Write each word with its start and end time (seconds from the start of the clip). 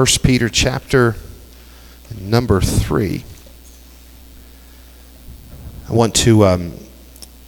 1 0.00 0.06
Peter 0.22 0.48
chapter 0.48 1.14
number 2.18 2.62
3. 2.62 3.22
I 5.90 5.92
want 5.92 6.14
to 6.14 6.46
um, 6.46 6.72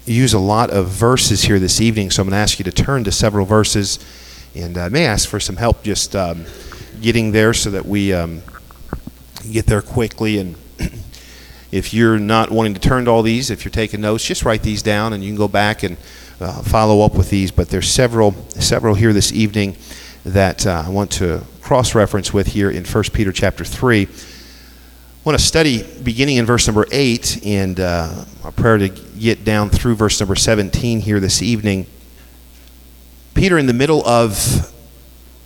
use 0.05 0.35
a 0.35 0.39
lot 0.39 0.69
of 0.69 0.89
verses 0.89 1.45
here 1.45 1.59
this 1.59 1.81
evening, 1.81 2.11
so 2.11 2.21
I'm 2.21 2.29
going 2.29 2.37
to 2.37 2.43
ask 2.43 2.59
you 2.59 2.65
to 2.67 2.71
turn 2.71 3.05
to 3.05 3.11
several 3.11 3.47
verses 3.47 3.99
and 4.55 4.77
I 4.77 4.91
may 4.91 5.07
ask 5.07 5.27
for 5.27 5.41
some 5.41 5.57
help 5.57 5.83
just 5.83 6.15
um, 6.15 6.45
getting 7.01 7.33
there 7.33 7.55
so 7.55 7.71
that 7.71 7.87
we 7.87 8.13
um, 8.13 8.43
get 9.51 9.65
there 9.65 9.81
quickly. 9.81 10.37
And 10.37 10.57
if 11.73 11.95
you're 11.95 12.19
not 12.19 12.51
wanting 12.51 12.75
to 12.75 12.81
turn 12.81 13.07
to 13.07 13.13
all 13.13 13.23
these, 13.23 13.51
if 13.51 13.65
you're 13.65 13.73
taking 13.73 14.03
notes, 14.03 14.27
just 14.27 14.45
write 14.45 14.63
these 14.63 14.83
down 14.83 15.15
and 15.15 15.25
you 15.25 15.31
can 15.31 15.39
go 15.39 15.49
back 15.49 15.85
and 15.85 15.97
uh, 16.39 16.61
follow 16.61 17.01
up 17.01 17.15
with 17.15 17.31
these. 17.31 17.51
But 17.51 17.71
there's 17.71 17.89
several, 17.89 18.33
several 18.51 18.95
here 18.95 19.15
this 19.15 19.33
evening 19.33 19.75
that 20.27 20.67
uh, 20.67 20.85
I 20.87 20.91
want 20.91 21.11
to 21.13 21.47
cross-reference 21.73 22.35
with 22.35 22.49
here 22.49 22.71
in 22.71 22.85
1 22.85 23.05
Peter 23.15 23.33
chapter 23.33 23.65
3. 23.65 24.03
I 24.03 24.09
want 25.25 25.39
to 25.39 25.43
study 25.43 25.83
beginning 26.03 26.37
in 26.37 26.45
verse 26.45 26.67
number 26.67 26.85
8 26.93 27.47
and 27.47 27.81
uh, 27.81 28.27
a 28.45 28.53
prayer 28.53 28.77
to 28.77 28.91
get 28.91 29.43
down 29.43 29.71
through 29.71 29.95
verse 29.95 30.21
number 30.21 30.37
17 30.37 31.01
here 31.01 31.19
this 31.19 31.41
evening. 31.41 31.87
Peter, 33.33 33.57
in 33.57 33.65
the 33.65 33.73
middle 33.73 34.07
of 34.07 34.71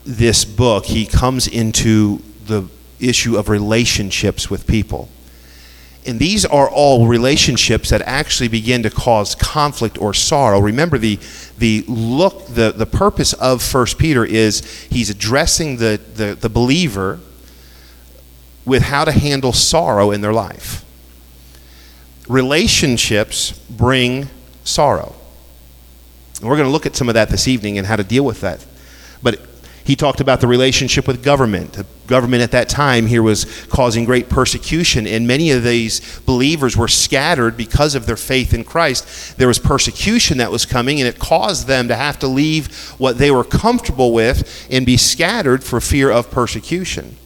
this 0.05 0.45
book, 0.45 0.87
he 0.87 1.07
comes 1.07 1.47
into 1.47 2.21
the 2.47 2.69
issue 2.99 3.37
of 3.37 3.49
relationships 3.49 4.51
with 4.51 4.67
people. 4.67 5.09
And 6.07 6.19
these 6.19 6.45
are 6.45 6.69
all 6.71 7.07
relationships 7.07 7.91
that 7.91 8.03
actually 8.03 8.49
begin 8.49 8.83
to 8.85 8.91
cause 8.91 9.35
conflict 9.35 9.99
or 9.99 10.15
sorrow. 10.15 10.61
Remember, 10.61 10.99
the, 10.99 11.19
the 11.59 11.85
look, 11.89 12.47
the, 12.47 12.73
the 12.73 12.87
purpose 12.87 13.33
of 13.35 13.63
First 13.63 13.99
Peter 13.99 14.25
is 14.25 14.61
he's 14.91 15.11
addressing 15.11 15.79
the, 15.79 16.01
the, 16.15 16.35
the 16.35 16.49
believer 16.49 17.21
with 18.65 18.83
how 18.83 19.05
to 19.05 19.13
handle 19.13 19.53
sorrow 19.53 20.11
in 20.11 20.21
their 20.21 20.33
life. 20.33 20.85
Relationships 22.29 23.53
bring 23.71 24.29
sorrow. 24.65 25.15
And 26.41 26.49
we're 26.49 26.57
going 26.57 26.69
to 26.69 26.73
look 26.73 26.87
at 26.87 26.97
some 26.97 27.09
of 27.09 27.15
that 27.15 27.31
this 27.31 27.49
evening 27.49 27.79
and 27.79 27.87
how 27.87 27.97
to 27.97 28.05
deal 28.05 28.25
with 28.25 28.41
that. 28.43 28.65
But 29.23 29.41
he 29.87 29.95
talked 29.95 30.21
about 30.21 30.41
the 30.41 30.49
relationship 30.49 31.07
with 31.07 31.23
government. 31.23 31.75
The 31.75 31.87
government 32.09 32.43
at 32.43 32.51
that 32.51 32.69
time 32.69 33.07
here 33.07 33.23
was 33.23 33.45
causing 33.69 34.05
great 34.05 34.29
persecution, 34.29 35.07
and 35.07 35.29
many 35.29 35.53
of 35.53 35.63
these 35.63 36.19
believers 36.21 36.77
were 36.77 36.89
scattered 36.89 37.57
because 37.57 37.95
of 37.95 38.05
their 38.05 38.17
faith 38.17 38.53
in 38.53 38.65
Christ. 38.65 39.39
There 39.39 39.47
was 39.47 39.61
persecution 39.61 40.39
that 40.39 40.51
was 40.51 40.67
coming, 40.67 41.01
and 41.01 41.09
it 41.09 41.21
caused 41.21 41.69
them 41.69 41.87
to 41.87 41.95
have 41.95 42.19
to 42.19 42.27
leave 42.27 42.91
what 42.99 43.19
they 43.19 43.31
were 43.31 43.45
comfortable 43.45 44.13
with 44.13 44.67
and 44.73 44.85
be 44.85 44.97
scattered 44.97 45.63
for 45.63 45.81
fear 45.81 46.11
of 46.11 46.33
persecution. 46.33 47.17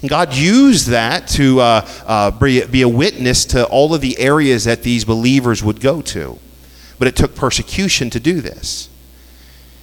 And 0.00 0.10
God 0.10 0.34
used 0.34 0.88
that 0.88 1.28
to 1.28 1.60
uh, 1.60 1.88
uh, 2.04 2.30
be 2.32 2.82
a 2.82 2.88
witness 2.88 3.44
to 3.46 3.64
all 3.66 3.94
of 3.94 4.00
the 4.00 4.18
areas 4.18 4.64
that 4.64 4.82
these 4.82 5.04
believers 5.04 5.62
would 5.62 5.80
go 5.80 6.02
to. 6.02 6.38
But 6.98 7.06
it 7.06 7.14
took 7.14 7.36
persecution 7.36 8.10
to 8.10 8.18
do 8.18 8.40
this. 8.40 8.88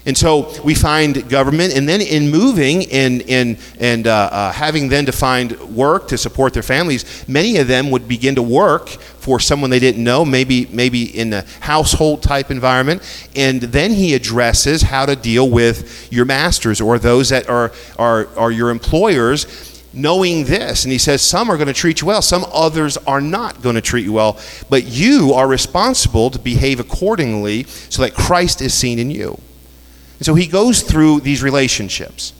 And 0.05 0.15
so 0.15 0.61
we 0.61 0.75
find 0.75 1.27
government, 1.29 1.75
and 1.75 1.89
then 1.89 1.99
in 1.99 2.29
moving 2.29 2.85
and, 2.91 3.23
and, 3.23 3.57
and 3.79 4.05
uh, 4.05 4.29
uh, 4.31 4.51
having 4.51 4.89
then 4.89 5.07
to 5.07 5.11
find 5.11 5.59
work 5.75 6.07
to 6.09 6.17
support 6.17 6.53
their 6.53 6.63
families, 6.63 7.27
many 7.27 7.57
of 7.57 7.67
them 7.67 7.89
would 7.89 8.07
begin 8.07 8.35
to 8.35 8.43
work 8.43 8.87
for 8.89 9.39
someone 9.39 9.71
they 9.71 9.79
didn't 9.79 10.03
know, 10.03 10.23
maybe, 10.23 10.67
maybe 10.67 11.17
in 11.17 11.33
a 11.33 11.43
household 11.59 12.21
type 12.21 12.51
environment. 12.51 13.01
And 13.35 13.59
then 13.59 13.91
he 13.91 14.13
addresses 14.13 14.83
how 14.83 15.07
to 15.07 15.15
deal 15.15 15.49
with 15.49 16.07
your 16.13 16.25
masters 16.25 16.79
or 16.79 16.99
those 16.99 17.29
that 17.29 17.49
are, 17.49 17.71
are, 17.97 18.27
are 18.37 18.51
your 18.51 18.69
employers 18.69 19.73
knowing 19.91 20.43
this. 20.43 20.83
And 20.83 20.91
he 20.91 20.99
says, 20.99 21.23
Some 21.23 21.49
are 21.49 21.57
going 21.57 21.67
to 21.67 21.73
treat 21.73 22.01
you 22.01 22.07
well, 22.07 22.21
some 22.21 22.45
others 22.53 22.97
are 22.97 23.21
not 23.21 23.63
going 23.63 23.75
to 23.75 23.81
treat 23.81 24.05
you 24.05 24.13
well. 24.13 24.39
But 24.69 24.83
you 24.83 25.33
are 25.33 25.47
responsible 25.47 26.29
to 26.29 26.37
behave 26.37 26.79
accordingly 26.79 27.63
so 27.63 28.03
that 28.03 28.13
Christ 28.13 28.61
is 28.61 28.75
seen 28.75 28.99
in 28.99 29.09
you. 29.09 29.39
And 30.17 30.25
so 30.25 30.35
he 30.35 30.47
goes 30.47 30.81
through 30.81 31.21
these 31.21 31.43
relationships. 31.43 32.33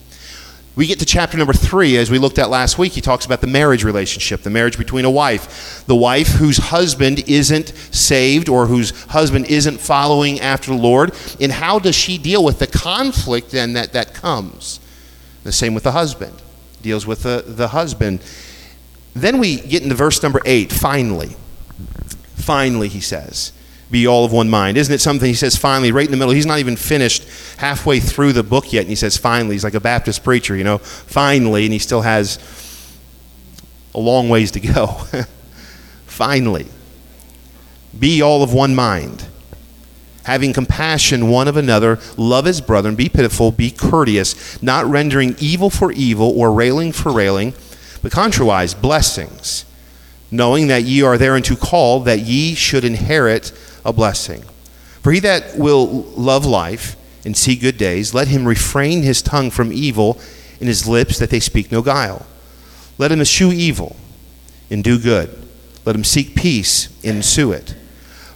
We 0.75 0.87
get 0.87 0.99
to 0.99 1.05
chapter 1.05 1.37
number 1.37 1.53
three, 1.53 1.95
as 1.95 2.11
we 2.11 2.19
looked 2.19 2.37
at 2.37 2.49
last 2.49 2.77
week. 2.77 2.91
He 2.91 3.01
talks 3.01 3.25
about 3.25 3.39
the 3.39 3.47
marriage 3.47 3.85
relationship, 3.85 4.41
the 4.41 4.49
marriage 4.49 4.77
between 4.77 5.05
a 5.05 5.11
wife. 5.11 5.85
The 5.85 5.95
wife 5.95 6.27
whose 6.27 6.57
husband 6.57 7.23
isn't 7.29 7.69
saved 7.69 8.49
or 8.49 8.65
whose 8.65 8.91
husband 9.05 9.45
isn't 9.45 9.79
following 9.79 10.41
after 10.41 10.71
the 10.71 10.77
Lord. 10.77 11.13
And 11.39 11.53
how 11.53 11.79
does 11.79 11.95
she 11.95 12.17
deal 12.17 12.43
with 12.43 12.59
the 12.59 12.67
conflict 12.67 13.51
then 13.51 13.73
that, 13.73 13.93
that 13.93 14.13
comes? 14.13 14.81
The 15.43 15.53
same 15.53 15.73
with 15.73 15.83
the 15.83 15.93
husband, 15.93 16.41
deals 16.81 17.07
with 17.07 17.23
the, 17.23 17.45
the 17.47 17.69
husband. 17.69 18.21
Then 19.13 19.39
we 19.39 19.61
get 19.61 19.81
into 19.81 19.95
verse 19.95 20.21
number 20.21 20.41
eight, 20.43 20.73
finally. 20.73 21.37
Finally, 22.35 22.89
he 22.89 22.99
says 22.99 23.53
be 23.91 24.07
all 24.07 24.25
of 24.25 24.31
one 24.31 24.49
mind. 24.49 24.77
Isn't 24.77 24.93
it 24.93 25.01
something 25.01 25.27
he 25.27 25.35
says 25.35 25.55
finally, 25.55 25.91
right 25.91 26.05
in 26.05 26.11
the 26.11 26.17
middle? 26.17 26.33
He's 26.33 26.45
not 26.45 26.59
even 26.59 26.75
finished 26.75 27.25
halfway 27.57 27.99
through 27.99 28.33
the 28.33 28.43
book 28.43 28.73
yet, 28.73 28.81
and 28.81 28.89
he 28.89 28.95
says 28.95 29.17
finally. 29.17 29.55
He's 29.55 29.63
like 29.63 29.75
a 29.75 29.79
Baptist 29.79 30.23
preacher, 30.23 30.55
you 30.55 30.63
know, 30.63 30.79
finally, 30.79 31.65
and 31.65 31.73
he 31.73 31.79
still 31.79 32.01
has 32.01 32.39
a 33.93 33.99
long 33.99 34.29
ways 34.29 34.51
to 34.51 34.59
go. 34.59 34.87
finally, 36.05 36.67
be 37.97 38.21
all 38.21 38.43
of 38.43 38.53
one 38.53 38.75
mind, 38.75 39.25
having 40.23 40.51
compassion 40.51 41.29
one 41.29 41.47
of 41.47 41.55
another, 41.55 41.99
love 42.17 42.45
his 42.45 42.61
brethren, 42.61 42.95
be 42.95 43.07
pitiful, 43.07 43.51
be 43.51 43.69
courteous, 43.69 44.61
not 44.61 44.85
rendering 44.85 45.35
evil 45.39 45.69
for 45.69 45.91
evil 45.91 46.37
or 46.37 46.51
railing 46.51 46.91
for 46.91 47.11
railing, 47.11 47.53
but 48.01 48.11
contrariwise, 48.11 48.79
blessings, 48.79 49.65
knowing 50.31 50.67
that 50.67 50.83
ye 50.83 51.01
are 51.01 51.17
thereunto 51.17 51.55
called, 51.55 52.05
that 52.05 52.19
ye 52.19 52.55
should 52.55 52.83
inherit 52.83 53.51
a 53.85 53.93
blessing. 53.93 54.43
For 55.01 55.11
he 55.11 55.19
that 55.21 55.57
will 55.57 55.85
love 56.17 56.45
life 56.45 56.97
and 57.23 57.37
see 57.37 57.55
good 57.55 57.77
days, 57.77 58.13
let 58.13 58.27
him 58.27 58.45
refrain 58.45 59.03
his 59.03 59.21
tongue 59.21 59.51
from 59.51 59.71
evil 59.71 60.19
and 60.59 60.67
his 60.67 60.87
lips 60.87 61.19
that 61.19 61.29
they 61.29 61.39
speak 61.39 61.71
no 61.71 61.81
guile. 61.81 62.25
Let 62.97 63.11
him 63.11 63.21
eschew 63.21 63.51
evil 63.51 63.95
and 64.69 64.83
do 64.83 64.99
good. 64.99 65.47
Let 65.85 65.95
him 65.95 66.03
seek 66.03 66.35
peace 66.35 66.87
and 67.03 67.17
ensue 67.17 67.51
it. 67.51 67.75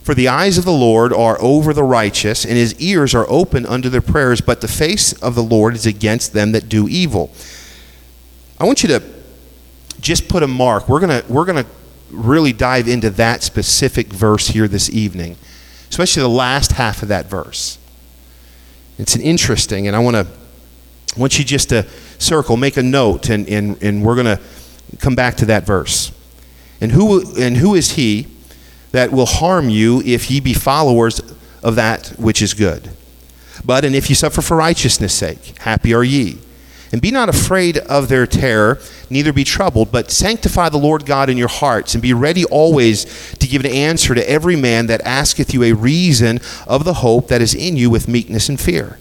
For 0.04 0.14
the 0.14 0.28
eyes 0.28 0.58
of 0.58 0.66
the 0.66 0.72
Lord 0.72 1.14
are 1.14 1.40
over 1.42 1.74
the 1.74 1.84
righteous, 1.84 2.44
and 2.46 2.54
his 2.54 2.80
ears 2.80 3.14
are 3.14 3.30
open 3.30 3.66
unto 3.66 3.90
their 3.90 4.02
prayers, 4.02 4.42
but 4.42 4.62
the 4.62 4.68
face 4.68 5.14
of 5.14 5.36
the 5.36 5.44
Lord 5.44 5.76
is 5.76 5.86
against 5.86 6.34
them 6.34 6.52
that 6.54 6.70
do 6.70 6.88
evil. 6.88 7.32
I 8.60 8.66
want 8.66 8.82
you 8.84 8.90
to 8.90 9.04
just 10.00 10.28
put 10.28 10.44
a 10.44 10.48
mark. 10.48 10.90
We're 10.90 11.00
going 11.00 11.22
to 11.22 11.32
we're 11.32 11.46
going 11.46 11.64
to 11.64 11.70
really 12.12 12.54
dive 12.54 12.88
into 12.88 13.10
that 13.12 13.44
specific 13.44 14.08
verse 14.08 14.48
here 14.48 14.68
this 14.68 14.90
evening, 14.90 15.38
especially 15.90 16.22
the 16.22 16.30
last 16.30 16.74
half 16.74 17.02
of 17.02 17.08
that 17.10 17.28
verse. 17.28 17.78
It's 18.98 19.16
an 19.16 19.22
interesting, 19.22 19.88
and 19.88 19.96
I 19.96 20.00
want 20.00 20.16
to 20.16 20.28
I 21.16 21.20
want 21.20 21.40
you 21.40 21.46
just 21.46 21.70
to 21.70 21.88
circle, 22.20 22.56
make 22.56 22.78
a 22.78 22.84
note, 22.84 23.30
and, 23.30 23.48
and, 23.50 23.82
and 23.82 24.04
we're 24.04 24.16
going 24.16 24.38
to 24.38 24.40
come 25.00 25.16
back 25.16 25.36
to 25.38 25.46
that 25.48 25.66
verse. 25.66 26.12
And 26.82 26.92
who, 26.92 27.36
and 27.42 27.58
who 27.58 27.76
is 27.76 27.92
he 27.92 28.28
that 28.92 29.12
will 29.12 29.26
harm 29.26 29.70
you 29.70 30.02
if 30.06 30.30
ye 30.30 30.40
be 30.40 30.54
followers 30.54 31.20
of 31.64 31.76
that 31.76 32.10
which 32.18 32.42
is 32.42 32.54
good? 32.54 32.90
But, 33.66 33.86
and 33.86 33.96
if 33.96 34.10
ye 34.10 34.16
suffer 34.16 34.42
for 34.42 34.56
righteousness' 34.56 35.14
sake, 35.14 35.58
happy 35.60 35.94
are 35.94 36.04
ye. 36.04 36.38
And 36.92 37.02
be 37.02 37.12
not 37.12 37.30
afraid 37.30 37.78
of 37.78 38.10
their 38.10 38.26
terror, 38.26 38.80
neither 39.10 39.32
be 39.32 39.44
troubled, 39.44 39.92
but 39.92 40.10
sanctify 40.10 40.70
the 40.70 40.78
Lord 40.78 41.06
God 41.06 41.30
in 41.30 41.38
your 41.38 41.48
hearts, 41.48 41.94
and 41.94 42.02
be 42.02 42.14
ready 42.14 42.46
always 42.46 43.34
to 43.36 43.48
give 43.48 43.64
an 43.64 43.72
answer 43.72 44.16
to 44.16 44.30
every 44.30 44.56
man 44.56 44.88
that 44.88 45.02
asketh 45.02 45.54
you 45.54 45.64
a 45.64 45.74
reason 45.74 46.40
of 46.66 46.86
the 46.86 46.96
hope 46.96 47.28
that 47.28 47.42
is 47.42 47.54
in 47.54 47.78
you 47.78 47.92
with 47.92 48.08
meekness 48.08 48.50
and 48.50 48.60
fear. 48.60 48.98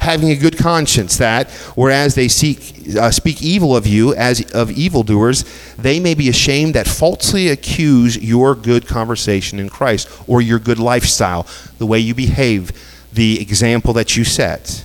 Having 0.00 0.30
a 0.30 0.36
good 0.36 0.58
conscience, 0.58 1.18
that, 1.18 1.50
whereas 1.76 2.14
they 2.14 2.26
seek, 2.26 2.96
uh, 2.96 3.10
speak 3.10 3.42
evil 3.42 3.76
of 3.76 3.86
you 3.86 4.12
as 4.14 4.50
of 4.52 4.70
evildoers, 4.72 5.44
they 5.76 6.00
may 6.00 6.14
be 6.14 6.28
ashamed 6.28 6.74
that 6.74 6.88
falsely 6.88 7.48
accuse 7.48 8.16
your 8.16 8.56
good 8.56 8.88
conversation 8.88 9.60
in 9.60 9.68
Christ, 9.68 10.08
or 10.26 10.40
your 10.40 10.58
good 10.58 10.78
lifestyle, 10.80 11.46
the 11.78 11.86
way 11.86 12.00
you 12.00 12.14
behave, 12.14 12.72
the 13.12 13.40
example 13.40 13.92
that 13.92 14.16
you 14.16 14.24
set. 14.24 14.84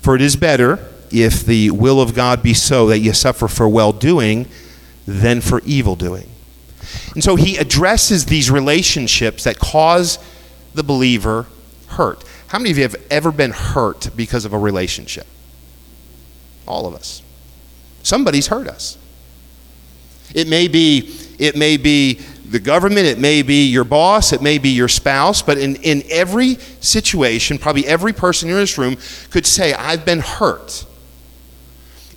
For 0.00 0.14
it 0.14 0.22
is 0.22 0.36
better 0.36 0.78
if 1.12 1.44
the 1.44 1.70
will 1.70 2.00
of 2.00 2.14
God 2.14 2.42
be 2.42 2.54
so 2.54 2.86
that 2.88 2.98
you 2.98 3.12
suffer 3.12 3.48
for 3.48 3.68
well 3.68 3.92
doing 3.92 4.46
than 5.06 5.40
for 5.40 5.60
evil 5.64 5.96
doing. 5.96 6.28
And 7.14 7.24
so 7.24 7.36
he 7.36 7.56
addresses 7.56 8.26
these 8.26 8.50
relationships 8.50 9.44
that 9.44 9.58
cause 9.58 10.18
the 10.74 10.82
believer 10.82 11.46
hurt. 11.88 12.24
How 12.48 12.58
many 12.58 12.70
of 12.70 12.76
you 12.78 12.82
have 12.82 12.96
ever 13.10 13.32
been 13.32 13.50
hurt 13.50 14.10
because 14.14 14.44
of 14.44 14.52
a 14.52 14.58
relationship? 14.58 15.26
All 16.66 16.86
of 16.86 16.94
us. 16.94 17.22
Somebody's 18.02 18.46
hurt 18.46 18.68
us. 18.68 18.96
It 20.34 20.48
may 20.48 20.68
be 20.68 21.14
it 21.38 21.56
may 21.56 21.76
be 21.76 22.20
the 22.50 22.58
government, 22.58 23.06
it 23.06 23.18
may 23.18 23.42
be 23.42 23.66
your 23.66 23.84
boss, 23.84 24.32
it 24.32 24.42
may 24.42 24.58
be 24.58 24.70
your 24.70 24.88
spouse, 24.88 25.42
but 25.42 25.58
in, 25.58 25.76
in 25.76 26.02
every 26.10 26.54
situation, 26.80 27.58
probably 27.58 27.86
every 27.86 28.12
person 28.12 28.48
in 28.48 28.56
this 28.56 28.78
room 28.78 28.96
could 29.30 29.46
say, 29.46 29.74
I've 29.74 30.04
been 30.04 30.20
hurt 30.20 30.86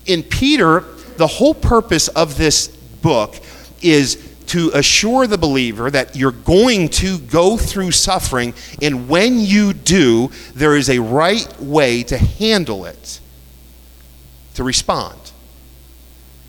in 0.06 0.24
Peter, 0.24 0.84
the 1.18 1.28
whole 1.28 1.54
purpose 1.54 2.08
of 2.10 2.38
this 2.38 2.68
book 2.68 3.36
is 3.82 4.28
to 4.48 4.70
assure 4.74 5.28
the 5.28 5.38
believer 5.38 5.90
that 5.90 6.16
you're 6.16 6.32
going 6.32 6.90
to 6.90 7.20
go 7.20 7.56
through 7.58 7.92
suffering, 7.92 8.54
and 8.82 9.08
when 9.08 9.40
you 9.40 9.72
do, 9.72 10.30
there 10.54 10.76
is 10.76 10.90
a 10.90 11.00
right 11.00 11.48
way 11.62 12.04
to 12.04 12.18
handle 12.18 12.86
it, 12.86 13.20
to 14.56 14.64
respond. 14.64 15.18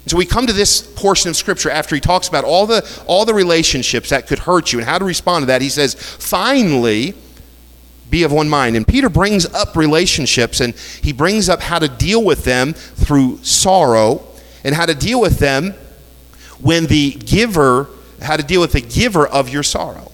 So 0.06 0.16
we 0.16 0.26
come 0.26 0.48
to 0.48 0.52
this 0.52 0.82
portion 0.82 1.30
of 1.30 1.36
scripture 1.36 1.70
after 1.70 1.94
he 1.94 2.00
talks 2.00 2.26
about 2.26 2.44
all 2.44 2.66
the 2.66 2.82
all 3.06 3.24
the 3.24 3.34
relationships 3.34 4.10
that 4.10 4.26
could 4.26 4.40
hurt 4.40 4.72
you 4.72 4.80
and 4.80 4.88
how 4.88 4.98
to 4.98 5.04
respond 5.04 5.42
to 5.42 5.46
that. 5.46 5.62
He 5.62 5.68
says, 5.68 5.94
"Finally, 5.94 7.14
be 8.12 8.22
of 8.22 8.30
one 8.30 8.48
mind." 8.48 8.76
And 8.76 8.86
Peter 8.86 9.08
brings 9.08 9.44
up 9.46 9.76
relationships 9.76 10.60
and 10.60 10.74
he 11.02 11.12
brings 11.12 11.48
up 11.48 11.62
how 11.62 11.80
to 11.80 11.88
deal 11.88 12.22
with 12.22 12.44
them 12.44 12.74
through 12.74 13.40
sorrow 13.42 14.22
and 14.62 14.76
how 14.76 14.86
to 14.86 14.94
deal 14.94 15.20
with 15.20 15.40
them 15.40 15.74
when 16.60 16.86
the 16.86 17.12
giver 17.12 17.88
how 18.20 18.36
to 18.36 18.42
deal 18.44 18.60
with 18.60 18.70
the 18.70 18.80
giver 18.80 19.26
of 19.26 19.48
your 19.48 19.64
sorrow. 19.64 20.12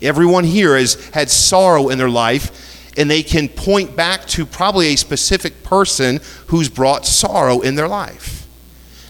Everyone 0.00 0.44
here 0.44 0.76
has 0.76 0.94
had 1.10 1.30
sorrow 1.30 1.88
in 1.88 1.98
their 1.98 2.08
life 2.08 2.92
and 2.96 3.10
they 3.10 3.22
can 3.22 3.48
point 3.48 3.96
back 3.96 4.26
to 4.28 4.46
probably 4.46 4.88
a 4.88 4.96
specific 4.96 5.64
person 5.64 6.20
who's 6.46 6.68
brought 6.68 7.04
sorrow 7.04 7.60
in 7.60 7.74
their 7.74 7.88
life. 7.88 8.46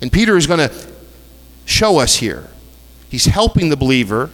And 0.00 0.10
Peter 0.10 0.36
is 0.36 0.46
going 0.46 0.68
to 0.68 0.72
show 1.66 1.98
us 1.98 2.16
here. 2.16 2.48
He's 3.10 3.26
helping 3.26 3.68
the 3.68 3.76
believer 3.76 4.30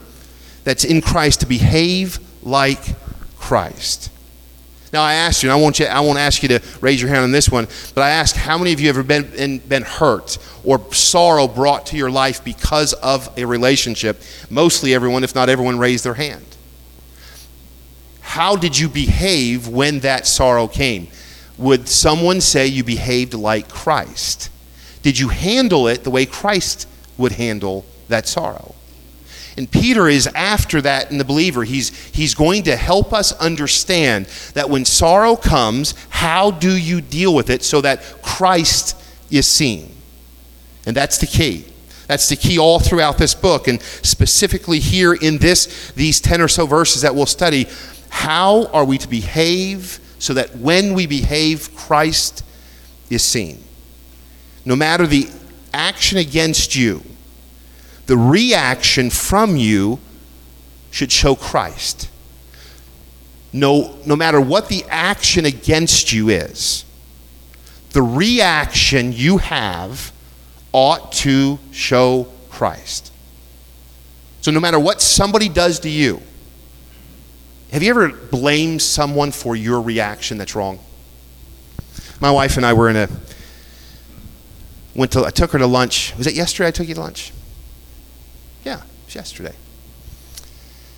that's 0.63 0.83
in 0.83 1.01
Christ 1.01 1.41
to 1.41 1.45
behave 1.45 2.19
like 2.43 2.95
Christ. 3.41 4.09
Now 4.93 5.01
I 5.01 5.13
ask 5.13 5.41
you, 5.41 5.49
and 5.49 5.57
I 5.57 5.61
won't, 5.61 5.79
I 5.81 5.99
won't 6.01 6.19
ask 6.19 6.43
you 6.43 6.49
to 6.49 6.61
raise 6.81 7.01
your 7.01 7.09
hand 7.09 7.23
on 7.23 7.31
this 7.31 7.49
one, 7.49 7.67
but 7.95 8.01
I 8.01 8.09
ask 8.09 8.35
how 8.35 8.57
many 8.57 8.73
of 8.73 8.79
you 8.79 8.87
have 8.87 8.97
ever 8.97 9.07
been, 9.07 9.23
been, 9.31 9.57
been 9.59 9.83
hurt 9.83 10.37
or 10.63 10.81
sorrow 10.93 11.47
brought 11.47 11.85
to 11.87 11.97
your 11.97 12.11
life 12.11 12.43
because 12.43 12.93
of 12.93 13.29
a 13.37 13.45
relationship? 13.45 14.21
Mostly 14.49 14.93
everyone, 14.93 15.23
if 15.23 15.33
not 15.33 15.49
everyone, 15.49 15.79
raised 15.79 16.03
their 16.03 16.13
hand. 16.13 16.45
How 18.19 18.55
did 18.55 18.77
you 18.77 18.89
behave 18.89 19.67
when 19.67 19.99
that 19.99 20.27
sorrow 20.27 20.67
came? 20.67 21.07
Would 21.57 21.87
someone 21.87 22.41
say 22.41 22.67
you 22.67 22.83
behaved 22.83 23.33
like 23.33 23.69
Christ? 23.69 24.49
Did 25.03 25.17
you 25.17 25.29
handle 25.29 25.87
it 25.87 26.03
the 26.03 26.11
way 26.11 26.25
Christ 26.25 26.87
would 27.17 27.33
handle 27.33 27.85
that 28.07 28.27
sorrow? 28.27 28.75
And 29.61 29.69
Peter 29.69 30.07
is 30.07 30.25
after 30.25 30.81
that 30.81 31.11
in 31.11 31.19
the 31.19 31.23
believer. 31.23 31.63
He's, 31.63 31.95
he's 32.07 32.33
going 32.33 32.63
to 32.63 32.75
help 32.75 33.13
us 33.13 33.31
understand 33.33 34.25
that 34.55 34.71
when 34.71 34.85
sorrow 34.85 35.35
comes, 35.35 35.93
how 36.09 36.49
do 36.49 36.75
you 36.75 36.99
deal 36.99 37.35
with 37.35 37.51
it 37.51 37.61
so 37.61 37.79
that 37.81 38.01
Christ 38.23 38.99
is 39.29 39.45
seen? 39.45 39.95
And 40.87 40.97
that's 40.97 41.19
the 41.19 41.27
key. 41.27 41.67
That's 42.07 42.27
the 42.27 42.35
key 42.35 42.57
all 42.57 42.79
throughout 42.79 43.19
this 43.19 43.35
book, 43.35 43.67
and 43.67 43.79
specifically 43.81 44.79
here 44.79 45.13
in 45.13 45.37
this, 45.37 45.91
these 45.91 46.19
10 46.19 46.41
or 46.41 46.47
so 46.47 46.65
verses 46.65 47.03
that 47.03 47.13
we'll 47.13 47.27
study. 47.27 47.67
How 48.09 48.65
are 48.69 48.83
we 48.83 48.97
to 48.97 49.07
behave 49.07 49.99
so 50.17 50.33
that 50.33 50.55
when 50.55 50.95
we 50.95 51.05
behave, 51.05 51.75
Christ 51.75 52.43
is 53.11 53.21
seen? 53.21 53.63
no 54.65 54.75
matter 54.75 55.07
the 55.07 55.29
action 55.73 56.17
against 56.17 56.75
you, 56.75 57.01
the 58.11 58.17
reaction 58.17 59.09
from 59.09 59.55
you 59.55 59.97
should 60.91 61.09
show 61.09 61.33
Christ. 61.33 62.09
No, 63.53 63.97
no 64.05 64.17
matter 64.17 64.41
what 64.41 64.67
the 64.67 64.83
action 64.89 65.45
against 65.45 66.11
you 66.11 66.27
is, 66.27 66.83
the 67.91 68.01
reaction 68.01 69.13
you 69.13 69.37
have 69.37 70.11
ought 70.73 71.13
to 71.13 71.57
show 71.71 72.27
Christ. 72.49 73.13
So, 74.41 74.51
no 74.51 74.59
matter 74.59 74.77
what 74.77 75.01
somebody 75.01 75.47
does 75.47 75.79
to 75.79 75.89
you, 75.89 76.21
have 77.71 77.81
you 77.81 77.91
ever 77.91 78.09
blamed 78.09 78.81
someone 78.81 79.31
for 79.31 79.55
your 79.55 79.79
reaction 79.79 80.37
that's 80.37 80.53
wrong? 80.53 80.79
My 82.19 82.29
wife 82.29 82.57
and 82.57 82.65
I 82.65 82.73
were 82.73 82.89
in 82.89 82.97
a 82.97 83.07
went 84.95 85.13
to, 85.13 85.23
I 85.23 85.29
took 85.29 85.51
her 85.51 85.59
to 85.59 85.65
lunch. 85.65 86.13
Was 86.17 86.27
it 86.27 86.33
yesterday 86.33 86.67
I 86.67 86.71
took 86.71 86.89
you 86.89 86.95
to 86.95 86.99
lunch? 86.99 87.31
Yeah, 88.63 88.77
it 88.77 89.05
was 89.05 89.15
yesterday. 89.15 89.55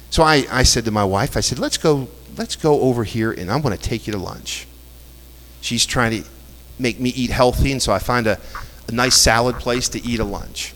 So 0.10 0.24
I, 0.24 0.45
I 0.51 0.63
said 0.63 0.86
to 0.86 0.92
my 0.92 1.04
wife, 1.04 1.36
I 1.36 1.39
said, 1.39 1.60
let's 1.60 1.77
go, 1.77 2.07
let's 2.38 2.56
go 2.56 2.81
over 2.81 3.04
here 3.04 3.31
and 3.31 3.51
I'm 3.51 3.62
going 3.62 3.75
to 3.75 3.81
take 3.81 4.06
you 4.06 4.13
to 4.13 4.19
lunch. 4.19 4.68
She's 5.62 5.86
trying 5.86 6.24
to 6.24 6.30
make 6.77 7.00
me 7.00 7.10
eat 7.12 7.30
healthy, 7.30 7.71
and 7.71 7.81
so 7.81 7.94
I 7.94 8.00
find 8.00 8.27
a, 8.27 8.39
a 8.88 8.92
nice 8.92 9.15
salad 9.15 9.56
place 9.56 9.88
to 9.89 10.06
eat 10.06 10.19
a 10.19 10.24
lunch. 10.24 10.74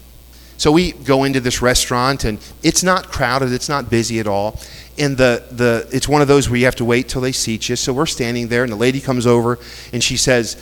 So 0.58 0.72
we 0.72 0.94
go 0.94 1.24
into 1.24 1.40
this 1.40 1.62
restaurant, 1.62 2.24
and 2.24 2.40
it's 2.64 2.84
not 2.84 3.10
crowded, 3.10 3.52
it's 3.52 3.70
not 3.70 3.90
busy 3.90 4.20
at 4.20 4.28
all. 4.28 4.60
And 4.98 5.16
the, 5.16 5.44
the, 5.52 5.88
it's 5.92 6.08
one 6.08 6.24
of 6.24 6.28
those 6.28 6.50
where 6.50 6.58
you 6.58 6.66
have 6.66 6.76
to 6.78 6.86
wait 6.86 7.10
till 7.10 7.22
they 7.22 7.32
seat 7.32 7.70
you. 7.70 7.76
So 7.76 7.94
we're 7.94 8.08
standing 8.08 8.48
there, 8.48 8.64
and 8.64 8.72
the 8.72 8.78
lady 8.78 9.00
comes 9.00 9.28
over, 9.28 9.60
and 9.94 10.04
she 10.04 10.18
says, 10.18 10.56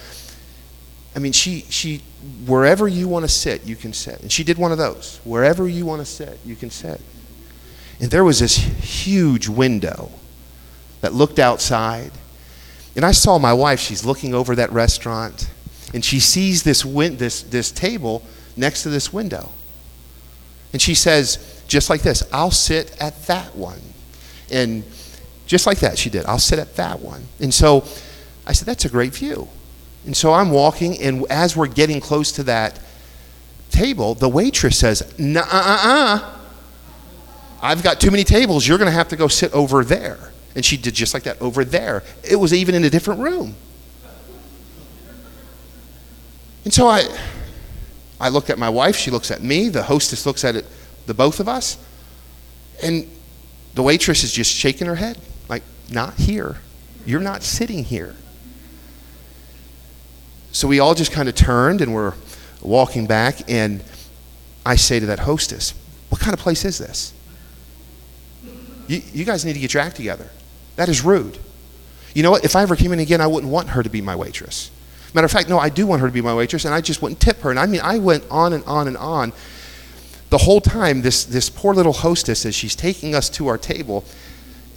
I 1.15 1.19
mean, 1.19 1.31
she, 1.31 1.62
she, 1.69 2.01
wherever 2.45 2.88
you 2.88 3.07
want 3.07 3.23
to 3.23 3.29
sit, 3.29 3.65
you 3.65 3.75
can 3.75 3.94
sit. 3.94 4.19
And 4.21 4.31
she 4.31 4.44
did 4.44 4.57
one 4.57 4.71
of 4.71 4.77
those. 4.77 5.21
Wherever 5.23 5.67
you 5.67 5.85
want 5.85 6.01
to 6.01 6.06
sit, 6.06 6.39
you 6.45 6.56
can 6.56 6.69
sit. 6.69 7.00
And 8.01 8.12
there 8.12 8.25
was 8.25 8.39
this 8.39 8.57
huge 8.57 9.47
window 9.47 10.12
that 11.00 11.13
looked 11.13 11.39
outside. 11.39 12.12
And 12.95 13.06
I 13.06 13.12
saw 13.12 13.38
my 13.38 13.53
wife, 13.53 13.79
she's 13.79 14.03
looking 14.03 14.33
over 14.33 14.56
that 14.56 14.71
restaurant, 14.71 15.50
and 15.94 16.03
she 16.03 16.19
sees 16.19 16.63
this, 16.63 16.83
win- 16.83 17.17
this, 17.17 17.44
this 17.44 17.71
table 17.71 18.21
next 18.57 18.83
to 18.83 18.89
this 18.89 19.13
window. 19.13 19.51
And 20.73 20.81
she 20.81 20.95
says, 20.95 21.63
just 21.67 21.89
like 21.89 22.01
this, 22.01 22.23
I'll 22.33 22.51
sit 22.51 22.95
at 23.00 23.27
that 23.27 23.56
one. 23.56 23.79
And 24.51 24.83
just 25.45 25.65
like 25.65 25.79
that, 25.79 25.97
she 25.97 26.09
did, 26.09 26.25
I'll 26.25 26.39
sit 26.39 26.59
at 26.59 26.75
that 26.75 27.00
one. 27.00 27.25
And 27.39 27.53
so 27.53 27.85
I 28.45 28.51
said, 28.51 28.67
that's 28.67 28.83
a 28.83 28.89
great 28.89 29.13
view. 29.13 29.47
And 30.06 30.16
so 30.16 30.34
I'm 30.34 30.52
walking, 30.52 31.02
and 31.02 31.25
as 31.30 31.56
we're 31.56 31.68
getting 31.68 32.00
close 32.00 32.31
to 32.34 32.44
that 32.44 32.80
table, 33.72 34.13
the 34.13 34.30
waitress 34.30 34.78
says, 34.78 35.13
"Nah, 35.18 35.42
uh, 35.42 35.46
uh. 35.52 36.31
I've 37.62 37.81
got 37.81 38.00
too 38.00 38.12
many 38.12 38.24
tables. 38.24 38.68
You're 38.68 38.78
going 38.78 38.90
to 38.90 38.96
have 38.96 39.10
to 39.10 39.16
go 39.16 39.28
sit 39.28 39.52
over 39.54 39.84
there." 39.84 40.31
And 40.56 40.63
she 40.63 40.78
did 40.78 40.94
just 40.94 41.13
like 41.13 41.24
that 41.24 41.42
over 41.42 41.66
there. 41.66 42.04
It 42.24 42.36
was 42.38 42.54
even 42.54 42.75
in 42.75 42.84
a 42.84 42.90
different 42.90 43.19
room. 43.19 43.56
And 46.63 46.74
so 46.74 46.88
I, 46.88 47.04
I 48.19 48.30
looked 48.30 48.50
at 48.50 48.58
my 48.58 48.69
wife. 48.69 48.96
She 48.96 49.12
looks 49.12 49.31
at 49.31 49.42
me. 49.42 49.69
The 49.69 49.84
hostess 49.84 50.25
looks 50.25 50.44
at 50.44 50.56
it, 50.56 50.65
the 51.08 51.13
both 51.13 51.39
of 51.39 51.48
us, 51.50 51.77
and 52.82 53.10
the 53.74 53.84
waitress 53.84 54.24
is 54.24 54.32
just 54.32 54.51
shaking 54.51 54.88
her 54.88 54.96
head, 54.96 55.18
like, 55.50 55.63
"Not 55.89 56.13
here. 56.13 56.58
You're 57.08 57.22
not 57.22 57.41
sitting 57.41 57.84
here." 57.84 58.15
So 60.55 60.69
we 60.69 60.79
all 60.79 60.95
just 60.95 61.12
kind 61.12 61.27
of 61.27 61.35
turned 61.35 61.81
and 61.81 61.93
we're 61.93 62.13
walking 62.62 63.07
back, 63.07 63.51
and 63.51 63.83
I 64.65 64.77
say 64.77 65.01
to 65.01 65.05
that 65.07 65.19
hostess, 65.19 65.74
What 66.07 66.21
kind 66.21 66.33
of 66.33 66.39
place 66.39 66.63
is 66.63 66.77
this? 66.77 67.13
You, 68.88 69.01
you 69.12 69.25
guys 69.25 69.43
need 69.43 69.51
to 69.51 69.59
get 69.59 69.74
your 69.74 69.83
act 69.83 69.97
together. 69.97 70.29
That 70.77 70.88
is 70.88 71.03
rude. 71.03 71.38
You 72.13 72.24
know 72.24 72.31
what? 72.31 72.45
If 72.45 72.55
I 72.55 72.62
ever 72.62 72.77
came 72.77 72.93
in 72.93 73.00
again, 73.00 73.19
I 73.19 73.27
wouldn't 73.27 73.51
want 73.51 73.67
her 73.67 73.83
to 73.83 73.89
be 73.89 74.00
my 74.00 74.15
waitress. 74.15 74.71
Matter 75.13 75.25
of 75.25 75.31
fact, 75.31 75.50
no, 75.50 75.59
I 75.59 75.67
do 75.67 75.85
want 75.88 76.00
her 76.00 76.07
to 76.07 76.13
be 76.13 76.21
my 76.21 76.33
waitress, 76.33 76.63
and 76.63 76.74
I 76.74 76.79
just 76.79 77.01
wouldn't 77.01 77.19
tip 77.19 77.41
her. 77.41 77.50
And 77.50 77.59
I 77.59 77.65
mean, 77.65 77.81
I 77.83 78.00
went 78.00 78.24
on 78.31 78.53
and 78.53 78.63
on 78.63 78.88
and 78.88 78.95
on. 78.95 79.33
The 80.29 80.38
whole 80.38 80.62
time, 80.62 81.01
this, 81.01 81.25
this 81.25 81.50
poor 81.50 81.74
little 81.74 81.91
hostess, 81.91 82.45
as 82.45 82.55
she's 82.55 82.77
taking 82.77 83.13
us 83.13 83.29
to 83.31 83.47
our 83.47 83.57
table, 83.57 84.05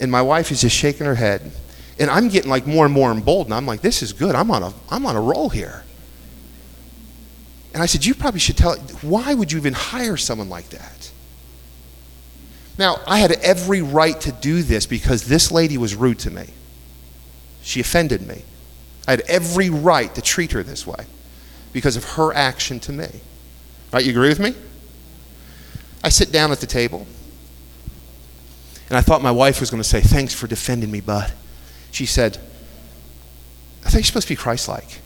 and 0.01 0.11
my 0.11 0.23
wife 0.23 0.51
is 0.51 0.63
just 0.63 0.75
shaking 0.75 1.07
her 1.07 1.15
head, 1.15 1.53
and 1.99 2.11
I'm 2.11 2.29
getting 2.29 2.51
like 2.51 2.67
more 2.67 2.85
and 2.85 2.95
more 2.95 3.11
emboldened. 3.11 3.55
I'm 3.55 3.67
like, 3.67 3.81
this 3.81 4.03
is 4.03 4.13
good. 4.13 4.35
I'm 4.35 4.51
on 4.51 4.63
a, 4.63 4.73
I'm 4.91 5.05
on 5.05 5.17
a 5.17 5.21
roll 5.21 5.49
here. 5.49 5.85
And 7.75 7.83
I 7.83 7.87
said, 7.87 8.05
you 8.05 8.15
probably 8.15 8.41
should 8.41 8.57
tell, 8.57 8.77
why 9.03 9.35
would 9.35 9.53
you 9.53 9.59
even 9.59 9.75
hire 9.75 10.17
someone 10.17 10.49
like 10.49 10.71
that? 10.71 11.11
Now, 12.79 13.01
I 13.07 13.19
had 13.19 13.33
every 13.33 13.83
right 13.83 14.19
to 14.21 14.33
do 14.33 14.63
this 14.63 14.87
because 14.87 15.25
this 15.25 15.51
lady 15.51 15.77
was 15.77 15.95
rude 15.95 16.21
to 16.21 16.31
me. 16.31 16.47
She 17.63 17.81
offended 17.81 18.27
me. 18.27 18.45
I 19.07 19.13
had 19.13 19.21
every 19.23 19.69
right 19.69 20.15
to 20.15 20.23
treat 20.23 20.53
her 20.53 20.63
this 20.63 20.87
way 20.87 21.05
because 21.73 21.97
of 21.97 22.05
her 22.05 22.33
action 22.33 22.79
to 22.81 22.93
me. 22.93 23.09
Right? 23.93 24.05
You 24.05 24.13
agree 24.13 24.29
with 24.29 24.39
me? 24.39 24.55
I 26.05 26.11
sit 26.11 26.31
down 26.31 26.53
at 26.53 26.61
the 26.61 26.67
table, 26.67 27.07
and 28.89 28.97
I 28.97 29.01
thought 29.01 29.21
my 29.21 29.33
wife 29.33 29.59
was 29.59 29.71
going 29.71 29.83
to 29.83 29.89
say, 29.89 30.01
Thanks 30.01 30.33
for 30.33 30.47
defending 30.47 30.91
me, 30.93 31.01
bud 31.01 31.33
she 31.91 32.07
said, 32.07 32.39
I 33.85 33.91
think 33.91 34.01
you're 34.01 34.05
supposed 34.05 34.29
to 34.29 34.33
be 34.33 34.37
Christ 34.37 34.69
like. 34.69 35.01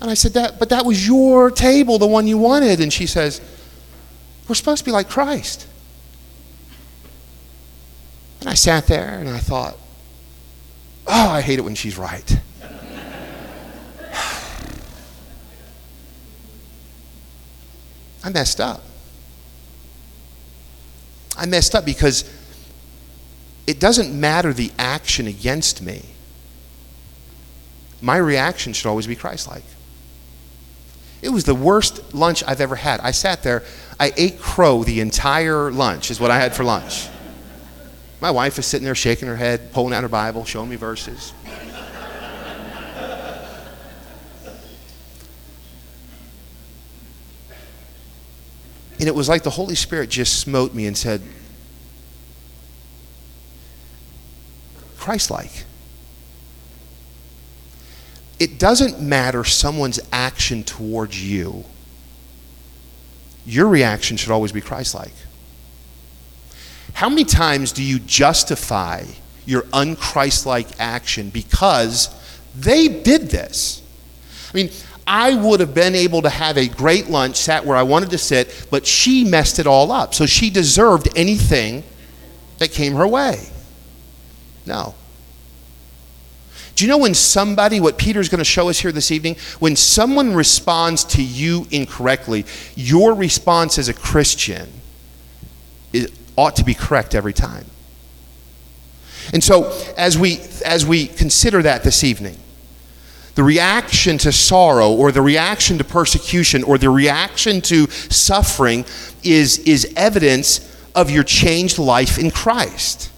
And 0.00 0.10
I 0.10 0.14
said, 0.14 0.34
that, 0.34 0.58
But 0.58 0.68
that 0.70 0.84
was 0.84 1.06
your 1.06 1.50
table, 1.50 1.98
the 1.98 2.06
one 2.06 2.26
you 2.26 2.38
wanted. 2.38 2.80
And 2.80 2.92
she 2.92 3.06
says, 3.06 3.40
We're 4.48 4.54
supposed 4.54 4.80
to 4.80 4.84
be 4.84 4.90
like 4.90 5.08
Christ. 5.08 5.66
And 8.40 8.48
I 8.48 8.54
sat 8.54 8.86
there 8.86 9.18
and 9.18 9.28
I 9.28 9.38
thought, 9.38 9.76
Oh, 11.06 11.30
I 11.30 11.40
hate 11.40 11.58
it 11.58 11.62
when 11.62 11.74
she's 11.74 11.96
right. 11.96 12.40
I 18.24 18.30
messed 18.30 18.60
up. 18.60 18.82
I 21.38 21.46
messed 21.46 21.74
up 21.74 21.84
because 21.84 22.24
it 23.66 23.80
doesn't 23.80 24.18
matter 24.18 24.52
the 24.52 24.70
action 24.78 25.26
against 25.26 25.82
me. 25.82 26.04
My 28.00 28.16
reaction 28.16 28.72
should 28.72 28.88
always 28.88 29.06
be 29.06 29.16
Christ 29.16 29.48
like. 29.48 29.64
It 31.22 31.30
was 31.30 31.44
the 31.44 31.54
worst 31.54 32.14
lunch 32.14 32.44
I've 32.46 32.60
ever 32.60 32.76
had. 32.76 33.00
I 33.00 33.10
sat 33.10 33.42
there, 33.42 33.64
I 33.98 34.12
ate 34.16 34.38
crow 34.38 34.84
the 34.84 35.00
entire 35.00 35.70
lunch, 35.72 36.10
is 36.10 36.20
what 36.20 36.30
I 36.30 36.38
had 36.38 36.54
for 36.54 36.62
lunch. 36.62 37.08
My 38.20 38.30
wife 38.30 38.58
is 38.58 38.66
sitting 38.66 38.84
there 38.84 38.94
shaking 38.94 39.28
her 39.28 39.36
head, 39.36 39.72
pulling 39.72 39.92
out 39.92 40.02
her 40.02 40.08
Bible, 40.08 40.44
showing 40.44 40.70
me 40.70 40.76
verses. 40.76 41.32
And 48.98 49.08
it 49.08 49.14
was 49.14 49.28
like 49.28 49.42
the 49.42 49.50
Holy 49.50 49.74
Spirit 49.74 50.08
just 50.08 50.40
smote 50.40 50.72
me 50.72 50.86
and 50.86 50.96
said, 50.96 51.20
Christ 55.06 55.30
like. 55.30 55.62
It 58.40 58.58
doesn't 58.58 59.00
matter 59.00 59.44
someone's 59.44 60.00
action 60.10 60.64
towards 60.64 61.24
you, 61.24 61.64
your 63.46 63.68
reaction 63.68 64.16
should 64.16 64.32
always 64.32 64.50
be 64.50 64.60
Christ 64.60 64.96
like. 64.96 65.12
How 66.94 67.08
many 67.08 67.22
times 67.22 67.70
do 67.70 67.84
you 67.84 68.00
justify 68.00 69.04
your 69.44 69.62
unchristlike 69.66 70.74
action 70.80 71.30
because 71.30 72.12
they 72.56 72.88
did 72.88 73.30
this? 73.30 73.82
I 74.52 74.56
mean, 74.56 74.70
I 75.06 75.36
would 75.36 75.60
have 75.60 75.72
been 75.72 75.94
able 75.94 76.22
to 76.22 76.30
have 76.30 76.58
a 76.58 76.66
great 76.66 77.08
lunch, 77.08 77.36
sat 77.36 77.64
where 77.64 77.76
I 77.76 77.84
wanted 77.84 78.10
to 78.10 78.18
sit, 78.18 78.66
but 78.72 78.84
she 78.84 79.22
messed 79.22 79.60
it 79.60 79.68
all 79.68 79.92
up. 79.92 80.14
So 80.14 80.26
she 80.26 80.50
deserved 80.50 81.08
anything 81.14 81.84
that 82.58 82.72
came 82.72 82.94
her 82.94 83.06
way. 83.06 83.50
No. 84.66 84.94
Do 86.74 86.84
you 86.84 86.90
know 86.90 86.98
when 86.98 87.14
somebody, 87.14 87.80
what 87.80 87.96
Peter's 87.96 88.28
going 88.28 88.38
to 88.38 88.44
show 88.44 88.68
us 88.68 88.78
here 88.78 88.92
this 88.92 89.10
evening, 89.10 89.36
when 89.60 89.76
someone 89.76 90.34
responds 90.34 91.04
to 91.04 91.22
you 91.22 91.66
incorrectly, 91.70 92.44
your 92.74 93.14
response 93.14 93.78
as 93.78 93.88
a 93.88 93.94
Christian 93.94 94.68
is, 95.94 96.12
ought 96.36 96.54
to 96.56 96.64
be 96.64 96.74
correct 96.74 97.14
every 97.14 97.32
time. 97.32 97.64
And 99.32 99.42
so, 99.42 99.72
as 99.96 100.18
we, 100.18 100.40
as 100.64 100.84
we 100.84 101.06
consider 101.06 101.62
that 101.62 101.82
this 101.82 102.04
evening, 102.04 102.36
the 103.36 103.42
reaction 103.42 104.18
to 104.18 104.32
sorrow 104.32 104.92
or 104.92 105.12
the 105.12 105.22
reaction 105.22 105.78
to 105.78 105.84
persecution 105.84 106.62
or 106.62 106.78
the 106.78 106.90
reaction 106.90 107.60
to 107.62 107.86
suffering 107.90 108.84
is, 109.22 109.58
is 109.60 109.92
evidence 109.96 110.60
of 110.94 111.10
your 111.10 111.24
changed 111.24 111.78
life 111.78 112.18
in 112.18 112.30
Christ. 112.30 113.10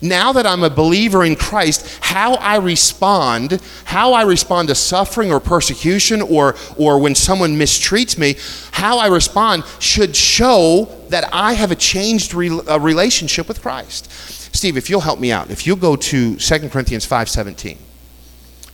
Now 0.00 0.32
that 0.32 0.46
I'm 0.46 0.62
a 0.62 0.70
believer 0.70 1.24
in 1.24 1.34
Christ, 1.34 1.98
how 2.00 2.34
I 2.34 2.56
respond, 2.56 3.60
how 3.84 4.12
I 4.12 4.22
respond 4.22 4.68
to 4.68 4.74
suffering 4.74 5.32
or 5.32 5.40
persecution 5.40 6.22
or, 6.22 6.54
or 6.76 7.00
when 7.00 7.14
someone 7.14 7.56
mistreats 7.56 8.16
me, 8.16 8.36
how 8.70 8.98
I 8.98 9.08
respond 9.08 9.64
should 9.80 10.14
show 10.14 10.84
that 11.08 11.28
I 11.32 11.54
have 11.54 11.72
a 11.72 11.76
changed 11.76 12.32
re- 12.32 12.60
a 12.68 12.78
relationship 12.78 13.48
with 13.48 13.60
Christ. 13.60 14.10
Steve, 14.54 14.76
if 14.76 14.88
you'll 14.88 15.00
help 15.00 15.18
me 15.18 15.32
out, 15.32 15.50
if 15.50 15.66
you'll 15.66 15.76
go 15.76 15.96
to 15.96 16.36
2 16.36 16.68
Corinthians 16.68 17.06
5.17. 17.06 17.78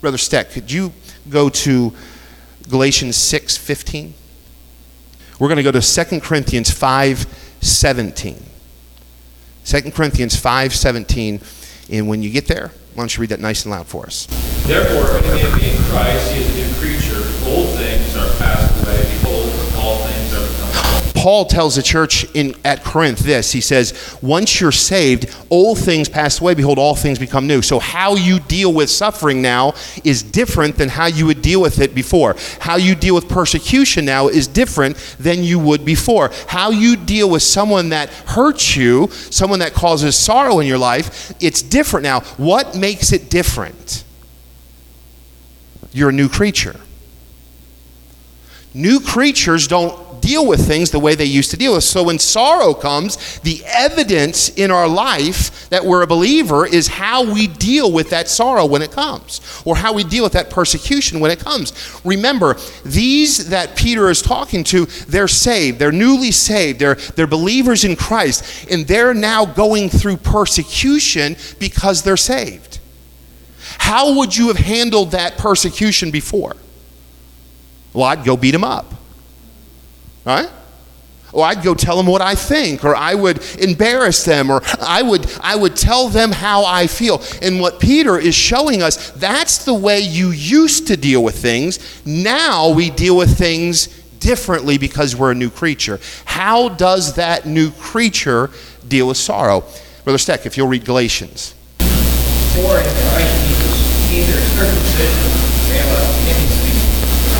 Brother 0.00 0.19
Steck, 0.19 0.50
could 0.50 0.71
you 0.71 0.93
go 1.31 1.49
to 1.49 1.93
Galatians 2.69 3.16
6.15? 3.16 4.12
We're 5.38 5.49
going 5.49 5.57
to 5.57 5.62
go 5.62 5.73
to 5.73 5.81
2 5.81 6.21
Corinthians 6.21 6.71
5.17. 6.71 8.43
2 9.64 9.90
Corinthians 9.92 10.37
5:17. 10.37 11.40
And 11.90 12.09
when 12.09 12.23
you 12.23 12.30
get 12.30 12.47
there, 12.47 12.73
why 12.94 13.02
don't 13.02 13.16
you 13.16 13.21
read 13.21 13.30
that 13.30 13.40
nice 13.40 13.64
and 13.64 13.73
loud 13.73 13.87
for 13.87 14.06
us? 14.06 14.26
Therefore, 14.66 15.18
if 15.18 15.25
any 15.26 15.42
man 15.42 15.59
be 15.59 15.68
in 15.71 15.76
Christ, 15.85 16.33
he 16.33 16.42
is 16.42 16.71
a 16.71 16.74
Paul 21.25 21.47
tells 21.47 21.76
the 21.76 21.83
church 21.83 22.25
in, 22.35 22.54
at 22.66 22.85
Corinth 22.85 23.21
this. 23.21 23.50
He 23.50 23.62
says, 23.62 24.19
Once 24.21 24.61
you're 24.61 24.71
saved, 24.71 25.35
old 25.49 25.78
things 25.78 26.07
pass 26.07 26.38
away. 26.38 26.52
Behold, 26.52 26.78
all 26.78 26.95
things 26.95 27.19
become 27.19 27.47
new. 27.47 27.62
So, 27.62 27.78
how 27.78 28.14
you 28.14 28.40
deal 28.40 28.75
with 28.75 28.90
suffering 28.90 29.40
now 29.40 29.73
is 30.04 30.23
different 30.23 30.76
than 30.76 30.90
how 30.90 31.07
you 31.07 31.25
would 31.25 31.40
deal 31.40 31.62
with 31.62 31.81
it 31.81 31.95
before. 31.95 32.37
How 32.61 32.76
you 32.76 32.95
deal 32.95 33.14
with 33.14 33.26
persecution 33.26 34.04
now 34.04 34.28
is 34.28 34.47
different 34.47 34.99
than 35.19 35.43
you 35.43 35.59
would 35.59 35.83
before. 35.83 36.31
How 36.47 36.69
you 36.69 36.95
deal 36.95 37.31
with 37.31 37.43
someone 37.43 37.88
that 37.88 38.11
hurts 38.11 38.76
you, 38.76 39.09
someone 39.09 39.61
that 39.61 39.73
causes 39.73 40.14
sorrow 40.16 40.61
in 40.61 40.66
your 40.66 40.76
life, 40.76 41.33
it's 41.40 41.62
different 41.62 42.04
now. 42.04 42.21
What 42.37 42.76
makes 42.76 43.12
it 43.12 43.31
different? 43.31 44.04
You're 45.90 46.11
a 46.11 46.12
new 46.12 46.28
creature. 46.28 46.78
New 48.75 48.99
creatures 49.00 49.69
don't 49.69 50.03
deal 50.25 50.47
with 50.47 50.66
things 50.66 50.90
the 50.90 50.99
way 50.99 51.14
they 51.14 51.25
used 51.25 51.50
to 51.50 51.57
deal 51.57 51.75
with. 51.75 51.85
So 51.85 52.04
when 52.04 52.19
sorrow 52.19 52.73
comes, 52.73 53.38
the 53.40 53.62
evidence 53.66 54.49
in 54.49 54.71
our 54.71 54.88
life 54.88 55.69
that 55.69 55.85
we're 55.85 56.02
a 56.02 56.07
believer 56.07 56.66
is 56.66 56.88
how 56.88 57.31
we 57.31 57.47
deal 57.47 57.93
with 57.93 58.11
that 58.11 58.28
sorrow 58.28 58.64
when 58.64 58.81
it 58.81 58.90
comes, 58.90 59.40
or 59.66 59.76
how 59.76 59.93
we 59.93 60.02
deal 60.02 60.25
with 60.25 60.33
that 60.33 60.49
persecution 60.49 61.21
when 61.21 61.31
it 61.31 61.38
comes. 61.38 62.00
Remember, 62.04 62.57
these 62.85 63.50
that 63.50 63.76
Peter 63.76 64.09
is 64.09 64.23
talking 64.23 64.64
to, 64.64 64.87
they're 64.87 65.28
saved, 65.28 65.78
they're 65.78 65.93
newly 65.93 66.31
saved, 66.31 66.78
they're, 66.78 66.95
they're 66.95 67.26
believers 67.26 67.85
in 67.85 67.95
Christ, 67.95 68.71
and 68.71 68.87
they're 68.87 69.14
now 69.14 69.45
going 69.45 69.90
through 69.90 70.16
persecution 70.16 71.37
because 71.59 72.02
they're 72.02 72.16
saved. 72.16 72.81
How 73.78 74.16
would 74.19 74.37
you 74.37 74.49
have 74.49 74.57
handled 74.57 75.11
that 75.11 75.37
persecution 75.37 76.11
before? 76.11 76.57
Well, 77.93 78.04
I'd 78.04 78.25
go 78.25 78.37
beat 78.37 78.52
them 78.52 78.64
up. 78.64 78.87
Right? 80.25 80.49
Or 81.33 81.45
I'd 81.45 81.62
go 81.64 81.75
tell 81.75 81.97
them 81.97 82.07
what 82.07 82.23
I 82.23 82.37
think, 82.37 82.85
or 82.85 82.95
I 82.95 83.14
would 83.14 83.43
embarrass 83.59 84.25
them, 84.25 84.50
or 84.50 84.62
I 84.81 85.02
would, 85.02 85.26
I 85.40 85.57
would 85.57 85.75
tell 85.75 86.09
them 86.09 86.31
how 86.31 86.64
I 86.64 86.87
feel. 86.87 87.21
And 87.43 87.61
what 87.61 87.81
Peter 87.81 88.16
is 88.16 88.37
showing 88.37 88.83
us, 88.83 89.11
that's 89.11 89.64
the 89.64 89.75
way 89.75 89.99
you 89.99 90.31
used 90.31 90.87
to 90.87 90.97
deal 90.97 91.25
with 91.25 91.37
things. 91.37 91.81
Now 92.07 92.71
we 92.71 92.90
deal 92.90 93.16
with 93.16 93.37
things 93.37 93.88
differently 94.21 94.78
because 94.78 95.16
we're 95.16 95.33
a 95.33 95.35
new 95.35 95.50
creature. 95.50 95.99
How 96.25 96.69
does 96.69 97.14
that 97.16 97.47
new 97.47 97.73
creature 97.73 98.50
deal 98.87 99.09
with 99.09 99.16
sorrow? 99.16 99.64
Brother 100.04 100.19
Steck, 100.19 100.47
if 100.47 100.57
you'll 100.57 100.69
read 100.69 100.85
Galatians. 100.85 101.52
For 102.54 102.78
in 102.78 102.85
Christ 102.85 103.47
Jesus, 103.49 104.11
neither 104.12 104.40
circumcision 104.54 105.33
availeth 105.66 106.28
anything, 106.31 106.78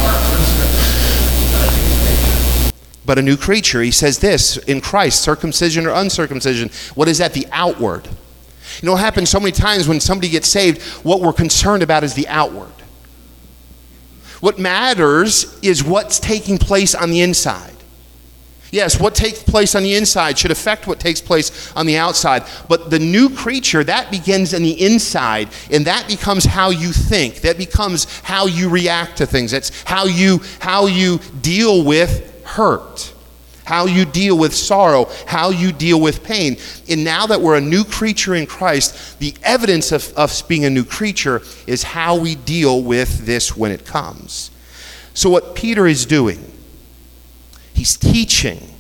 nor 0.03 0.11
uncircumcision. 0.11 1.05
But 3.05 3.19
a 3.19 3.23
new 3.23 3.37
creature. 3.37 3.83
He 3.83 3.91
says 3.91 4.19
this 4.19 4.57
in 4.57 4.81
Christ, 4.81 5.23
circumcision 5.23 5.87
or 5.87 5.91
uncircumcision. 5.91 6.71
What 6.95 7.09
is 7.09 7.19
that? 7.19 7.33
The 7.33 7.47
outward. 7.53 8.07
You 8.07 8.87
know 8.87 8.93
what 8.93 9.01
happens 9.01 9.31
so 9.31 9.39
many 9.39 9.53
times 9.53 9.87
when 9.87 10.01
somebody 10.01 10.29
gets 10.29 10.49
saved, 10.49 10.83
what 11.05 11.21
we're 11.21 11.33
concerned 11.33 11.83
about 11.83 12.03
is 12.03 12.15
the 12.15 12.27
outward. 12.29 12.73
What 14.41 14.59
matters 14.59 15.59
is 15.63 15.85
what's 15.85 16.19
taking 16.19 16.59
place 16.59 16.95
on 16.95 17.11
the 17.11 17.21
inside. 17.21 17.71
Yes, 18.71 18.99
what 18.99 19.15
takes 19.15 19.41
place 19.41 19.77
on 19.77 19.85
the 19.85 19.95
inside 19.95 20.37
should 20.37 20.51
affect 20.51 20.89
what 20.89 20.99
takes 20.99 21.21
place 21.21 21.73
on 21.77 21.87
the 21.87 21.97
outside. 21.97 22.43
But 22.69 22.91
the 22.91 22.99
new 22.99 23.31
creature, 23.31 23.85
that 23.85 24.11
begins 24.11 24.53
in 24.53 24.65
the 24.65 24.85
inside, 24.85 25.51
and 25.71 25.87
that 25.87 26.09
becomes 26.09 26.45
how 26.45 26.71
you 26.71 26.93
think. 26.93 27.37
That 27.43 27.57
becomes 27.57 28.21
how 28.23 28.47
you 28.47 28.69
react 28.69 29.19
to 29.19 29.27
things. 29.27 29.53
That's 29.53 29.85
how 29.85 30.07
you 30.07 30.41
how 30.59 30.87
you 30.87 31.21
deal 31.41 31.85
with 31.85 32.34
hurt. 32.55 33.13
How 33.65 33.87
you 33.87 34.05
deal 34.05 34.37
with 34.37 34.55
sorrow, 34.55 35.09
how 35.27 35.49
you 35.51 35.73
deal 35.73 35.99
with 36.01 36.23
pain. 36.23 36.59
And 36.89 37.03
now 37.03 37.27
that 37.27 37.41
we're 37.41 37.57
a 37.57 37.63
new 37.63 37.83
creature 37.85 38.35
in 38.35 38.47
Christ, 38.47 39.19
the 39.19 39.35
evidence 39.43 39.91
of 39.91 40.13
us 40.19 40.43
being 40.43 40.67
a 40.67 40.71
new 40.71 40.85
creature 40.85 41.41
is 41.67 41.83
how 41.83 42.17
we 42.17 42.35
deal 42.35 42.83
with 42.83 43.25
this 43.25 43.57
when 43.57 43.71
it 43.73 43.87
comes. 43.87 44.51
So, 45.15 45.31
what 45.31 45.55
Peter 45.55 45.87
is 45.87 46.05
doing 46.05 46.45
He's 47.75 47.97
teaching 47.97 48.75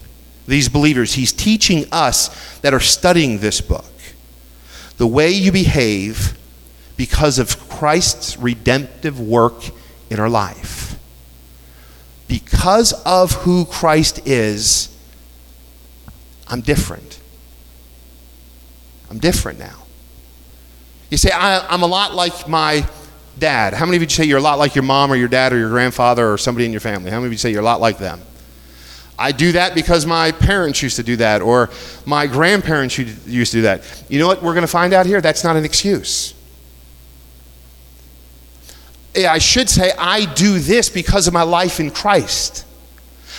these 0.47 0.69
believers, 0.69 1.15
he's 1.15 1.33
teaching 1.33 1.87
us 1.91 2.59
that 2.61 2.73
are 2.73 2.81
studying 2.81 3.39
this 3.39 3.61
book 3.61 3.85
the 4.97 5.07
way 5.07 5.31
you 5.31 5.51
behave 5.51 6.39
because 6.97 7.39
of 7.39 7.69
Christ's 7.69 8.39
redemptive 8.39 9.19
work 9.19 9.65
in 10.11 10.21
our 10.21 10.31
life. 10.31 10.94
Because 12.29 12.93
of 13.05 13.33
who 13.33 13.65
Christ 13.65 14.27
is, 14.27 14.97
I'm 16.49 16.61
different. 16.61 17.21
I'm 19.11 19.19
different 19.19 19.59
now. 19.59 19.83
You 21.11 21.19
say, 21.19 21.31
I, 21.31 21.73
am 21.73 21.83
a 21.83 21.87
lot 21.87 22.15
like 22.15 22.49
my 22.49 22.87
dad. 23.39 23.75
How 23.75 23.85
many 23.85 23.97
of 23.97 24.03
you 24.03 24.09
say 24.09 24.25
you're 24.25 24.39
a 24.39 24.43
lot 24.43 24.59
like 24.59 24.75
your 24.75 24.85
mom 24.85 25.13
or 25.13 25.17
your 25.17 25.29
dad 25.29 25.53
or 25.53 25.59
your 25.59 25.69
grandfather 25.69 26.33
or 26.33 26.39
somebody 26.39 26.65
in 26.65 26.73
your 26.73 26.81
family? 26.81 27.11
How 27.11 27.19
many 27.19 27.27
of 27.27 27.33
you 27.33 27.39
say 27.39 27.51
you're 27.51 27.61
a 27.61 27.65
lot 27.65 27.81
like 27.81 27.99
them? 27.99 28.21
I 29.19 29.31
do 29.33 29.53
that 29.53 29.75
because 29.75 30.07
my 30.07 30.33
parents 30.33 30.83
used 30.83 30.97
to 30.97 31.05
do 31.05 31.17
that, 31.17 31.41
or 31.41 31.71
my 32.05 32.27
grandparents 32.27 32.99
used 32.99 33.53
to 33.53 33.59
do 33.59 33.63
that. 33.63 34.05
You 34.09 34.19
know 34.19 34.27
what 34.27 34.43
we're 34.43 34.55
going 34.55 34.63
to 34.63 34.67
find 34.67 34.93
out 34.93 35.07
here? 35.07 35.21
That's 35.21 35.45
not 35.45 35.57
an 35.57 35.65
excuse. 35.65 36.35
Eh, 39.15 39.27
I 39.27 39.39
should 39.39 39.69
say, 39.69 39.93
I 39.99 40.33
do 40.35 40.59
this 40.59 40.89
because 40.89 41.27
of 41.27 41.35
my 41.35 41.43
life 41.43 41.81
in 41.81 41.91
Christ. 41.91 42.67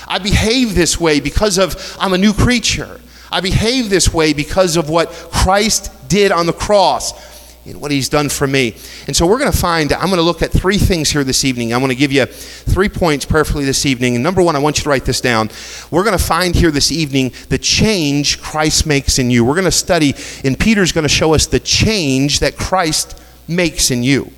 I 0.08 0.20
behave 0.20 0.76
this 0.76 1.00
way 1.00 1.20
because 1.20 1.58
of 1.58 1.98
I'm 2.00 2.14
a 2.14 2.18
new 2.18 2.34
creature. 2.34 3.02
I 3.32 3.42
behave 3.42 3.90
this 3.90 4.14
way 4.14 4.34
because 4.34 4.78
of 4.78 4.90
what 4.90 5.10
Christ 5.10 5.92
did 6.08 6.32
on 6.32 6.46
the 6.46 6.54
cross 6.54 7.34
and 7.66 7.82
what 7.82 7.90
he's 7.90 8.10
done 8.10 8.30
for 8.30 8.46
me. 8.46 8.76
And 9.08 9.16
so 9.16 9.26
we're 9.26 9.40
going 9.40 9.52
to 9.52 9.58
find, 9.58 9.92
I'm 9.92 10.06
going 10.06 10.18
to 10.18 10.22
look 10.22 10.44
at 10.44 10.52
three 10.52 10.78
things 10.78 11.10
here 11.10 11.24
this 11.24 11.44
evening. 11.44 11.74
I'm 11.74 11.80
going 11.80 11.90
to 11.90 11.96
give 11.96 12.12
you 12.12 12.26
three 12.26 12.90
points 12.90 13.26
prayerfully 13.26 13.66
this 13.66 13.86
evening. 13.86 14.16
And 14.16 14.24
number 14.24 14.44
one, 14.44 14.56
I 14.56 14.60
want 14.60 14.78
you 14.78 14.84
to 14.84 14.90
write 14.90 15.06
this 15.06 15.20
down. 15.20 15.50
We're 15.90 16.04
going 16.04 16.18
to 16.18 16.24
find 16.24 16.54
here 16.54 16.70
this 16.70 16.92
evening 16.92 17.34
the 17.50 17.58
change 17.58 18.40
Christ 18.42 18.86
makes 18.86 19.18
in 19.18 19.32
you. 19.32 19.44
We're 19.44 19.56
going 19.56 19.66
to 19.66 19.72
study, 19.72 20.14
and 20.44 20.60
Peter's 20.60 20.92
going 20.92 21.04
to 21.04 21.10
show 21.10 21.34
us 21.34 21.48
the 21.48 21.60
change 21.60 22.40
that 22.40 22.56
Christ 22.56 23.20
makes 23.48 23.90
in 23.90 24.04
you. 24.04 24.32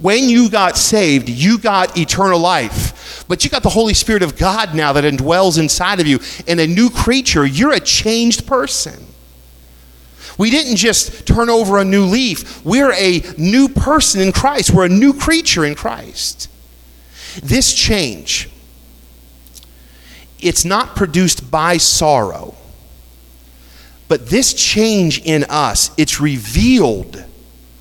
When 0.00 0.28
you 0.28 0.48
got 0.48 0.76
saved, 0.76 1.28
you 1.28 1.58
got 1.58 1.98
eternal 1.98 2.38
life. 2.38 3.24
But 3.26 3.44
you 3.44 3.50
got 3.50 3.62
the 3.62 3.68
Holy 3.68 3.94
Spirit 3.94 4.22
of 4.22 4.36
God 4.36 4.74
now 4.74 4.92
that 4.92 5.04
indwells 5.04 5.58
inside 5.58 6.00
of 6.00 6.06
you. 6.06 6.20
And 6.46 6.60
a 6.60 6.66
new 6.66 6.88
creature, 6.88 7.44
you're 7.44 7.72
a 7.72 7.80
changed 7.80 8.46
person. 8.46 9.04
We 10.38 10.50
didn't 10.50 10.76
just 10.76 11.26
turn 11.26 11.50
over 11.50 11.78
a 11.78 11.84
new 11.84 12.04
leaf. 12.04 12.64
We're 12.64 12.92
a 12.92 13.22
new 13.36 13.68
person 13.68 14.20
in 14.20 14.30
Christ. 14.30 14.70
We're 14.70 14.86
a 14.86 14.88
new 14.88 15.12
creature 15.12 15.64
in 15.64 15.74
Christ. 15.74 16.48
This 17.42 17.74
change, 17.74 18.48
it's 20.38 20.64
not 20.64 20.94
produced 20.94 21.50
by 21.50 21.76
sorrow. 21.76 22.54
But 24.06 24.28
this 24.28 24.54
change 24.54 25.20
in 25.20 25.44
us, 25.44 25.90
it's 25.98 26.20
revealed 26.20 27.24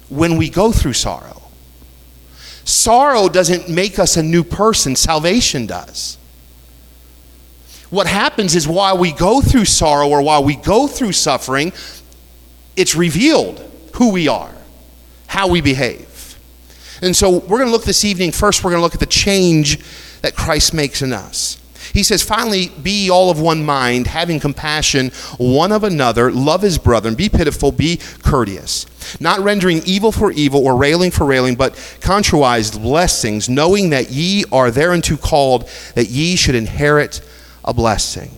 when 0.10 0.36
we 0.36 0.50
go 0.50 0.72
through 0.72 0.94
sorrow. 0.94 1.37
Sorrow 2.68 3.30
doesn't 3.30 3.70
make 3.70 3.98
us 3.98 4.18
a 4.18 4.24
new 4.24 4.44
person, 4.44 4.98
salvation 4.98 5.68
does. 5.68 6.18
What 7.90 8.08
happens 8.08 8.56
is 8.56 8.68
while 8.68 8.98
we 8.98 9.14
go 9.14 9.40
through 9.40 9.64
sorrow 9.64 10.10
or 10.10 10.22
while 10.22 10.44
we 10.44 10.58
go 10.58 10.86
through 10.86 11.14
suffering, 11.14 11.72
it's 12.76 12.94
revealed 12.94 13.60
who 13.94 14.12
we 14.12 14.28
are, 14.28 14.54
how 15.28 15.48
we 15.48 15.62
behave. 15.62 16.38
And 17.02 17.16
so 17.16 17.38
we're 17.38 17.58
going 17.60 17.68
to 17.68 17.72
look 17.72 17.86
this 17.86 18.04
evening. 18.04 18.34
First, 18.34 18.66
we're 18.66 18.72
going 18.72 18.80
to 18.80 18.84
look 18.84 18.96
at 18.96 19.00
the 19.00 19.06
change 19.06 19.80
that 20.22 20.36
Christ 20.36 20.74
makes 20.74 21.02
in 21.02 21.14
us. 21.14 21.62
He 21.94 22.04
says, 22.04 22.24
finally, 22.24 22.70
be 22.82 23.10
all 23.10 23.30
of 23.30 23.40
one 23.40 23.64
mind, 23.64 24.08
having 24.08 24.40
compassion 24.40 25.10
one 25.38 25.72
of 25.72 25.84
another, 25.84 26.32
love 26.32 26.62
his 26.62 26.78
brother, 26.78 27.08
and 27.08 27.18
be 27.18 27.30
pitiful, 27.30 27.72
be 27.72 28.00
courteous, 28.24 28.86
not 29.20 29.40
rendering 29.40 29.82
evil 29.86 30.12
for 30.12 30.32
evil 30.32 30.66
or 30.66 30.76
railing 30.76 31.12
for 31.12 31.26
railing, 31.26 31.56
but 31.56 31.74
contrariwise 32.00 32.80
blessings, 32.80 33.50
knowing 33.50 33.90
that 33.92 34.12
ye 34.12 34.44
are 34.52 34.72
thereunto 34.72 35.18
called, 35.18 35.70
that 35.96 36.10
ye 36.10 36.36
should 36.36 36.56
inherit 36.56 37.22
a 37.64 37.74
blessing. 37.74 38.32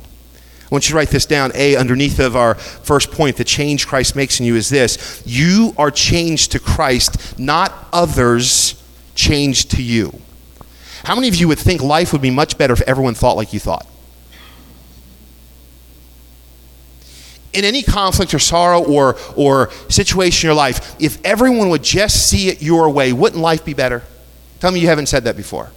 I 0.69 0.75
want 0.75 0.85
you 0.85 0.91
to 0.91 0.97
write 0.97 1.09
this 1.09 1.25
down. 1.25 1.51
A, 1.55 1.75
underneath 1.75 2.19
of 2.19 2.35
our 2.35 2.53
first 2.53 3.11
point, 3.11 3.37
the 3.37 3.43
change 3.43 3.87
Christ 3.87 4.15
makes 4.15 4.39
in 4.39 4.45
you 4.45 4.55
is 4.55 4.69
this 4.69 5.23
you 5.25 5.73
are 5.77 5.89
changed 5.89 6.51
to 6.51 6.59
Christ, 6.59 7.39
not 7.39 7.73
others 7.91 8.81
changed 9.15 9.71
to 9.71 9.81
you. 9.81 10.21
How 11.03 11.15
many 11.15 11.27
of 11.27 11.35
you 11.35 11.47
would 11.47 11.59
think 11.59 11.81
life 11.81 12.11
would 12.13 12.21
be 12.21 12.31
much 12.31 12.57
better 12.57 12.73
if 12.73 12.81
everyone 12.81 13.13
thought 13.13 13.35
like 13.35 13.53
you 13.53 13.59
thought? 13.59 13.87
In 17.51 17.65
any 17.65 17.81
conflict 17.81 18.33
or 18.33 18.39
sorrow 18.39 18.83
or, 18.83 19.17
or 19.35 19.71
situation 19.89 20.47
in 20.47 20.49
your 20.49 20.55
life, 20.55 20.95
if 20.99 21.23
everyone 21.25 21.69
would 21.69 21.83
just 21.83 22.29
see 22.29 22.47
it 22.49 22.61
your 22.61 22.89
way, 22.89 23.11
wouldn't 23.11 23.41
life 23.41 23.65
be 23.65 23.73
better? 23.73 24.03
Tell 24.59 24.71
me 24.71 24.79
you 24.79 24.87
haven't 24.87 25.07
said 25.07 25.23
that 25.23 25.35
before. 25.35 25.71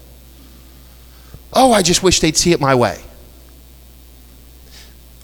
Oh, 1.53 1.73
I 1.73 1.83
just 1.83 2.03
wish 2.03 2.21
they'd 2.21 2.37
see 2.37 2.53
it 2.53 2.61
my 2.61 2.75
way. 2.75 3.01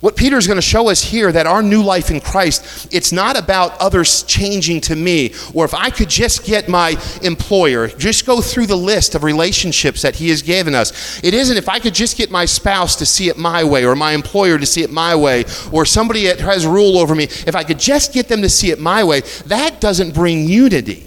What 0.01 0.15
Peter 0.15 0.37
is 0.37 0.47
going 0.47 0.57
to 0.57 0.61
show 0.61 0.89
us 0.89 1.03
here 1.03 1.29
that 1.29 1.45
our 1.45 1.61
new 1.61 1.83
life 1.83 2.09
in 2.09 2.21
Christ, 2.21 2.87
it's 2.93 3.11
not 3.11 3.37
about 3.37 3.77
others 3.81 4.23
changing 4.23 4.79
to 4.81 4.95
me, 4.95 5.33
or 5.53 5.65
if 5.65 5.73
I 5.73 5.89
could 5.89 6.09
just 6.09 6.45
get 6.45 6.69
my 6.69 6.95
employer, 7.21 7.89
just 7.89 8.25
go 8.25 8.39
through 8.39 8.67
the 8.67 8.77
list 8.77 9.13
of 9.13 9.23
relationships 9.23 10.01
that 10.03 10.15
he 10.15 10.29
has 10.29 10.41
given 10.41 10.73
us. 10.73 11.21
It 11.21 11.33
isn't 11.33 11.57
if 11.57 11.67
I 11.67 11.79
could 11.79 11.93
just 11.93 12.15
get 12.15 12.31
my 12.31 12.45
spouse 12.45 12.95
to 12.97 13.05
see 13.05 13.27
it 13.27 13.37
my 13.37 13.61
way, 13.65 13.85
or 13.85 13.93
my 13.93 14.13
employer 14.13 14.57
to 14.57 14.65
see 14.65 14.83
it 14.83 14.89
my 14.89 15.15
way, 15.15 15.43
or 15.69 15.85
somebody 15.85 16.27
that 16.27 16.39
has 16.39 16.65
rule 16.65 16.97
over 16.97 17.13
me, 17.13 17.25
if 17.25 17.53
I 17.53 17.65
could 17.65 17.79
just 17.79 18.13
get 18.13 18.29
them 18.29 18.41
to 18.41 18.49
see 18.49 18.71
it 18.71 18.79
my 18.79 19.03
way, 19.03 19.19
that 19.47 19.81
doesn't 19.81 20.13
bring 20.13 20.47
unity. 20.47 21.05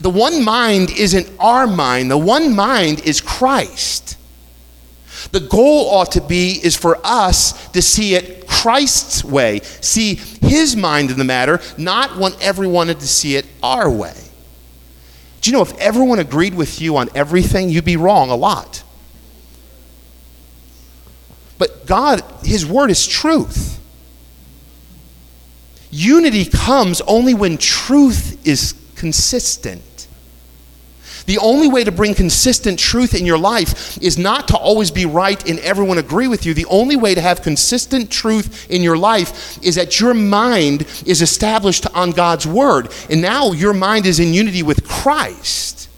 The 0.00 0.10
one 0.10 0.42
mind 0.42 0.90
isn't 0.90 1.30
our 1.38 1.66
mind, 1.66 2.10
the 2.10 2.16
one 2.16 2.56
mind 2.56 3.00
is 3.00 3.20
Christ. 3.20 4.16
The 5.32 5.40
goal 5.40 5.90
ought 5.90 6.12
to 6.12 6.20
be 6.20 6.52
is 6.62 6.76
for 6.76 6.98
us 7.04 7.68
to 7.70 7.82
see 7.82 8.14
it 8.14 8.46
Christ's 8.46 9.24
way, 9.24 9.60
see 9.60 10.14
his 10.14 10.76
mind 10.76 11.10
in 11.10 11.18
the 11.18 11.24
matter, 11.24 11.60
not 11.76 12.16
want 12.16 12.36
everyone 12.40 12.88
to 12.88 13.00
see 13.00 13.36
it 13.36 13.46
our 13.62 13.90
way. 13.90 14.14
Do 15.40 15.50
you 15.50 15.56
know 15.56 15.62
if 15.62 15.76
everyone 15.78 16.18
agreed 16.18 16.54
with 16.54 16.80
you 16.80 16.96
on 16.96 17.08
everything, 17.14 17.68
you'd 17.70 17.84
be 17.84 17.96
wrong 17.96 18.30
a 18.30 18.34
lot. 18.36 18.82
But 21.58 21.86
God, 21.86 22.22
his 22.42 22.66
word 22.66 22.90
is 22.90 23.06
truth. 23.06 23.80
Unity 25.90 26.44
comes 26.44 27.00
only 27.02 27.32
when 27.32 27.56
truth 27.58 28.44
is 28.46 28.74
consistent. 28.96 29.95
The 31.26 31.38
only 31.38 31.68
way 31.68 31.82
to 31.82 31.92
bring 31.92 32.14
consistent 32.14 32.78
truth 32.78 33.14
in 33.14 33.26
your 33.26 33.38
life 33.38 34.00
is 34.00 34.16
not 34.16 34.48
to 34.48 34.56
always 34.56 34.92
be 34.92 35.06
right 35.06 35.48
and 35.48 35.58
everyone 35.58 35.98
agree 35.98 36.28
with 36.28 36.46
you. 36.46 36.54
The 36.54 36.66
only 36.66 36.94
way 36.94 37.14
to 37.14 37.20
have 37.20 37.42
consistent 37.42 38.10
truth 38.10 38.70
in 38.70 38.82
your 38.82 38.96
life 38.96 39.62
is 39.62 39.74
that 39.74 39.98
your 39.98 40.14
mind 40.14 40.82
is 41.04 41.22
established 41.22 41.86
on 41.94 42.12
God's 42.12 42.46
word. 42.46 42.92
And 43.10 43.20
now 43.20 43.50
your 43.52 43.74
mind 43.74 44.06
is 44.06 44.20
in 44.20 44.32
unity 44.32 44.62
with 44.62 44.86
Christ. 44.86 45.88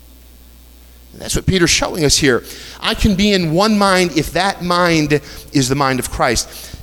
And 1.12 1.20
that's 1.20 1.36
what 1.36 1.44
Peter's 1.46 1.70
showing 1.70 2.06
us 2.06 2.16
here. 2.16 2.42
I 2.80 2.94
can 2.94 3.14
be 3.14 3.32
in 3.32 3.52
one 3.52 3.76
mind 3.76 4.16
if 4.16 4.32
that 4.32 4.62
mind 4.62 5.20
is 5.52 5.68
the 5.68 5.74
mind 5.74 5.98
of 5.98 6.10
Christ. 6.10 6.74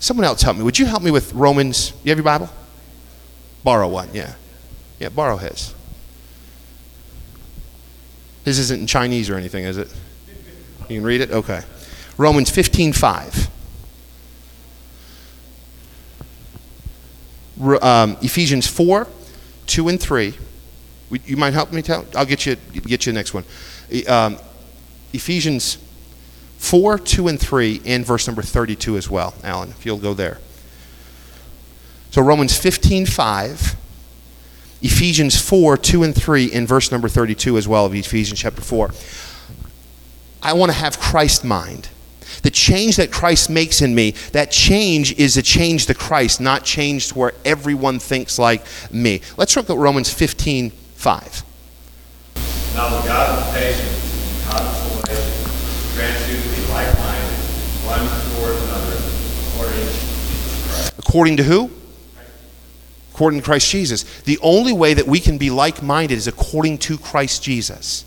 Someone 0.00 0.24
else 0.24 0.42
help 0.42 0.56
me. 0.56 0.64
Would 0.64 0.78
you 0.78 0.86
help 0.86 1.02
me 1.02 1.12
with 1.12 1.32
Romans? 1.32 1.92
You 2.02 2.10
have 2.10 2.18
your 2.18 2.24
Bible? 2.24 2.48
Borrow 3.62 3.86
one, 3.86 4.08
yeah. 4.12 4.34
Yeah, 4.98 5.10
borrow 5.10 5.36
his. 5.36 5.74
This 8.44 8.58
isn't 8.58 8.80
in 8.80 8.86
Chinese 8.86 9.28
or 9.28 9.36
anything, 9.36 9.64
is 9.64 9.76
it? 9.76 9.92
You 10.88 10.96
can 10.96 11.04
read 11.04 11.20
it? 11.20 11.30
Okay. 11.30 11.62
Romans 12.16 12.50
15 12.50 12.92
5. 12.92 13.50
Um, 17.82 18.16
Ephesians 18.22 18.66
4 18.66 19.06
2 19.66 19.88
and 19.88 20.00
3. 20.00 20.34
You 21.24 21.36
might 21.36 21.52
help 21.52 21.72
me 21.72 21.82
tell? 21.82 22.06
I'll 22.16 22.24
get 22.24 22.46
you, 22.46 22.56
get 22.56 23.06
you 23.06 23.12
the 23.12 23.18
next 23.18 23.34
one. 23.34 23.44
Um, 24.08 24.38
Ephesians 25.12 25.78
4 26.58 26.98
2 26.98 27.28
and 27.28 27.40
3, 27.40 27.82
and 27.84 28.04
verse 28.04 28.26
number 28.26 28.42
32 28.42 28.96
as 28.96 29.10
well, 29.10 29.34
Alan, 29.42 29.70
if 29.70 29.84
you'll 29.84 29.98
go 29.98 30.14
there. 30.14 30.38
So 32.10 32.22
Romans 32.22 32.56
15 32.56 33.06
5 33.06 33.76
Ephesians 34.82 35.40
4 35.40 35.76
2 35.76 36.02
and 36.02 36.14
3 36.14 36.46
in 36.46 36.66
verse 36.66 36.90
number 36.90 37.08
32 37.08 37.58
as 37.58 37.68
well 37.68 37.86
of 37.86 37.94
Ephesians 37.94 38.40
chapter 38.40 38.62
4. 38.62 38.90
I 40.42 40.54
want 40.54 40.72
to 40.72 40.78
have 40.78 40.98
Christ 40.98 41.44
mind. 41.44 41.88
The 42.42 42.50
change 42.50 42.96
that 42.96 43.12
Christ 43.12 43.50
makes 43.50 43.82
in 43.82 43.94
me, 43.94 44.12
that 44.32 44.50
change 44.50 45.12
is 45.18 45.36
a 45.36 45.42
change 45.42 45.86
to 45.86 45.94
Christ, 45.94 46.40
not 46.40 46.64
change 46.64 47.08
to 47.08 47.18
where 47.18 47.32
everyone 47.44 47.98
thinks 47.98 48.38
like 48.38 48.64
me. 48.90 49.20
Let's 49.36 49.54
look 49.56 49.68
at 49.68 49.76
Romans 49.76 50.12
15 50.12 50.70
5. 50.70 51.44
Now 52.74 53.00
the 53.00 53.06
God 53.06 53.38
of 53.38 53.54
patience 53.54 53.82
and 53.82 54.54
consolation 54.54 55.50
grant 55.94 56.28
you 56.30 56.36
to 56.40 56.48
be 56.48 56.72
like-minded, 56.72 57.36
one 57.84 58.06
toward 58.34 58.56
another, 58.56 58.96
according 59.52 59.86
to 59.86 59.92
Christ. 60.68 60.98
According 60.98 61.36
to 61.38 61.42
who? 61.42 61.70
According 63.20 63.40
to 63.40 63.44
Christ 63.44 63.70
Jesus. 63.70 64.22
The 64.22 64.38
only 64.40 64.72
way 64.72 64.94
that 64.94 65.06
we 65.06 65.20
can 65.20 65.36
be 65.36 65.50
like 65.50 65.82
minded 65.82 66.16
is 66.16 66.26
according 66.26 66.78
to 66.78 66.96
Christ 66.96 67.42
Jesus. 67.42 68.06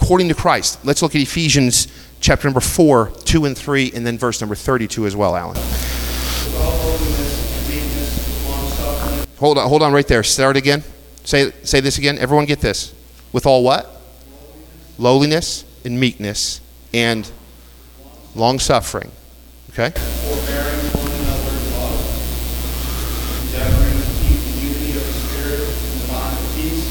According 0.00 0.28
to 0.28 0.34
Christ. 0.34 0.78
Let's 0.84 1.02
look 1.02 1.16
at 1.16 1.20
Ephesians 1.20 1.88
chapter 2.20 2.46
number 2.46 2.60
4, 2.60 3.10
2 3.24 3.46
and 3.46 3.58
3, 3.58 3.92
and 3.96 4.06
then 4.06 4.16
verse 4.16 4.40
number 4.40 4.54
32 4.54 5.06
as 5.06 5.16
well, 5.16 5.34
Alan. 5.34 5.56
Hold 9.38 9.58
on, 9.58 9.68
hold 9.68 9.82
on 9.82 9.92
right 9.92 10.06
there. 10.06 10.22
Start 10.22 10.56
again. 10.56 10.84
Say, 11.24 11.50
say 11.64 11.80
this 11.80 11.98
again. 11.98 12.16
Everyone 12.18 12.44
get 12.44 12.60
this. 12.60 12.94
With 13.32 13.44
all 13.44 13.64
what? 13.64 13.90
lowliness, 14.98 15.64
and 15.84 15.98
meekness, 15.98 16.60
and 16.92 17.30
long 18.34 18.58
suffering. 18.58 19.10
Okay? 19.70 19.90
forbearing 19.90 20.78
one 20.94 21.10
another 21.10 21.50
in 21.50 21.66
love, 21.74 22.14
endeavoring 23.42 23.98
to 23.98 24.06
keep 24.22 24.38
the 24.38 24.54
unity 24.62 24.90
of 24.94 25.02
the 25.02 25.12
Spirit 25.18 25.66
in 25.66 25.98
the 25.98 26.06
bond 26.06 26.38
of 26.38 26.46
peace, 26.54 26.86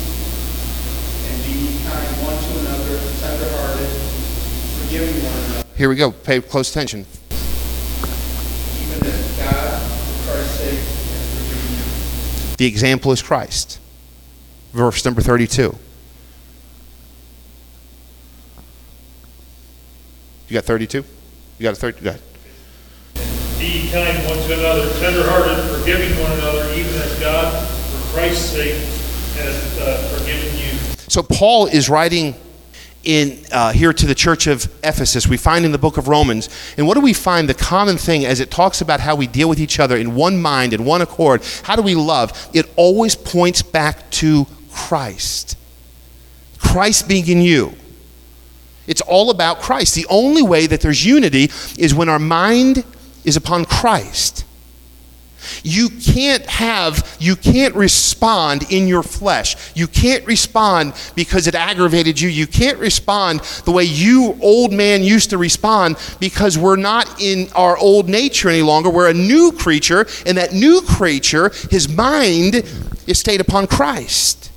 and 1.32 1.36
be 1.48 1.54
ye 1.64 1.72
kind 1.88 2.12
one 2.28 2.36
to 2.36 2.52
another, 2.60 3.00
tenderhearted, 3.24 3.92
forgiving 4.84 5.24
one 5.24 5.38
another, 5.48 5.64
Here 5.84 5.90
we 5.90 5.98
go. 5.98 6.12
Pay 6.12 6.40
close 6.40 6.70
attention. 6.70 7.06
even 7.30 9.06
as 9.06 9.38
God, 9.38 9.82
for 9.82 10.32
Christ's 10.32 10.58
sake, 10.60 10.80
has 10.80 11.28
forgiven 11.36 11.72
you. 11.76 12.56
The 12.56 12.66
example 12.66 13.12
is 13.12 13.22
Christ. 13.22 13.82
Verse 14.72 15.04
number 15.04 15.20
32. 15.20 15.78
You 20.48 20.54
got 20.54 20.64
32? 20.64 21.00
You 21.00 21.64
got 21.64 21.74
a 21.74 21.76
30? 21.76 22.00
Go 22.00 22.10
ahead. 22.12 22.22
Be 23.60 23.90
kind 23.92 24.26
one 24.30 24.38
to 24.38 24.54
another, 24.54 24.90
tenderhearted, 25.02 25.82
forgiving 25.82 26.18
one 26.22 26.32
another, 26.32 26.74
even 26.76 26.94
as 26.94 27.20
God, 27.20 27.68
for 27.68 28.14
Christ's 28.18 28.52
sake, 28.52 28.76
has 29.36 29.80
uh, 29.80 30.18
forgiven 30.18 30.58
you. 30.58 30.80
So 31.10 31.22
Paul 31.22 31.66
is 31.66 31.90
writing 31.90 32.36
in 33.04 33.46
uh, 33.52 33.72
here 33.74 33.92
to 33.94 34.06
the 34.06 34.16
church 34.16 34.48
of 34.48 34.66
Ephesus. 34.84 35.28
We 35.28 35.38
find 35.38 35.66
in 35.66 35.72
the 35.72 35.78
book 35.78 35.98
of 35.98 36.08
Romans, 36.08 36.50
and 36.78 36.88
what 36.88 36.96
do 36.96 37.02
we 37.02 37.14
find? 37.14 37.50
The 37.50 37.54
common 37.54 37.98
thing 37.98 38.26
as 38.26 38.40
it 38.40 38.50
talks 38.50 38.82
about 38.82 39.00
how 39.00 39.16
we 39.16 39.28
deal 39.28 39.50
with 39.50 39.60
each 39.60 39.80
other 39.80 39.98
in 39.98 40.16
one 40.16 40.42
mind, 40.42 40.74
in 40.74 40.86
one 40.86 41.02
accord. 41.02 41.44
How 41.64 41.76
do 41.76 41.82
we 41.82 41.96
love? 41.96 42.50
It 42.54 42.72
always 42.76 43.16
points 43.16 43.62
back 43.62 44.10
to 44.12 44.48
Christ. 44.72 45.58
Christ 46.58 47.08
being 47.08 47.28
in 47.28 47.42
you. 47.42 47.74
It's 48.88 49.02
all 49.02 49.30
about 49.30 49.60
Christ. 49.62 49.96
The 49.96 50.08
only 50.10 50.42
way 50.42 50.68
that 50.68 50.82
there's 50.82 51.06
unity 51.06 51.50
is 51.78 51.94
when 51.94 52.10
our 52.10 52.20
mind 52.20 52.84
is 53.24 53.38
upon 53.38 53.66
Christ. 53.66 54.46
You 55.64 55.90
can't 55.90 56.46
have, 56.46 57.18
you 57.20 57.36
can't 57.36 57.76
respond 57.76 58.72
in 58.72 58.88
your 58.88 59.04
flesh. 59.04 59.56
You 59.76 59.88
can't 59.88 60.26
respond 60.26 60.94
because 61.16 61.48
it 61.48 61.56
aggravated 61.56 62.20
you. 62.20 62.30
You 62.30 62.48
can't 62.48 62.78
respond 62.78 63.42
the 63.66 63.72
way 63.72 63.84
you, 63.84 64.38
old 64.42 64.72
man, 64.72 65.04
used 65.04 65.30
to 65.32 65.38
respond 65.38 65.98
because 66.20 66.58
we're 66.58 66.76
not 66.76 67.22
in 67.22 67.50
our 67.56 67.78
old 67.78 68.08
nature 68.10 68.50
any 68.50 68.62
longer. 68.62 68.90
We're 68.90 69.10
a 69.10 69.14
new 69.14 69.52
creature, 69.52 70.06
and 70.26 70.38
that 70.38 70.54
new 70.54 70.82
creature, 70.82 71.52
his 71.70 71.90
mind, 71.90 72.56
is 73.08 73.20
stayed 73.20 73.42
upon 73.42 73.68
Christ. 73.68 74.53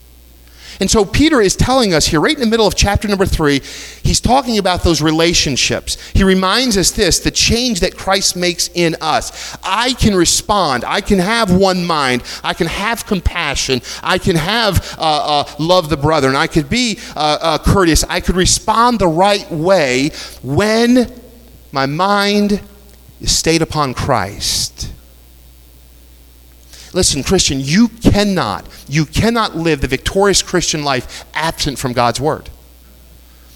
And 0.80 0.90
so 0.90 1.04
Peter 1.04 1.40
is 1.40 1.56
telling 1.56 1.94
us 1.94 2.06
here, 2.06 2.20
right 2.20 2.34
in 2.34 2.40
the 2.40 2.46
middle 2.46 2.66
of 2.66 2.74
chapter 2.74 3.08
number 3.08 3.26
three, 3.26 3.60
he's 4.02 4.20
talking 4.20 4.58
about 4.58 4.82
those 4.82 5.00
relationships. 5.00 5.96
He 6.10 6.24
reminds 6.24 6.76
us 6.76 6.90
this 6.90 7.18
the 7.20 7.30
change 7.30 7.80
that 7.80 7.96
Christ 7.96 8.36
makes 8.36 8.68
in 8.74 8.96
us. 9.00 9.56
I 9.62 9.94
can 9.94 10.14
respond, 10.14 10.84
I 10.84 11.00
can 11.00 11.18
have 11.18 11.54
one 11.54 11.84
mind, 11.84 12.22
I 12.44 12.54
can 12.54 12.66
have 12.66 13.06
compassion, 13.06 13.80
I 14.02 14.18
can 14.18 14.36
have 14.36 14.96
uh, 14.98 15.44
uh, 15.46 15.54
love 15.58 15.88
the 15.88 15.96
brother, 15.96 16.28
and 16.28 16.36
I 16.36 16.46
could 16.46 16.68
be 16.68 16.98
uh, 17.14 17.38
uh, 17.40 17.58
courteous. 17.58 18.04
I 18.04 18.20
could 18.20 18.36
respond 18.36 18.98
the 18.98 19.08
right 19.08 19.50
way 19.50 20.10
when 20.42 21.12
my 21.72 21.86
mind 21.86 22.60
is 23.20 23.36
stayed 23.36 23.62
upon 23.62 23.94
Christ. 23.94 24.92
Listen, 26.96 27.22
Christian, 27.22 27.60
you 27.60 27.88
cannot, 27.88 28.66
you 28.88 29.04
cannot 29.04 29.54
live 29.54 29.82
the 29.82 29.86
victorious 29.86 30.40
Christian 30.40 30.82
life 30.82 31.26
absent 31.34 31.78
from 31.78 31.92
God's 31.92 32.22
Word. 32.22 32.48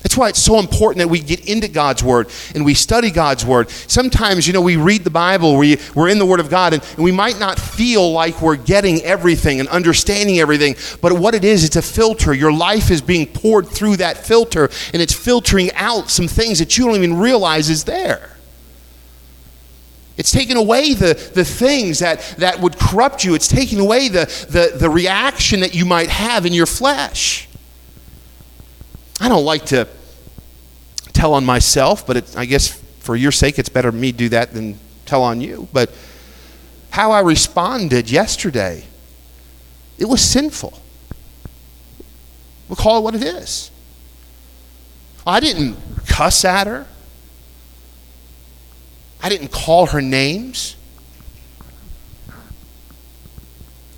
That's 0.03 0.15
why 0.15 0.29
it's 0.29 0.43
so 0.43 0.59
important 0.59 0.99
that 0.99 1.09
we 1.09 1.21
get 1.21 1.49
into 1.49 1.67
God's 1.67 2.05
Word 2.05 2.29
and 2.55 2.67
we 2.67 2.75
study 2.75 3.11
God's 3.11 3.43
Word. 3.43 3.71
Sometimes, 3.71 4.47
you 4.47 4.53
know, 4.53 4.61
we 4.61 4.77
read 4.77 5.05
the 5.05 5.11
Bible, 5.11 5.57
we, 5.57 5.79
we're 5.95 6.11
in 6.11 6.19
the 6.19 6.27
Word 6.27 6.41
of 6.41 6.51
God, 6.51 6.75
and, 6.75 6.83
and 6.97 7.03
we 7.03 7.13
might 7.13 7.41
not 7.41 7.59
feel 7.59 8.13
like 8.13 8.43
we're 8.43 8.57
getting 8.57 9.01
everything 9.05 9.59
and 9.59 9.71
understanding 9.71 10.39
everything, 10.39 10.77
but 11.01 11.15
what 11.15 11.35
it 11.35 11.43
is, 11.43 11.65
it's 11.65 11.77
a 11.77 11.83
filter. 11.83 12.35
Your 12.35 12.53
life 12.53 12.91
is 12.91 13.01
being 13.01 13.27
poured 13.27 13.67
through 13.67 13.97
that 13.97 14.19
filter, 14.19 14.69
and 14.93 15.01
it's 15.01 15.15
filtering 15.15 15.73
out 15.73 16.11
some 16.11 16.29
things 16.29 16.59
that 16.59 16.77
you 16.77 16.85
don't 16.85 16.97
even 16.97 17.17
realize 17.17 17.71
is 17.71 17.85
there. 17.85 18.37
It's 20.21 20.31
taking 20.31 20.59
away 20.59 20.93
the, 20.93 21.15
the 21.35 21.47
things 21.47 22.01
that, 22.01 22.21
that 22.37 22.61
would 22.61 22.79
corrupt 22.79 23.25
you. 23.25 23.35
It's 23.35 23.49
taking 23.49 23.81
away 23.81 24.09
the, 24.09 24.27
the, 24.51 24.77
the 24.77 24.91
reaction 24.91 25.61
that 25.61 25.75
you 25.75 25.87
might 25.87 26.11
have 26.11 26.45
in 26.45 26.53
your 26.53 26.67
flesh. 26.67 27.49
I 29.19 29.31
don't 29.31 29.47
like 29.47 29.65
to 29.67 29.89
tell 31.15 31.33
on 31.33 31.47
myself, 31.47 32.07
but 32.07 32.19
it, 32.19 32.37
I 32.37 32.45
guess 32.45 32.69
for 32.99 33.17
your 33.17 33.33
sake, 33.33 33.59
it's 33.59 33.71
better 33.71 33.91
me 33.91 34.13
do 34.13 34.29
that 34.29 34.53
than 34.53 34.79
tell 35.07 35.23
on 35.23 35.41
you. 35.41 35.69
But 35.73 35.91
how 36.91 37.13
I 37.13 37.21
responded 37.21 38.11
yesterday, 38.11 38.85
it 39.97 40.05
was 40.05 40.21
sinful. 40.21 40.79
We'll 42.69 42.77
call 42.77 42.99
it 42.99 43.05
what 43.05 43.15
it 43.15 43.23
is. 43.23 43.71
I 45.27 45.41
didn't 45.41 45.79
cuss 46.07 46.45
at 46.45 46.67
her. 46.67 46.87
I 49.23 49.29
didn't 49.29 49.53
call 49.53 49.87
her 49.87 50.01
names. 50.01 50.77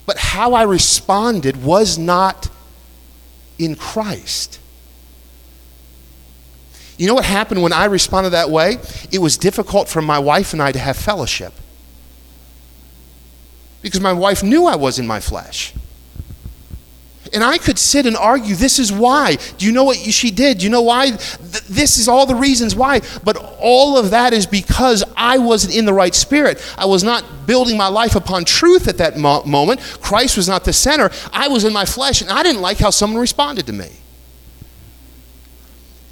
But 0.04 0.18
how 0.18 0.54
I 0.54 0.62
responded 0.62 1.62
was 1.62 1.96
not 1.96 2.50
in 3.58 3.76
Christ. 3.76 4.58
You 6.98 7.06
know 7.06 7.14
what 7.14 7.24
happened 7.24 7.62
when 7.62 7.72
I 7.72 7.87
responded 7.87 8.30
that 8.30 8.50
way? 8.50 8.78
It 9.11 9.18
was 9.18 9.37
difficult 9.37 9.88
for 9.88 10.02
my 10.02 10.18
wife 10.18 10.52
and 10.52 10.62
I 10.62 10.72
to 10.72 10.78
have 10.78 10.96
fellowship. 10.96 11.52
Because 13.80 14.00
my 14.00 14.12
wife 14.12 14.42
knew 14.42 14.66
I 14.66 14.76
was 14.76 14.98
in 14.98 15.06
my 15.06 15.18
flesh. 15.18 15.72
And 17.34 17.42
I 17.42 17.56
could 17.56 17.78
sit 17.78 18.04
and 18.04 18.16
argue, 18.16 18.54
this 18.54 18.78
is 18.78 18.92
why. 18.92 19.38
Do 19.56 19.64
you 19.64 19.72
know 19.72 19.84
what 19.84 19.96
she 19.96 20.30
did? 20.30 20.58
Do 20.58 20.64
you 20.64 20.70
know 20.70 20.82
why? 20.82 21.10
Th- 21.10 21.64
this 21.64 21.96
is 21.96 22.06
all 22.06 22.26
the 22.26 22.34
reasons 22.34 22.74
why. 22.74 23.00
But 23.24 23.36
all 23.58 23.96
of 23.96 24.10
that 24.10 24.34
is 24.34 24.46
because 24.46 25.02
I 25.16 25.38
wasn't 25.38 25.74
in 25.74 25.86
the 25.86 25.94
right 25.94 26.14
spirit. 26.14 26.62
I 26.76 26.84
was 26.84 27.02
not 27.02 27.46
building 27.46 27.78
my 27.78 27.88
life 27.88 28.16
upon 28.16 28.44
truth 28.44 28.86
at 28.86 28.98
that 28.98 29.16
mo- 29.16 29.44
moment. 29.44 29.80
Christ 30.02 30.36
was 30.36 30.46
not 30.46 30.64
the 30.64 30.74
center. 30.74 31.10
I 31.32 31.48
was 31.48 31.64
in 31.64 31.72
my 31.72 31.86
flesh, 31.86 32.20
and 32.20 32.30
I 32.30 32.42
didn't 32.42 32.60
like 32.60 32.78
how 32.78 32.90
someone 32.90 33.20
responded 33.20 33.66
to 33.66 33.72
me. 33.72 33.90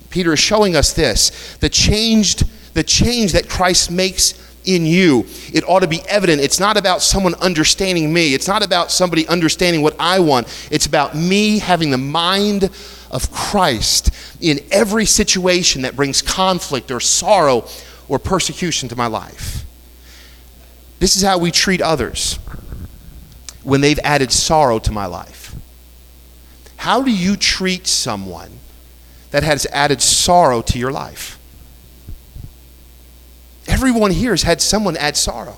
Peter 0.09 0.33
is 0.33 0.41
showing 0.41 0.75
us 0.75 0.93
this 0.93 1.57
the 1.61 1.69
changed 1.69 2.45
the 2.75 2.83
change 2.83 3.33
that 3.33 3.49
Christ 3.49 3.91
makes 3.91 4.33
in 4.65 4.87
you. 4.87 5.27
It 5.53 5.65
ought 5.69 5.81
to 5.81 5.89
be 5.89 6.03
evident. 6.09 6.41
It's 6.41 6.61
not 6.61 6.77
about 6.77 7.03
someone 7.03 7.35
understanding 7.37 8.13
me. 8.13 8.35
It's 8.35 8.49
not 8.49 8.63
about 8.63 8.91
somebody 8.91 9.27
understanding 9.29 9.83
what 9.83 9.97
I 9.99 10.21
want. 10.21 10.47
It's 10.71 10.87
about 10.87 11.15
me 11.15 11.59
having 11.59 11.91
the 11.91 11.99
mind 11.99 12.71
of 13.11 13.31
Christ 13.33 14.11
in 14.41 14.61
every 14.71 15.07
situation 15.07 15.83
that 15.83 15.97
brings 15.97 16.23
conflict 16.23 16.91
or 16.91 17.01
sorrow 17.01 17.67
or 18.09 18.19
persecution 18.19 18.89
to 18.89 18.97
my 18.97 19.07
life. 19.07 19.65
This 20.99 21.17
is 21.17 21.23
how 21.23 21.39
we 21.39 21.51
treat 21.51 21.81
others 21.81 22.39
when 23.63 23.81
they've 23.81 23.99
added 24.05 24.31
sorrow 24.31 24.79
to 24.81 24.93
my 24.93 25.07
life. 25.07 25.55
How 26.77 27.03
do 27.03 27.11
you 27.11 27.37
treat 27.37 27.87
someone 27.87 28.59
that 29.31 29.43
has 29.43 29.67
added 29.73 30.03
sorrow 30.03 30.63
to 30.63 30.79
your 30.79 30.93
life? 30.93 31.40
Everyone 33.81 34.11
here 34.11 34.33
has 34.33 34.43
had 34.43 34.61
someone 34.61 34.95
add 34.99 35.17
sorrow. 35.17 35.57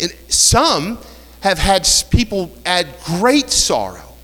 And 0.00 0.10
some 0.28 0.98
have 1.40 1.58
had 1.58 1.86
people 2.08 2.50
add 2.64 2.88
great 3.04 3.50
sorrow. 3.50 4.14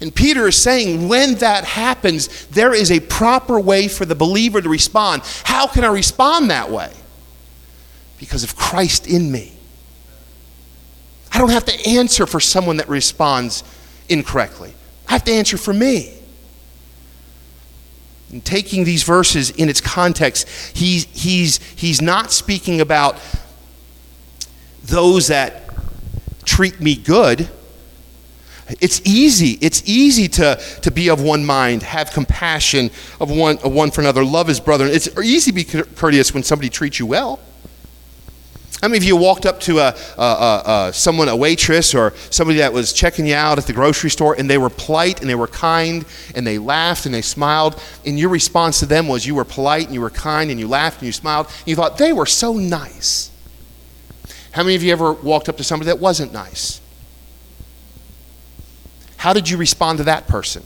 And 0.00 0.12
Peter 0.12 0.48
is 0.48 0.60
saying 0.60 1.06
when 1.06 1.36
that 1.36 1.62
happens, 1.62 2.46
there 2.46 2.74
is 2.74 2.90
a 2.90 2.98
proper 2.98 3.60
way 3.60 3.86
for 3.86 4.04
the 4.04 4.16
believer 4.16 4.60
to 4.60 4.68
respond. 4.68 5.22
How 5.44 5.68
can 5.68 5.84
I 5.84 5.92
respond 5.92 6.50
that 6.50 6.72
way? 6.72 6.92
Because 8.18 8.42
of 8.42 8.56
Christ 8.56 9.06
in 9.06 9.30
me. 9.30 9.52
I 11.32 11.38
don't 11.38 11.50
have 11.50 11.66
to 11.66 11.88
answer 11.88 12.26
for 12.26 12.40
someone 12.40 12.78
that 12.78 12.88
responds 12.88 13.62
incorrectly, 14.08 14.74
I 15.08 15.12
have 15.12 15.22
to 15.22 15.32
answer 15.32 15.56
for 15.56 15.72
me. 15.72 16.18
Taking 18.42 18.84
these 18.84 19.02
verses 19.02 19.50
in 19.50 19.68
its 19.68 19.80
context, 19.80 20.48
he's, 20.76 21.04
he's, 21.04 21.58
he's 21.74 22.02
not 22.02 22.32
speaking 22.32 22.80
about 22.80 23.20
those 24.84 25.28
that 25.28 25.62
treat 26.44 26.80
me 26.80 26.96
good. 26.96 27.48
It's 28.80 29.00
easy. 29.04 29.58
It's 29.60 29.82
easy 29.86 30.28
to, 30.28 30.56
to 30.82 30.90
be 30.90 31.08
of 31.08 31.20
one 31.20 31.44
mind, 31.44 31.82
have 31.82 32.10
compassion 32.12 32.90
of 33.20 33.30
one, 33.30 33.58
of 33.58 33.72
one 33.72 33.90
for 33.90 34.00
another, 34.00 34.24
love 34.24 34.48
his 34.48 34.60
brother. 34.60 34.86
It's 34.86 35.08
easy 35.18 35.50
to 35.50 35.54
be 35.54 35.64
courteous 35.64 36.32
when 36.32 36.42
somebody 36.42 36.70
treats 36.70 36.98
you 36.98 37.06
well. 37.06 37.40
How 38.84 38.88
many 38.88 38.98
of 38.98 39.04
you 39.04 39.16
walked 39.16 39.46
up 39.46 39.60
to 39.60 39.78
a, 39.78 39.96
a, 40.18 40.22
a, 40.22 40.62
a 40.66 40.92
someone, 40.92 41.30
a 41.30 41.34
waitress, 41.34 41.94
or 41.94 42.12
somebody 42.28 42.58
that 42.58 42.70
was 42.70 42.92
checking 42.92 43.24
you 43.24 43.34
out 43.34 43.56
at 43.56 43.66
the 43.66 43.72
grocery 43.72 44.10
store, 44.10 44.34
and 44.38 44.50
they 44.50 44.58
were 44.58 44.68
polite 44.68 45.22
and 45.22 45.30
they 45.30 45.34
were 45.34 45.46
kind, 45.46 46.04
and 46.34 46.46
they 46.46 46.58
laughed 46.58 47.06
and 47.06 47.14
they 47.14 47.22
smiled, 47.22 47.80
and 48.04 48.18
your 48.18 48.28
response 48.28 48.80
to 48.80 48.84
them 48.84 49.08
was 49.08 49.24
you 49.24 49.36
were 49.36 49.44
polite 49.46 49.86
and 49.86 49.94
you 49.94 50.02
were 50.02 50.10
kind 50.10 50.50
and 50.50 50.60
you 50.60 50.68
laughed 50.68 50.98
and 50.98 51.06
you 51.06 51.12
smiled, 51.12 51.46
and 51.46 51.68
you 51.68 51.74
thought 51.74 51.96
they 51.96 52.12
were 52.12 52.26
so 52.26 52.52
nice. 52.52 53.30
How 54.52 54.62
many 54.62 54.74
of 54.74 54.82
you 54.82 54.92
ever 54.92 55.14
walked 55.14 55.48
up 55.48 55.56
to 55.56 55.64
somebody 55.64 55.86
that 55.86 55.98
wasn't 55.98 56.34
nice? 56.34 56.82
How 59.16 59.32
did 59.32 59.48
you 59.48 59.56
respond 59.56 59.96
to 59.96 60.04
that 60.04 60.28
person? 60.28 60.62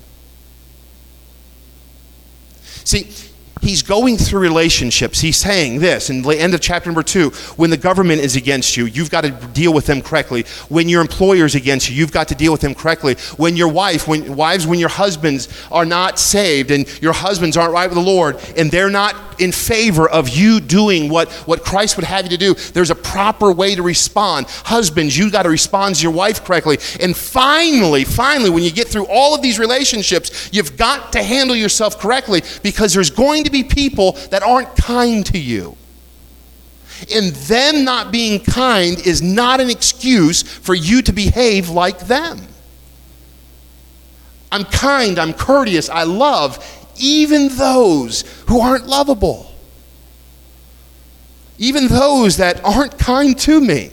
See, 2.82 3.12
he's 3.60 3.82
going 3.82 4.16
through 4.16 4.40
relationships. 4.40 5.20
He's 5.20 5.36
saying 5.36 5.80
this 5.80 6.10
in 6.10 6.22
the 6.22 6.30
end 6.30 6.54
of 6.54 6.60
chapter 6.60 6.88
number 6.88 7.02
two 7.02 7.30
when 7.56 7.70
the 7.70 7.76
government 7.76 8.20
is 8.20 8.36
against 8.36 8.76
you, 8.76 8.86
you've 8.86 9.10
got 9.10 9.22
to 9.22 9.30
deal 9.30 9.72
with 9.72 9.86
them 9.86 10.02
correctly. 10.02 10.44
When 10.68 10.88
your 10.88 11.00
employer's 11.00 11.54
against 11.54 11.90
you, 11.90 11.96
you've 11.96 12.12
got 12.12 12.28
to 12.28 12.34
deal 12.34 12.52
with 12.52 12.60
them 12.60 12.74
correctly. 12.74 13.14
When 13.36 13.56
your 13.56 13.68
wife, 13.68 14.06
when 14.08 14.36
wives, 14.36 14.66
when 14.66 14.78
your 14.78 14.88
husbands 14.88 15.48
are 15.70 15.84
not 15.84 16.18
saved 16.18 16.70
and 16.70 16.86
your 17.02 17.12
husbands 17.12 17.56
aren't 17.56 17.72
right 17.72 17.88
with 17.88 17.96
the 17.96 18.04
Lord 18.04 18.36
and 18.56 18.70
they're 18.70 18.90
not 18.90 19.14
in 19.38 19.52
favor 19.52 20.08
of 20.08 20.28
you 20.28 20.60
doing 20.60 21.08
what, 21.08 21.30
what 21.46 21.64
Christ 21.64 21.96
would 21.96 22.04
have 22.04 22.24
you 22.24 22.30
to 22.30 22.36
do, 22.36 22.54
there's 22.72 22.90
a 22.90 22.94
proper 22.94 23.52
way 23.52 23.74
to 23.74 23.82
respond. 23.82 24.46
Husbands, 24.48 25.16
you've 25.16 25.32
got 25.32 25.44
to 25.44 25.48
respond 25.48 25.96
to 25.96 26.02
your 26.02 26.12
wife 26.12 26.44
correctly. 26.44 26.78
And 27.00 27.16
finally, 27.16 28.04
finally, 28.04 28.50
when 28.50 28.62
you 28.62 28.72
get 28.72 28.88
through 28.88 29.06
all 29.06 29.34
of 29.34 29.42
these 29.42 29.58
relationships, 29.58 30.50
you've 30.52 30.76
got 30.76 31.12
to 31.12 31.22
handle 31.22 31.56
yourself 31.56 31.98
correctly 31.98 32.42
because 32.62 32.92
there's 32.92 33.10
going 33.10 33.44
to 33.44 33.47
be 33.50 33.64
people 33.64 34.12
that 34.30 34.42
aren't 34.42 34.74
kind 34.76 35.24
to 35.26 35.38
you. 35.38 35.76
And 37.14 37.32
them 37.32 37.84
not 37.84 38.10
being 38.10 38.40
kind 38.40 38.98
is 39.06 39.22
not 39.22 39.60
an 39.60 39.70
excuse 39.70 40.42
for 40.42 40.74
you 40.74 41.02
to 41.02 41.12
behave 41.12 41.68
like 41.68 42.00
them. 42.00 42.40
I'm 44.50 44.64
kind, 44.64 45.18
I'm 45.18 45.32
courteous, 45.32 45.88
I 45.88 46.04
love 46.04 46.64
even 46.98 47.48
those 47.48 48.22
who 48.48 48.60
aren't 48.60 48.86
lovable, 48.86 49.52
even 51.58 51.86
those 51.88 52.38
that 52.38 52.64
aren't 52.64 52.98
kind 52.98 53.38
to 53.40 53.60
me. 53.60 53.92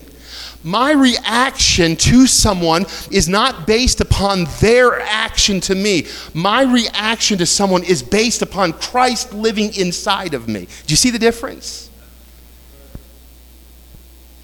My 0.66 0.94
reaction 0.94 1.96
to 1.96 2.26
someone 2.26 2.88
is 3.12 3.30
not 3.30 3.68
based 3.68 4.02
upon 4.02 4.46
their 4.62 5.00
action 5.00 5.62
to 5.62 5.76
me. 5.76 6.08
My 6.34 6.64
reaction 6.64 7.38
to 7.38 7.46
someone 7.46 7.84
is 7.84 8.02
based 8.02 8.42
upon 8.42 8.74
Christ 8.74 9.32
living 9.32 9.76
inside 9.76 10.34
of 10.34 10.48
me. 10.48 10.62
Do 10.62 10.92
you 10.92 10.96
see 10.96 11.12
the 11.12 11.20
difference? 11.20 11.92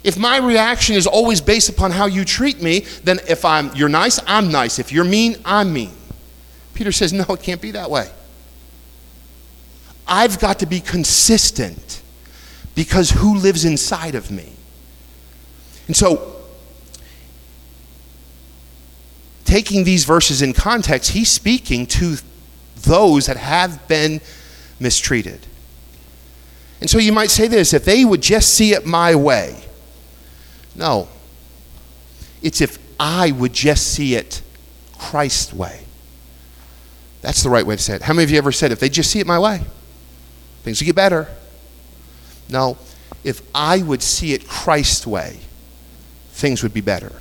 If 0.04 0.16
my 0.16 0.38
reaction 0.38 0.96
is 0.96 1.08
always 1.08 1.42
based 1.42 1.70
upon 1.70 1.90
how 1.90 2.06
you 2.06 2.24
treat 2.24 2.62
me, 2.62 2.82
then 3.04 3.20
if 3.28 3.44
I'm 3.44 3.76
you're 3.76 3.90
nice, 3.90 4.20
I'm 4.28 4.52
nice. 4.52 4.78
If 4.78 4.92
you're 4.92 5.04
mean, 5.04 5.38
I'm 5.44 5.74
mean. 5.74 5.94
Peter 6.76 6.92
says, 6.92 7.12
"No, 7.12 7.24
it 7.30 7.42
can't 7.42 7.62
be 7.62 7.72
that 7.72 7.90
way." 7.90 8.08
I've 10.08 10.38
got 10.38 10.60
to 10.60 10.68
be 10.68 10.82
consistent 10.82 12.02
because 12.76 13.10
who 13.10 13.38
lives 13.38 13.66
inside 13.66 14.14
of 14.14 14.30
me? 14.30 14.54
And 15.88 15.96
so, 15.96 16.36
taking 19.46 19.84
these 19.84 20.06
verses 20.06 20.42
in 20.42 20.54
context, 20.54 21.12
he's 21.12 21.30
speaking 21.30 21.86
to 21.86 22.18
those 22.78 23.26
that 23.26 23.38
have 23.38 23.88
been 23.88 24.22
mistreated. 24.80 25.46
And 26.80 26.90
so 26.90 26.98
you 26.98 27.12
might 27.12 27.30
say 27.30 27.48
this 27.48 27.74
if 27.74 27.86
they 27.86 28.04
would 28.04 28.22
just 28.22 28.54
see 28.54 28.74
it 28.74 28.86
my 28.86 29.14
way. 29.14 29.64
No. 30.76 31.08
It's 32.42 32.60
if 32.62 32.80
I 33.00 33.32
would 33.32 33.54
just 33.54 33.94
see 33.94 34.16
it 34.16 34.42
Christ's 34.98 35.54
way. 35.54 35.82
That's 37.22 37.44
the 37.44 37.50
right 37.50 37.66
way 37.66 37.76
to 37.76 37.82
say 37.82 37.96
it. 37.96 38.02
How 38.02 38.14
many 38.14 38.24
of 38.24 38.32
you 38.32 38.38
ever 38.38 38.52
said, 38.52 38.72
if 38.72 38.80
they 38.80 38.90
just 38.90 39.12
see 39.12 39.20
it 39.20 39.28
my 39.28 39.38
way, 39.38 39.62
things 40.64 40.80
would 40.80 40.86
get 40.86 40.96
better? 40.96 41.28
No. 42.50 42.78
If 43.24 43.42
I 43.54 43.84
would 43.84 44.02
see 44.02 44.34
it 44.34 44.48
Christ's 44.48 45.06
way, 45.06 45.40
things 46.42 46.64
would 46.64 46.74
be 46.74 46.82
better. 46.82 47.12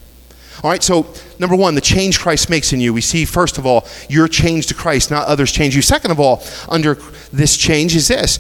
All 0.63 0.71
right, 0.71 0.83
so 0.83 1.07
number 1.39 1.57
one, 1.57 1.75
the 1.75 1.81
change 1.81 2.19
Christ 2.19 2.51
makes 2.51 2.73
in 2.73 2.81
you. 2.81 2.93
We 2.93 3.01
see, 3.01 3.25
first 3.25 3.57
of 3.57 3.65
all, 3.65 3.87
you're 4.09 4.29
changed 4.29 4.69
to 4.69 4.75
Christ, 4.75 5.11
not 5.11 5.27
others 5.27 5.53
change 5.53 5.75
you. 5.75 5.81
Second 5.81 6.11
of 6.11 6.21
all, 6.21 6.43
under 6.69 6.95
this 7.33 7.57
change 7.57 7.97
is 7.97 8.09
this. 8.09 8.39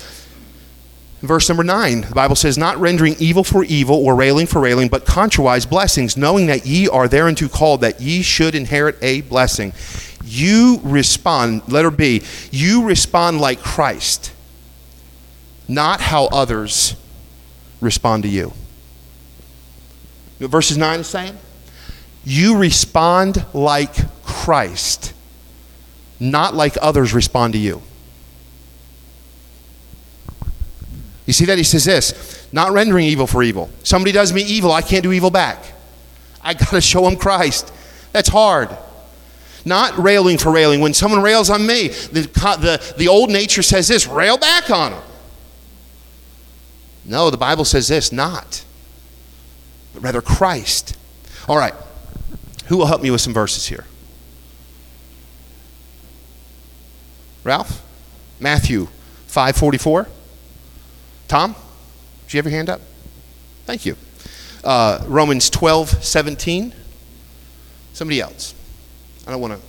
Verse 1.22 1.48
number 1.48 1.64
nine, 1.64 2.02
the 2.02 2.14
Bible 2.14 2.34
says, 2.34 2.56
Not 2.56 2.78
rendering 2.78 3.14
evil 3.18 3.44
for 3.44 3.62
evil 3.64 3.96
or 3.96 4.14
railing 4.14 4.46
for 4.46 4.60
railing, 4.60 4.88
but 4.88 5.04
contrariwise 5.04 5.68
blessings, 5.68 6.16
knowing 6.16 6.46
that 6.46 6.66
ye 6.66 6.88
are 6.88 7.08
thereunto 7.08 7.48
called, 7.48 7.82
that 7.82 8.00
ye 8.00 8.22
should 8.22 8.54
inherit 8.54 8.96
a 9.02 9.20
blessing. 9.22 9.72
You 10.24 10.80
respond, 10.82 11.70
letter 11.70 11.90
B, 11.90 12.22
you 12.50 12.84
respond 12.84 13.40
like 13.40 13.60
Christ, 13.60 14.32
not 15.68 16.00
how 16.00 16.26
others 16.26 16.96
respond 17.80 18.22
to 18.22 18.28
you. 18.28 18.52
Verses 20.48 20.78
9 20.78 21.00
is 21.00 21.06
saying? 21.06 21.36
You 22.24 22.58
respond 22.58 23.44
like 23.54 23.94
Christ, 24.24 25.12
not 26.18 26.54
like 26.54 26.76
others 26.80 27.12
respond 27.12 27.52
to 27.54 27.58
you. 27.58 27.82
You 31.26 31.32
see 31.32 31.44
that? 31.44 31.58
He 31.58 31.64
says 31.64 31.84
this 31.84 32.48
not 32.52 32.72
rendering 32.72 33.04
evil 33.06 33.26
for 33.26 33.42
evil. 33.42 33.70
Somebody 33.84 34.12
does 34.12 34.32
me 34.32 34.42
evil, 34.42 34.72
I 34.72 34.82
can't 34.82 35.02
do 35.02 35.12
evil 35.12 35.30
back. 35.30 35.64
I 36.42 36.54
got 36.54 36.70
to 36.70 36.80
show 36.80 37.02
them 37.02 37.16
Christ. 37.16 37.72
That's 38.12 38.28
hard. 38.28 38.76
Not 39.64 39.96
railing 39.98 40.38
for 40.38 40.50
railing. 40.50 40.80
When 40.80 40.94
someone 40.94 41.22
rails 41.22 41.50
on 41.50 41.66
me, 41.66 41.88
the, 41.88 42.22
the, 42.22 42.94
the 42.96 43.08
old 43.08 43.30
nature 43.30 43.62
says 43.62 43.88
this 43.88 44.06
rail 44.06 44.38
back 44.38 44.70
on 44.70 44.92
them. 44.92 45.02
No, 47.04 47.30
the 47.30 47.36
Bible 47.36 47.64
says 47.64 47.88
this 47.88 48.10
not, 48.10 48.64
but 49.94 50.02
rather 50.02 50.20
Christ. 50.20 50.96
All 51.48 51.56
right. 51.56 51.74
Who 52.66 52.76
will 52.76 52.86
help 52.86 53.02
me 53.02 53.10
with 53.10 53.20
some 53.20 53.34
verses 53.34 53.66
here? 53.66 53.84
Ralph? 57.42 57.82
Matthew 58.38 58.86
544? 59.26 60.06
Tom? 61.28 61.54
Did 62.26 62.34
you 62.34 62.38
have 62.38 62.46
your 62.46 62.52
hand 62.52 62.70
up? 62.70 62.80
Thank 63.66 63.86
you. 63.86 63.96
Uh, 64.62 65.02
Romans 65.06 65.50
12, 65.50 66.02
17. 66.04 66.74
Somebody 67.92 68.20
else. 68.20 68.54
I 69.26 69.30
don't 69.30 69.40
want 69.40 69.60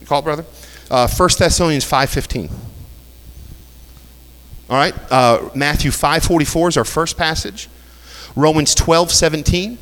to 0.00 0.06
call 0.06 0.20
it, 0.20 0.24
brother. 0.24 0.44
Uh, 0.90 1.08
1 1.08 1.28
Thessalonians 1.38 1.84
5.15. 1.84 2.50
All 4.68 4.76
right. 4.76 4.94
Uh, 5.10 5.50
Matthew 5.54 5.90
5.44 5.90 6.68
is 6.68 6.76
our 6.76 6.84
first 6.84 7.16
passage. 7.16 7.68
Romans 8.36 8.74
12, 8.74 9.10
17. 9.10 9.78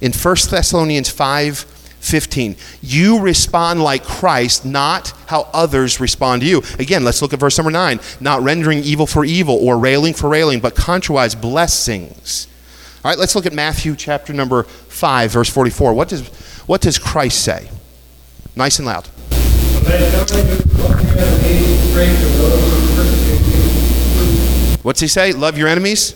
In 0.00 0.12
1 0.12 0.36
Thessalonians 0.50 1.08
5, 1.08 1.66
15. 2.06 2.56
You 2.82 3.20
respond 3.20 3.82
like 3.82 4.04
Christ, 4.04 4.64
not 4.64 5.12
how 5.26 5.48
others 5.52 6.00
respond 6.00 6.42
to 6.42 6.48
you. 6.48 6.62
Again, 6.78 7.04
let's 7.04 7.20
look 7.20 7.32
at 7.32 7.40
verse 7.40 7.58
number 7.58 7.70
9. 7.70 8.00
Not 8.20 8.42
rendering 8.42 8.78
evil 8.80 9.06
for 9.06 9.24
evil 9.24 9.56
or 9.56 9.78
railing 9.78 10.14
for 10.14 10.28
railing, 10.28 10.60
but 10.60 10.74
contrariwise 10.74 11.38
blessings. 11.40 12.46
All 13.04 13.10
right, 13.10 13.18
let's 13.18 13.34
look 13.34 13.46
at 13.46 13.52
Matthew 13.52 13.96
chapter 13.96 14.32
number 14.32 14.62
5, 14.64 15.32
verse 15.32 15.50
44. 15.50 15.94
What 15.94 16.08
does, 16.08 16.28
what 16.66 16.80
does 16.80 16.98
Christ 16.98 17.42
say? 17.44 17.68
Nice 18.54 18.78
and 18.78 18.86
loud. 18.86 19.06
What's 24.82 25.00
he 25.00 25.08
say? 25.08 25.32
Love 25.32 25.58
your 25.58 25.68
enemies? 25.68 26.14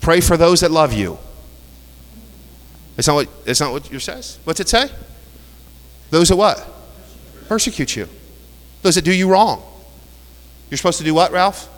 Pray 0.00 0.20
for 0.20 0.36
those 0.36 0.60
that 0.60 0.70
love 0.70 0.92
you. 0.92 1.18
That's 2.96 3.08
not 3.08 3.14
what, 3.14 3.44
that's 3.44 3.60
not 3.60 3.72
what 3.72 3.92
it 3.92 4.00
says. 4.00 4.38
What's 4.44 4.60
it 4.60 4.68
say? 4.68 4.90
Those 6.10 6.28
that 6.28 6.36
what? 6.36 6.66
Persecute 7.48 7.96
you. 7.96 8.08
Those 8.82 8.94
that 8.96 9.02
do 9.02 9.14
you 9.14 9.30
wrong. 9.30 9.62
You're 10.70 10.78
supposed 10.78 10.98
to 10.98 11.04
do 11.04 11.14
what, 11.14 11.32
Ralph? 11.32 11.68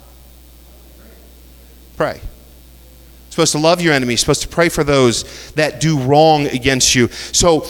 Pray. 1.97 2.15
You're 2.15 3.31
supposed 3.31 3.53
to 3.53 3.59
love 3.59 3.81
your 3.81 3.93
enemies. 3.93 4.21
Supposed 4.21 4.43
to 4.43 4.49
pray 4.49 4.69
for 4.69 4.85
those 4.85 5.53
that 5.53 5.81
do 5.81 5.99
wrong 5.99 6.47
against 6.47 6.95
you. 6.95 7.09
So 7.09 7.67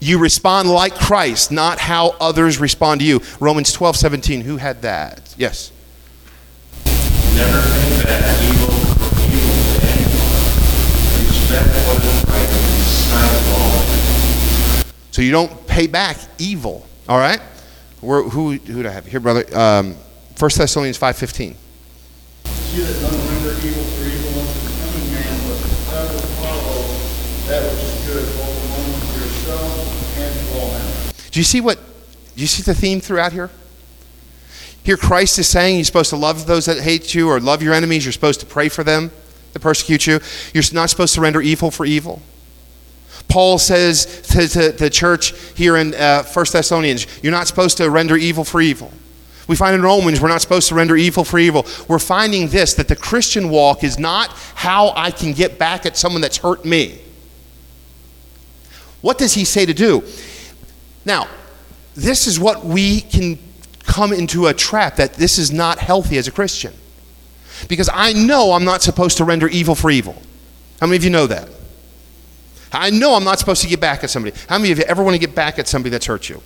you 0.00 0.18
respond 0.18 0.70
like 0.70 0.94
Christ, 0.94 1.50
not 1.50 1.78
how 1.78 2.10
others 2.20 2.58
respond 2.58 3.00
to 3.00 3.06
you. 3.06 3.20
Romans 3.40 3.72
12, 3.72 3.96
17. 3.96 4.40
Who 4.42 4.56
had 4.56 4.82
that? 4.82 5.34
Yes. 5.38 5.72
Never 7.34 7.58
evil 7.58 8.68
for 8.68 8.74
evil 8.78 8.93
So 15.14 15.22
you 15.22 15.30
don't 15.30 15.64
pay 15.68 15.86
back 15.86 16.18
evil. 16.38 16.84
All 17.08 17.18
right? 17.18 17.40
Where, 18.00 18.24
who 18.24 18.54
who 18.54 18.82
do 18.82 18.88
I 18.88 18.90
have 18.90 19.06
here, 19.06 19.20
brother? 19.20 19.44
Um, 19.56 19.94
1 20.36 20.50
Thessalonians 20.56 20.98
5.15. 20.98 21.54
You 22.74 22.82
that 22.82 23.00
don't 23.00 23.14
render 23.28 23.54
evil 23.64 23.84
for 23.84 24.04
evil 24.10 24.40
unto 24.40 24.58
the 24.58 24.74
coming 24.82 25.12
man, 25.14 25.38
but 25.46 25.60
that 27.46 27.62
which 27.62 27.82
is 27.84 27.94
good, 28.08 28.26
both 28.36 28.58
among 28.66 28.90
yourselves 29.20 30.18
and 30.18 30.34
to 30.34 30.58
all 30.58 30.72
men. 30.72 31.12
Do 31.30 31.38
you 31.38 31.44
see 31.44 31.60
what? 31.60 31.78
Do 32.34 32.40
you 32.40 32.48
see 32.48 32.64
the 32.64 32.74
theme 32.74 33.00
throughout 33.00 33.32
here? 33.32 33.50
Here, 34.82 34.96
Christ 34.96 35.38
is 35.38 35.46
saying 35.46 35.76
you're 35.76 35.84
supposed 35.84 36.10
to 36.10 36.16
love 36.16 36.46
those 36.46 36.66
that 36.66 36.80
hate 36.80 37.14
you 37.14 37.28
or 37.28 37.38
love 37.38 37.62
your 37.62 37.72
enemies. 37.72 38.04
You're 38.04 38.10
supposed 38.10 38.40
to 38.40 38.46
pray 38.46 38.68
for 38.68 38.82
them 38.82 39.12
that 39.54 39.60
persecute 39.60 40.06
you. 40.06 40.20
You're 40.52 40.62
not 40.72 40.90
supposed 40.90 41.14
to 41.14 41.22
render 41.22 41.40
evil 41.40 41.70
for 41.70 41.86
evil. 41.86 42.20
Paul 43.28 43.58
says 43.58 44.20
to, 44.28 44.46
to 44.48 44.72
the 44.72 44.90
church 44.90 45.34
here 45.54 45.76
in 45.76 45.94
uh, 45.94 46.24
1 46.24 46.46
Thessalonians, 46.52 47.06
you're 47.22 47.32
not 47.32 47.46
supposed 47.46 47.78
to 47.78 47.88
render 47.88 48.16
evil 48.16 48.44
for 48.44 48.60
evil. 48.60 48.92
We 49.46 49.56
find 49.56 49.74
in 49.74 49.82
Romans, 49.82 50.20
we're 50.20 50.28
not 50.28 50.40
supposed 50.40 50.68
to 50.68 50.74
render 50.74 50.96
evil 50.96 51.24
for 51.24 51.38
evil. 51.38 51.66
We're 51.88 51.98
finding 51.98 52.48
this 52.48 52.74
that 52.74 52.88
the 52.88 52.96
Christian 52.96 53.50
walk 53.50 53.84
is 53.84 53.98
not 53.98 54.30
how 54.54 54.92
I 54.96 55.10
can 55.10 55.32
get 55.32 55.58
back 55.58 55.86
at 55.86 55.96
someone 55.96 56.20
that's 56.20 56.38
hurt 56.38 56.64
me. 56.64 57.00
What 59.00 59.18
does 59.18 59.34
he 59.34 59.44
say 59.44 59.66
to 59.66 59.74
do? 59.74 60.02
Now, 61.04 61.28
this 61.94 62.26
is 62.26 62.40
what 62.40 62.64
we 62.64 63.02
can 63.02 63.38
come 63.80 64.12
into 64.12 64.46
a 64.46 64.54
trap 64.54 64.96
that 64.96 65.14
this 65.14 65.38
is 65.38 65.52
not 65.52 65.78
healthy 65.78 66.16
as 66.16 66.26
a 66.26 66.32
Christian. 66.32 66.72
Because 67.68 67.88
I 67.92 68.12
know 68.12 68.52
I'm 68.52 68.64
not 68.64 68.82
supposed 68.82 69.16
to 69.18 69.24
render 69.24 69.48
evil 69.48 69.74
for 69.74 69.90
evil. 69.90 70.20
How 70.80 70.86
many 70.86 70.96
of 70.96 71.04
you 71.04 71.10
know 71.10 71.26
that? 71.26 71.48
I 72.72 72.90
know 72.90 73.14
I'm 73.14 73.24
not 73.24 73.38
supposed 73.38 73.62
to 73.62 73.68
get 73.68 73.80
back 73.80 74.02
at 74.02 74.10
somebody. 74.10 74.36
How 74.48 74.58
many 74.58 74.72
of 74.72 74.78
you 74.78 74.84
ever 74.84 75.02
want 75.02 75.14
to 75.14 75.20
get 75.20 75.34
back 75.34 75.58
at 75.58 75.68
somebody 75.68 75.90
that's 75.90 76.06
hurt 76.06 76.28
you? 76.28 76.42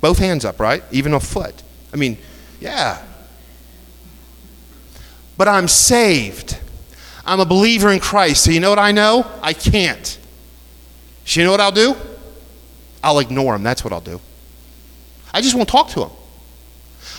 Both 0.00 0.18
hands 0.18 0.44
up, 0.44 0.58
right? 0.58 0.82
Even 0.90 1.12
a 1.12 1.20
foot. 1.20 1.62
I 1.92 1.96
mean, 1.96 2.18
yeah. 2.60 3.02
But 5.36 5.48
I'm 5.48 5.68
saved. 5.68 6.58
I'm 7.26 7.40
a 7.40 7.44
believer 7.44 7.90
in 7.92 8.00
Christ. 8.00 8.44
So 8.44 8.50
you 8.50 8.60
know 8.60 8.70
what 8.70 8.78
I 8.78 8.92
know? 8.92 9.26
I 9.42 9.52
can't. 9.52 10.18
So 11.26 11.40
you 11.40 11.44
know 11.44 11.50
what 11.50 11.60
I'll 11.60 11.72
do? 11.72 11.94
I'll 13.02 13.18
ignore 13.18 13.54
him. 13.54 13.62
That's 13.62 13.84
what 13.84 13.92
I'll 13.92 14.00
do. 14.00 14.20
I 15.34 15.42
just 15.42 15.54
won't 15.54 15.68
talk 15.68 15.90
to 15.90 16.04
him. 16.04 16.10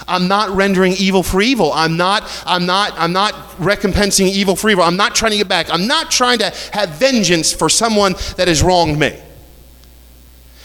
I'm 0.07 0.27
not 0.27 0.49
rendering 0.49 0.93
evil 0.93 1.23
for 1.23 1.41
evil. 1.41 1.71
I'm 1.73 1.97
not, 1.97 2.23
I'm 2.45 2.65
not, 2.65 2.93
I'm 2.97 3.13
not 3.13 3.33
recompensing 3.57 4.27
evil 4.27 4.55
for 4.55 4.69
evil. 4.69 4.83
I'm 4.83 4.97
not 4.97 5.15
trying 5.15 5.31
to 5.31 5.37
get 5.37 5.47
back. 5.47 5.67
I'm 5.71 5.87
not 5.87 6.11
trying 6.11 6.39
to 6.39 6.53
have 6.73 6.89
vengeance 6.91 7.53
for 7.53 7.69
someone 7.69 8.13
that 8.35 8.47
has 8.47 8.61
wronged 8.61 8.99
me. 8.99 9.19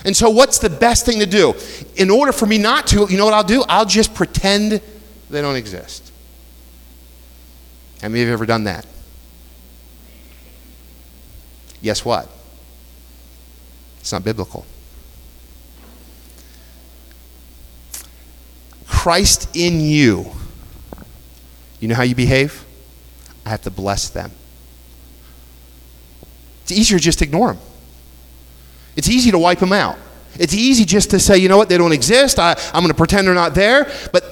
And 0.04 0.16
so, 0.16 0.30
what's 0.30 0.58
the 0.58 0.70
best 0.70 1.06
thing 1.06 1.20
to 1.20 1.26
do? 1.26 1.54
In 1.96 2.10
order 2.10 2.32
for 2.32 2.46
me 2.46 2.58
not 2.58 2.88
to, 2.88 3.06
you 3.08 3.16
know 3.16 3.24
what 3.24 3.34
I'll 3.34 3.44
do? 3.44 3.64
I'll 3.68 3.86
just 3.86 4.14
pretend 4.14 4.80
they 5.30 5.40
don't 5.40 5.56
exist. 5.56 6.12
How 8.00 8.08
many 8.08 8.22
of 8.22 8.26
you 8.26 8.32
have 8.32 8.40
ever 8.40 8.46
done 8.46 8.64
that? 8.64 8.84
Guess 11.82 12.04
what? 12.04 12.28
It's 14.00 14.12
not 14.12 14.24
biblical. 14.24 14.66
Christ 19.02 19.56
in 19.56 19.80
you. 19.80 20.26
You 21.80 21.88
know 21.88 21.96
how 21.96 22.04
you 22.04 22.14
behave? 22.14 22.64
I 23.44 23.48
have 23.48 23.62
to 23.62 23.70
bless 23.72 24.08
them. 24.08 24.30
It's 26.62 26.70
easier 26.70 27.00
just 27.00 27.18
to 27.18 27.24
ignore 27.24 27.54
them. 27.54 27.62
It's 28.94 29.08
easy 29.08 29.32
to 29.32 29.40
wipe 29.40 29.58
them 29.58 29.72
out. 29.72 29.98
It's 30.38 30.54
easy 30.54 30.84
just 30.84 31.10
to 31.10 31.18
say, 31.18 31.36
you 31.38 31.48
know 31.48 31.56
what, 31.56 31.68
they 31.68 31.78
don't 31.78 31.90
exist. 31.90 32.38
I, 32.38 32.52
I'm 32.72 32.84
going 32.84 32.92
to 32.92 32.94
pretend 32.94 33.26
they're 33.26 33.34
not 33.34 33.56
there. 33.56 33.90
But 34.12 34.22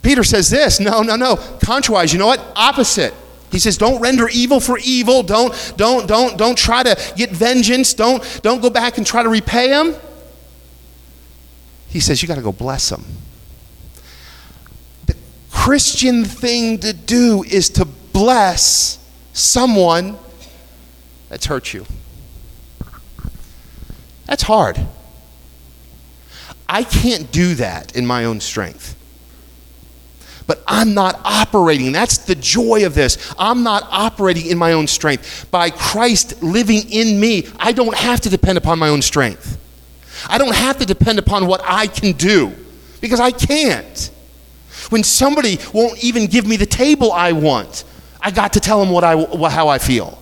Peter 0.00 0.24
says 0.24 0.48
this 0.48 0.80
no, 0.80 1.02
no, 1.02 1.14
no. 1.16 1.36
Contrawise, 1.62 2.14
you 2.14 2.18
know 2.18 2.28
what? 2.28 2.40
Opposite. 2.56 3.12
He 3.52 3.58
says, 3.58 3.76
don't 3.76 4.00
render 4.00 4.26
evil 4.26 4.58
for 4.58 4.78
evil. 4.78 5.22
Don't, 5.22 5.74
don't, 5.76 6.08
don't, 6.08 6.38
don't 6.38 6.56
try 6.56 6.82
to 6.82 6.98
get 7.14 7.28
vengeance. 7.28 7.92
Don't, 7.92 8.40
don't 8.42 8.62
go 8.62 8.70
back 8.70 8.96
and 8.96 9.06
try 9.06 9.22
to 9.22 9.28
repay 9.28 9.68
them. 9.68 9.94
He 11.88 12.00
says, 12.00 12.22
you 12.22 12.26
got 12.26 12.36
to 12.36 12.40
go 12.40 12.50
bless 12.50 12.88
them. 12.88 13.04
Christian 15.64 16.26
thing 16.26 16.76
to 16.80 16.92
do 16.92 17.42
is 17.42 17.70
to 17.70 17.86
bless 17.86 18.98
someone 19.32 20.18
that's 21.30 21.46
hurt 21.46 21.72
you. 21.72 21.86
That's 24.26 24.42
hard. 24.42 24.78
I 26.68 26.84
can't 26.84 27.32
do 27.32 27.54
that 27.54 27.96
in 27.96 28.04
my 28.04 28.26
own 28.26 28.40
strength. 28.40 28.94
But 30.46 30.62
I'm 30.68 30.92
not 30.92 31.18
operating. 31.24 31.92
That's 31.92 32.18
the 32.18 32.34
joy 32.34 32.84
of 32.84 32.94
this. 32.94 33.34
I'm 33.38 33.62
not 33.62 33.84
operating 33.90 34.50
in 34.50 34.58
my 34.58 34.72
own 34.72 34.86
strength. 34.86 35.50
By 35.50 35.70
Christ 35.70 36.42
living 36.42 36.90
in 36.90 37.18
me, 37.18 37.48
I 37.56 37.72
don't 37.72 37.96
have 37.96 38.20
to 38.20 38.28
depend 38.28 38.58
upon 38.58 38.78
my 38.78 38.90
own 38.90 39.00
strength. 39.00 39.58
I 40.28 40.36
don't 40.36 40.54
have 40.54 40.76
to 40.80 40.84
depend 40.84 41.18
upon 41.18 41.46
what 41.46 41.62
I 41.64 41.86
can 41.86 42.12
do 42.12 42.52
because 43.00 43.18
I 43.18 43.30
can't. 43.30 44.10
When 44.90 45.02
somebody 45.02 45.58
won't 45.72 46.02
even 46.02 46.26
give 46.26 46.46
me 46.46 46.56
the 46.56 46.66
table 46.66 47.12
I 47.12 47.32
want, 47.32 47.84
I 48.20 48.30
got 48.30 48.52
to 48.54 48.60
tell 48.60 48.80
them 48.80 48.90
what 48.90 49.04
I, 49.04 49.16
how 49.50 49.68
I 49.68 49.78
feel. 49.78 50.18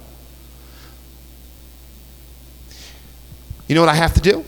You 3.68 3.74
know 3.74 3.80
what 3.80 3.88
I 3.88 3.94
have 3.94 4.14
to 4.14 4.20
do? 4.20 4.44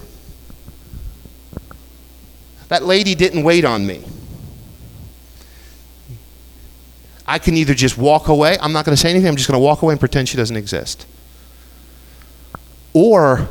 That 2.69 2.83
lady 2.83 3.15
didn't 3.15 3.43
wait 3.43 3.65
on 3.65 3.87
me. 3.87 4.05
I 7.27 7.39
can 7.39 7.57
either 7.57 7.75
just 7.75 7.97
walk 7.97 8.29
away, 8.29 8.59
I'm 8.61 8.73
not 8.73 8.85
going 8.85 8.95
to 8.95 9.01
say 9.01 9.11
anything, 9.11 9.29
I'm 9.29 9.37
just 9.37 9.49
going 9.49 9.59
to 9.59 9.65
walk 9.65 9.83
away 9.83 9.93
and 9.93 10.01
pretend 10.01 10.29
she 10.29 10.37
doesn't 10.37 10.57
exist. 10.57 11.07
Or 12.93 13.49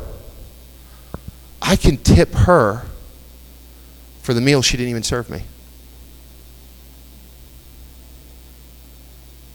I 1.62 1.76
can 1.76 1.98
tip 1.98 2.34
her 2.34 2.86
for 4.22 4.34
the 4.34 4.42
meal 4.42 4.62
she 4.62 4.78
didn't 4.78 4.92
even 4.92 5.04
serve 5.04 5.30
me. 5.30 5.44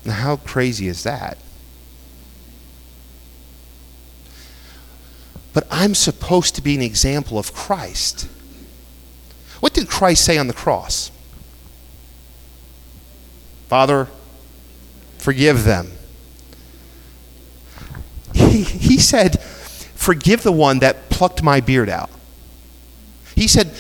Now, 0.04 0.14
how 0.14 0.36
crazy 0.36 0.88
is 0.88 1.02
that? 1.02 1.38
But 5.52 5.66
I'm 5.70 5.94
supposed 5.94 6.54
to 6.54 6.62
be 6.62 6.74
an 6.74 6.82
example 6.82 7.38
of 7.38 7.52
Christ. 7.52 8.28
What 9.60 9.74
did 9.74 9.88
Christ 9.88 10.24
say 10.24 10.38
on 10.38 10.46
the 10.46 10.52
cross? 10.54 11.10
Father, 13.68 14.08
forgive 15.18 15.64
them. 15.64 15.92
He, 18.34 18.62
he 18.62 18.98
said, 18.98 19.40
Forgive 19.40 20.42
the 20.42 20.52
one 20.52 20.78
that 20.78 21.10
plucked 21.10 21.42
my 21.42 21.60
beard 21.60 21.88
out. 21.88 22.08
He 23.34 23.48
said, 23.48 23.74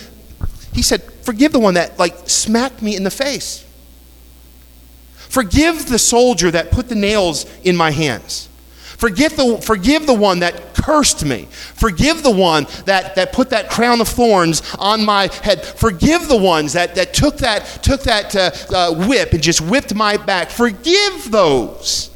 he 0.74 0.82
said, 0.82 1.02
Forgive 1.22 1.52
the 1.52 1.58
one 1.58 1.74
that 1.74 1.98
like 1.98 2.28
smacked 2.28 2.82
me 2.82 2.96
in 2.96 3.04
the 3.04 3.10
face. 3.10 3.64
Forgive 5.28 5.88
the 5.88 5.98
soldier 5.98 6.50
that 6.50 6.70
put 6.70 6.88
the 6.88 6.94
nails 6.94 7.46
in 7.62 7.76
my 7.76 7.90
hands. 7.90 8.48
Forgive 8.98 9.36
the, 9.36 9.58
forgive 9.58 10.06
the 10.06 10.14
one 10.14 10.40
that 10.40 10.74
cursed 10.74 11.24
me. 11.24 11.46
Forgive 11.50 12.24
the 12.24 12.32
one 12.32 12.66
that, 12.86 13.14
that 13.14 13.32
put 13.32 13.50
that 13.50 13.70
crown 13.70 14.00
of 14.00 14.08
thorns 14.08 14.60
on 14.76 15.04
my 15.04 15.28
head. 15.44 15.64
Forgive 15.64 16.26
the 16.26 16.36
ones 16.36 16.72
that, 16.72 16.96
that 16.96 17.14
took 17.14 17.36
that, 17.36 17.64
took 17.80 18.02
that 18.02 18.34
uh, 18.34 18.50
uh, 18.74 19.06
whip 19.06 19.32
and 19.34 19.40
just 19.40 19.60
whipped 19.60 19.94
my 19.94 20.16
back. 20.16 20.50
Forgive 20.50 21.30
those. 21.30 22.10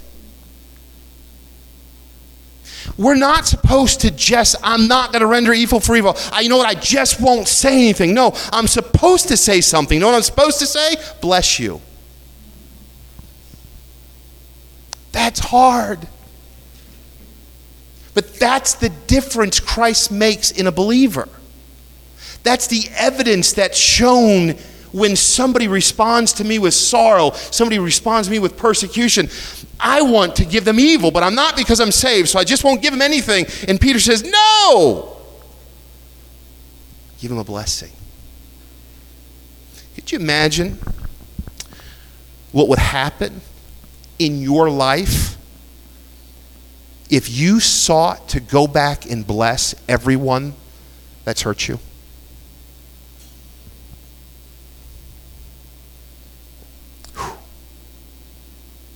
We're 2.97 3.15
not 3.15 3.47
supposed 3.47 4.01
to 4.01 4.11
just, 4.11 4.57
I'm 4.65 4.89
not 4.89 5.13
going 5.13 5.21
to 5.21 5.27
render 5.29 5.53
evil 5.53 5.79
for 5.79 5.95
evil. 5.95 6.17
I, 6.33 6.41
you 6.41 6.49
know 6.49 6.57
what? 6.57 6.67
I 6.67 6.79
just 6.79 7.21
won't 7.21 7.47
say 7.47 7.75
anything. 7.75 8.13
No, 8.13 8.33
I'm 8.53 8.67
supposed 8.67 9.29
to 9.29 9.37
say 9.37 9.61
something. 9.61 9.95
You 9.95 10.01
know 10.01 10.09
what 10.09 10.17
I'm 10.17 10.23
supposed 10.23 10.59
to 10.59 10.67
say? 10.67 10.97
Bless 11.21 11.61
you. 11.61 11.81
That's 15.13 15.39
hard. 15.41 16.07
But 18.15 18.35
that's 18.35 18.75
the 18.75 18.89
difference 18.89 19.61
Christ 19.61 20.11
makes 20.11 20.51
in 20.51 20.67
a 20.67 20.73
believer. 20.73 21.29
That's 22.43 22.67
the 22.67 22.89
evidence 22.97 23.53
that's 23.53 23.79
shown 23.79 24.57
when 24.91 25.17
somebody 25.17 25.69
responds 25.69 26.35
to 26.35 26.45
me 26.45 26.59
with 26.59 26.75
sorrow, 26.75 27.31
somebody 27.31 27.79
responds 27.79 28.29
to 28.29 28.33
me 28.33 28.39
with 28.39 28.57
persecution. 28.59 29.31
I 29.81 30.03
want 30.03 30.37
to 30.37 30.45
give 30.45 30.65
them 30.65 30.79
evil, 30.79 31.11
but 31.11 31.23
I'm 31.23 31.35
not 31.35 31.57
because 31.57 31.81
I'm 31.81 31.91
saved, 31.91 32.29
so 32.29 32.39
I 32.39 32.45
just 32.45 32.63
won't 32.63 32.83
give 32.83 32.93
them 32.93 33.01
anything. 33.01 33.47
And 33.69 33.81
Peter 33.81 33.99
says, 33.99 34.23
No! 34.23 35.17
Give 37.21 37.31
them 37.31 37.39
a 37.39 37.45
blessing. 37.45 37.93
Could 39.95 40.13
you 40.13 40.19
imagine 40.19 40.79
what 42.51 42.69
would 42.69 42.79
happen 42.79 43.41
in 44.27 44.41
your 44.41 44.71
life 44.71 45.37
if 47.11 47.29
you 47.29 47.61
sought 47.61 48.29
to 48.31 48.41
go 48.41 48.67
back 48.67 49.05
and 49.11 49.27
bless 49.27 49.75
everyone 49.89 50.55
that's 51.25 51.43
hurt 51.43 51.69
you? 51.69 51.79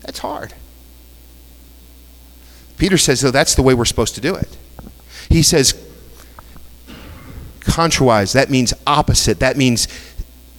That's 0.02 0.20
hard. 0.20 0.54
Peter 2.78 2.96
says, 2.96 3.20
though, 3.20 3.30
that's 3.30 3.54
the 3.54 3.62
way 3.62 3.74
we're 3.74 3.84
supposed 3.84 4.14
to 4.14 4.20
do 4.20 4.34
it. 4.34 4.56
He 5.28 5.42
says, 5.42 5.74
contrariwise, 7.60 8.32
that 8.34 8.48
means 8.48 8.72
opposite. 8.86 9.40
That 9.40 9.56
means 9.56 9.88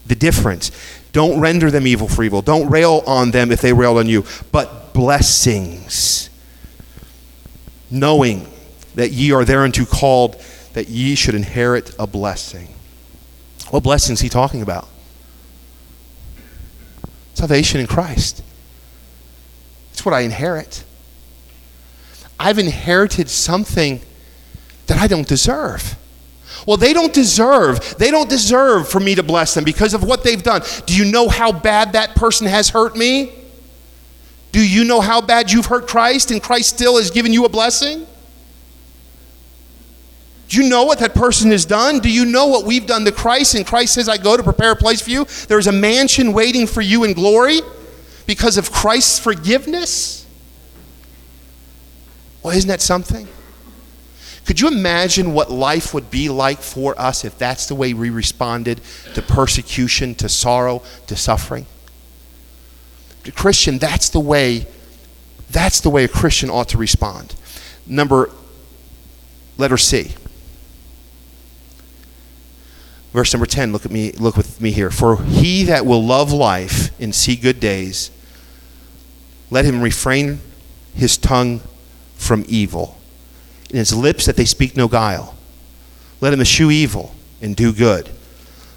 the 0.05 0.15
difference. 0.15 0.71
Don't 1.17 1.39
render 1.39 1.71
them 1.71 1.87
evil 1.87 2.07
for 2.07 2.23
evil. 2.23 2.43
Don't 2.43 2.69
rail 2.69 3.01
on 3.07 3.31
them 3.31 3.51
if 3.51 3.59
they 3.59 3.73
rail 3.73 3.97
on 3.97 4.05
you, 4.05 4.23
but 4.51 4.93
blessings. 4.93 6.29
Knowing 7.89 8.47
that 8.93 9.09
ye 9.13 9.31
are 9.31 9.43
thereunto 9.43 9.83
called, 9.83 10.39
that 10.73 10.89
ye 10.89 11.15
should 11.15 11.33
inherit 11.33 11.95
a 11.97 12.05
blessing. 12.05 12.67
What 13.71 13.81
blessing 13.81 14.13
is 14.13 14.19
he 14.19 14.29
talking 14.29 14.61
about? 14.61 14.87
Salvation 17.33 17.81
in 17.81 17.87
Christ. 17.87 18.43
It's 19.93 20.05
what 20.05 20.13
I 20.13 20.19
inherit. 20.19 20.83
I've 22.39 22.59
inherited 22.59 23.27
something 23.27 24.01
that 24.85 24.99
I 24.99 25.07
don't 25.07 25.27
deserve. 25.27 25.97
Well, 26.67 26.75
they 26.75 26.91
don't 26.91 27.13
deserve, 27.13 27.97
they 27.97 28.11
don't 28.11 28.29
deserve 28.29 28.89
for 28.89 28.99
me 28.99 29.15
to 29.15 29.23
bless 29.23 29.53
them 29.53 29.63
because 29.63 29.93
of 29.93 30.03
what 30.03 30.25
they've 30.25 30.43
done. 30.43 30.61
Do 30.85 30.97
you 30.97 31.09
know 31.09 31.29
how 31.29 31.53
bad 31.53 31.93
that 31.93 32.13
person 32.13 32.45
has 32.45 32.67
hurt 32.67 32.93
me? 32.93 33.31
Do 34.51 34.59
you 34.67 34.83
know 34.83 34.99
how 34.99 35.21
bad 35.21 35.49
you've 35.49 35.67
hurt 35.67 35.87
Christ 35.87 36.29
and 36.29 36.43
Christ 36.43 36.75
still 36.75 36.97
has 36.97 37.09
given 37.09 37.31
you 37.31 37.45
a 37.45 37.49
blessing? 37.49 38.05
Do 40.49 40.61
you 40.61 40.67
know 40.67 40.83
what 40.83 40.99
that 40.99 41.15
person 41.15 41.51
has 41.51 41.63
done? 41.63 41.99
Do 41.99 42.11
you 42.11 42.25
know 42.25 42.47
what 42.47 42.65
we've 42.65 42.85
done 42.85 43.05
to 43.05 43.13
Christ? 43.13 43.55
And 43.55 43.65
Christ 43.65 43.93
says, 43.93 44.09
I 44.09 44.17
go 44.17 44.35
to 44.35 44.43
prepare 44.43 44.71
a 44.71 44.75
place 44.75 45.01
for 45.01 45.09
you. 45.09 45.25
There's 45.47 45.67
a 45.67 45.71
mansion 45.71 46.33
waiting 46.33 46.67
for 46.67 46.81
you 46.81 47.05
in 47.05 47.13
glory 47.13 47.61
because 48.25 48.57
of 48.57 48.73
Christ's 48.73 49.19
forgiveness. 49.19 50.27
Well, 52.43 52.55
isn't 52.55 52.67
that 52.67 52.81
something? 52.81 53.25
Could 54.47 54.61
you 54.61 54.69
imagine 54.69 55.33
what 55.33 55.51
life 55.51 55.93
would 55.93 56.09
be 56.09 56.29
like 56.29 56.59
for 56.61 56.99
us 56.99 57.25
if 57.25 57.37
that's 57.37 57.67
the 57.67 57.75
way 57.75 57.93
we 57.93 58.09
responded 58.09 58.81
to 59.13 59.21
persecution, 59.21 60.15
to 60.15 60.29
sorrow, 60.29 60.81
to 61.07 61.15
suffering? 61.17 61.65
To 63.25 63.31
Christian, 63.33 63.77
that's 63.77 64.09
the 64.09 64.21
way 64.21 64.65
that's 65.49 65.81
the 65.81 65.89
way 65.89 66.03
a 66.03 66.07
Christian 66.07 66.49
ought 66.49 66.69
to 66.69 66.77
respond. 66.77 67.35
Number 67.85 68.31
letter 69.57 69.77
C. 69.77 70.13
Verse 73.13 73.33
number 73.33 73.45
10, 73.45 73.71
look 73.71 73.85
at 73.85 73.91
me, 73.91 74.11
look 74.13 74.37
with 74.37 74.61
me 74.61 74.71
here. 74.71 74.91
For 74.91 75.23
he 75.23 75.63
that 75.63 75.85
will 75.85 76.03
love 76.03 76.31
life 76.31 76.97
and 77.01 77.15
see 77.15 77.35
good 77.35 77.59
days, 77.59 78.11
let 79.49 79.65
him 79.65 79.81
refrain 79.81 80.39
his 80.93 81.17
tongue 81.17 81.61
from 82.15 82.45
evil, 82.47 82.96
and 83.69 83.77
his 83.77 83.93
lips 83.93 84.25
that 84.25 84.35
they 84.35 84.45
speak 84.45 84.75
no 84.75 84.87
guile. 84.87 85.35
Let 86.21 86.33
him 86.33 86.41
eschew 86.41 86.71
evil 86.71 87.13
and 87.41 87.55
do 87.55 87.73
good. 87.73 88.09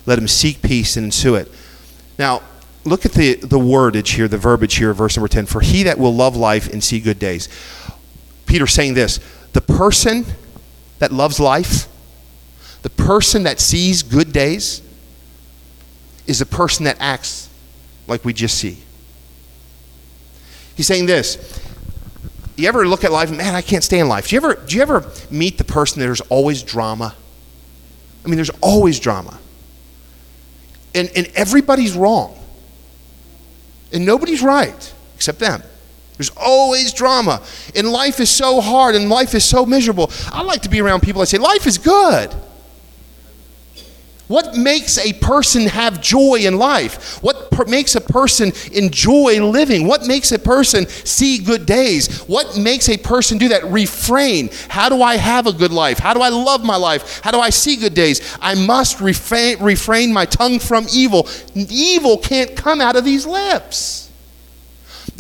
Let 0.06 0.18
him 0.18 0.28
seek 0.28 0.62
peace 0.62 0.96
and 0.96 1.04
ensue 1.04 1.34
it. 1.36 1.50
Now, 2.18 2.42
look 2.84 3.06
at 3.06 3.12
the, 3.12 3.36
the 3.36 3.58
wordage 3.58 4.14
here, 4.14 4.28
the 4.28 4.38
verbiage 4.38 4.76
here, 4.76 4.92
verse 4.92 5.16
number 5.16 5.28
10. 5.28 5.46
For 5.46 5.60
he 5.60 5.84
that 5.84 5.98
will 5.98 6.14
love 6.14 6.36
life 6.36 6.72
and 6.72 6.82
see 6.82 7.00
good 7.00 7.18
days. 7.18 7.48
Peter's 8.46 8.72
saying 8.72 8.94
this 8.94 9.20
the 9.52 9.60
person 9.60 10.24
that 10.98 11.12
loves 11.12 11.40
life, 11.40 11.88
the 12.82 12.90
person 12.90 13.44
that 13.44 13.60
sees 13.60 14.02
good 14.02 14.32
days, 14.32 14.82
is 16.26 16.38
the 16.38 16.46
person 16.46 16.84
that 16.84 16.96
acts 17.00 17.48
like 18.06 18.24
we 18.24 18.32
just 18.32 18.58
see. 18.58 18.78
He's 20.76 20.86
saying 20.86 21.06
this. 21.06 21.36
You 22.60 22.68
ever 22.68 22.86
look 22.86 23.04
at 23.04 23.10
life, 23.10 23.30
man, 23.30 23.54
I 23.54 23.62
can't 23.62 23.82
stay 23.82 24.00
in 24.00 24.08
life. 24.08 24.28
Do 24.28 24.34
you 24.34 24.42
ever, 24.42 24.54
do 24.54 24.76
you 24.76 24.82
ever 24.82 25.10
meet 25.30 25.56
the 25.56 25.64
person 25.64 25.98
that 25.98 26.06
there's 26.06 26.20
always 26.22 26.62
drama? 26.62 27.14
I 28.22 28.28
mean, 28.28 28.36
there's 28.36 28.50
always 28.60 29.00
drama. 29.00 29.38
And, 30.94 31.10
and 31.16 31.26
everybody's 31.34 31.94
wrong. 31.94 32.38
And 33.94 34.04
nobody's 34.04 34.42
right 34.42 34.92
except 35.16 35.38
them. 35.38 35.62
There's 36.18 36.30
always 36.36 36.92
drama. 36.92 37.42
And 37.74 37.90
life 37.90 38.20
is 38.20 38.28
so 38.28 38.60
hard 38.60 38.94
and 38.94 39.08
life 39.08 39.34
is 39.34 39.42
so 39.42 39.64
miserable. 39.64 40.10
I 40.30 40.42
like 40.42 40.60
to 40.62 40.68
be 40.68 40.82
around 40.82 41.00
people 41.00 41.20
that 41.20 41.28
say, 41.28 41.38
life 41.38 41.66
is 41.66 41.78
good. 41.78 42.30
What 44.30 44.56
makes 44.56 44.96
a 44.96 45.12
person 45.14 45.66
have 45.66 46.00
joy 46.00 46.36
in 46.36 46.56
life? 46.56 47.20
What 47.20 47.50
per- 47.50 47.64
makes 47.64 47.96
a 47.96 48.00
person 48.00 48.52
enjoy 48.70 49.44
living? 49.44 49.88
What 49.88 50.06
makes 50.06 50.30
a 50.30 50.38
person 50.38 50.86
see 50.86 51.38
good 51.38 51.66
days? 51.66 52.20
What 52.28 52.56
makes 52.56 52.88
a 52.88 52.96
person 52.96 53.38
do 53.38 53.48
that? 53.48 53.64
Refrain. 53.64 54.50
How 54.68 54.88
do 54.88 55.02
I 55.02 55.16
have 55.16 55.48
a 55.48 55.52
good 55.52 55.72
life? 55.72 55.98
How 55.98 56.14
do 56.14 56.20
I 56.20 56.28
love 56.28 56.62
my 56.64 56.76
life? 56.76 57.20
How 57.24 57.32
do 57.32 57.40
I 57.40 57.50
see 57.50 57.74
good 57.74 57.94
days? 57.94 58.20
I 58.40 58.54
must 58.54 59.00
refrain, 59.00 59.60
refrain 59.60 60.12
my 60.12 60.26
tongue 60.26 60.60
from 60.60 60.86
evil. 60.94 61.28
Evil 61.56 62.16
can't 62.16 62.54
come 62.54 62.80
out 62.80 62.94
of 62.94 63.04
these 63.04 63.26
lips. 63.26 64.09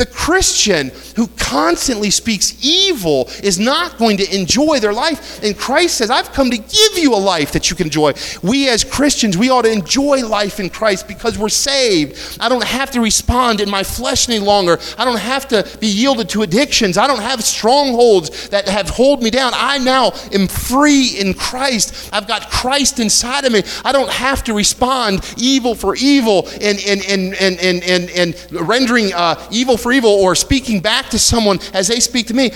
The 0.00 0.06
Christian 0.06 0.92
who 1.14 1.26
constantly 1.36 2.08
speaks 2.10 2.56
evil 2.64 3.28
is 3.42 3.58
not 3.58 3.98
going 3.98 4.16
to 4.16 4.34
enjoy 4.34 4.80
their 4.80 4.94
life. 4.94 5.42
And 5.44 5.54
Christ 5.54 5.98
says, 5.98 6.08
I've 6.08 6.32
come 6.32 6.50
to 6.50 6.56
give 6.56 6.96
you 6.96 7.14
a 7.14 7.20
life 7.20 7.52
that 7.52 7.68
you 7.68 7.76
can 7.76 7.88
enjoy. 7.88 8.14
We 8.42 8.70
as 8.70 8.82
Christians, 8.82 9.36
we 9.36 9.50
ought 9.50 9.66
to 9.66 9.70
enjoy 9.70 10.26
life 10.26 10.58
in 10.58 10.70
Christ 10.70 11.06
because 11.06 11.36
we're 11.36 11.50
saved. 11.50 12.38
I 12.40 12.48
don't 12.48 12.64
have 12.64 12.90
to 12.92 13.02
respond 13.02 13.60
in 13.60 13.68
my 13.68 13.82
flesh 13.82 14.26
any 14.26 14.38
longer. 14.38 14.78
I 14.96 15.04
don't 15.04 15.18
have 15.18 15.46
to 15.48 15.68
be 15.80 15.88
yielded 15.88 16.30
to 16.30 16.40
addictions. 16.40 16.96
I 16.96 17.06
don't 17.06 17.20
have 17.20 17.44
strongholds 17.44 18.48
that 18.48 18.68
have 18.68 18.88
hold 18.88 19.22
me 19.22 19.28
down. 19.28 19.52
I 19.54 19.76
now 19.76 20.12
am 20.32 20.48
free 20.48 21.08
in 21.18 21.34
Christ. 21.34 22.08
I've 22.10 22.26
got 22.26 22.50
Christ 22.50 23.00
inside 23.00 23.44
of 23.44 23.52
me. 23.52 23.64
I 23.84 23.92
don't 23.92 24.10
have 24.10 24.44
to 24.44 24.54
respond 24.54 25.30
evil 25.36 25.74
for 25.74 25.94
evil 25.94 26.48
and, 26.62 26.78
and, 26.88 27.02
and, 27.06 27.34
and, 27.34 27.58
and, 27.58 27.82
and, 27.82 28.10
and 28.10 28.52
rendering 28.66 29.12
uh, 29.12 29.34
evil 29.50 29.76
for 29.76 29.89
evil 29.92 30.10
or 30.10 30.34
speaking 30.34 30.80
back 30.80 31.10
to 31.10 31.18
someone 31.18 31.58
as 31.72 31.88
they 31.88 32.00
speak 32.00 32.26
to 32.28 32.34
me, 32.34 32.50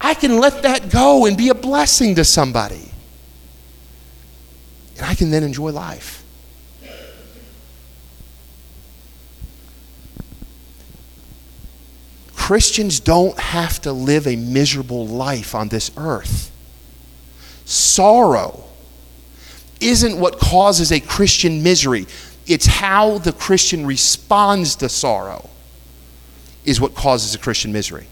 I 0.00 0.14
can 0.14 0.38
let 0.38 0.62
that 0.62 0.90
go 0.90 1.26
and 1.26 1.36
be 1.36 1.48
a 1.50 1.54
blessing 1.54 2.14
to 2.14 2.24
somebody. 2.24 2.90
And 4.96 5.06
I 5.06 5.14
can 5.14 5.30
then 5.30 5.42
enjoy 5.42 5.70
life. 5.70 6.24
Christians 12.34 12.98
don't 12.98 13.38
have 13.38 13.80
to 13.82 13.92
live 13.92 14.26
a 14.26 14.34
miserable 14.34 15.06
life 15.06 15.54
on 15.54 15.68
this 15.68 15.92
earth. 15.96 16.50
Sorrow 17.64 18.64
isn't 19.80 20.18
what 20.18 20.40
causes 20.40 20.90
a 20.90 20.98
Christian 20.98 21.62
misery, 21.62 22.06
it's 22.46 22.66
how 22.66 23.18
the 23.18 23.32
Christian 23.32 23.86
responds 23.86 24.74
to 24.76 24.88
sorrow 24.88 25.48
is 26.70 26.80
what 26.80 26.94
causes 26.94 27.34
a 27.34 27.38
Christian 27.38 27.72
misery. 27.72 28.06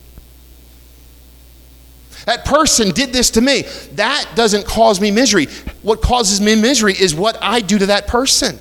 That 2.27 2.45
person 2.45 2.91
did 2.91 3.13
this 3.13 3.31
to 3.31 3.41
me. 3.41 3.63
That 3.93 4.33
doesn't 4.35 4.67
cause 4.67 5.01
me 5.01 5.11
misery. 5.11 5.47
What 5.83 6.03
causes 6.03 6.41
me 6.41 6.61
misery 6.61 6.93
is 6.93 7.15
what 7.15 7.39
I 7.41 7.61
do 7.61 7.79
to 7.79 7.87
that 7.87 8.07
person. 8.07 8.59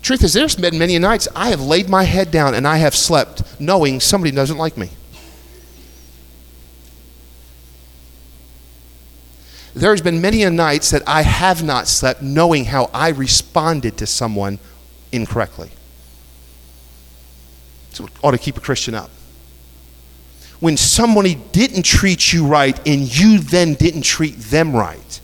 Truth 0.00 0.24
is, 0.24 0.32
there's 0.32 0.56
been 0.56 0.78
many 0.78 0.96
a 0.96 1.00
nights 1.00 1.28
I 1.36 1.50
have 1.50 1.60
laid 1.60 1.90
my 1.90 2.04
head 2.04 2.30
down 2.30 2.54
and 2.54 2.66
I 2.66 2.78
have 2.78 2.94
slept 2.94 3.42
knowing 3.60 4.00
somebody 4.00 4.30
doesn't 4.30 4.56
like 4.56 4.78
me. 4.78 4.90
There's 9.74 10.00
been 10.00 10.20
many 10.20 10.42
a 10.42 10.50
nights 10.50 10.90
that 10.90 11.02
I 11.06 11.22
have 11.22 11.62
not 11.62 11.86
slept 11.86 12.22
knowing 12.22 12.64
how 12.64 12.90
I 12.92 13.10
responded 13.10 13.98
to 13.98 14.06
someone 14.06 14.58
incorrectly. 15.12 15.70
So 17.90 18.06
it 18.06 18.12
ought 18.22 18.32
to 18.32 18.38
keep 18.38 18.56
a 18.56 18.60
Christian 18.60 18.94
up. 18.94 19.10
When 20.60 20.76
somebody 20.76 21.36
didn't 21.52 21.84
treat 21.84 22.32
you 22.32 22.46
right 22.46 22.76
and 22.86 23.18
you 23.18 23.38
then 23.38 23.74
didn't 23.74 24.02
treat 24.02 24.36
them 24.36 24.74
right, 24.74 25.20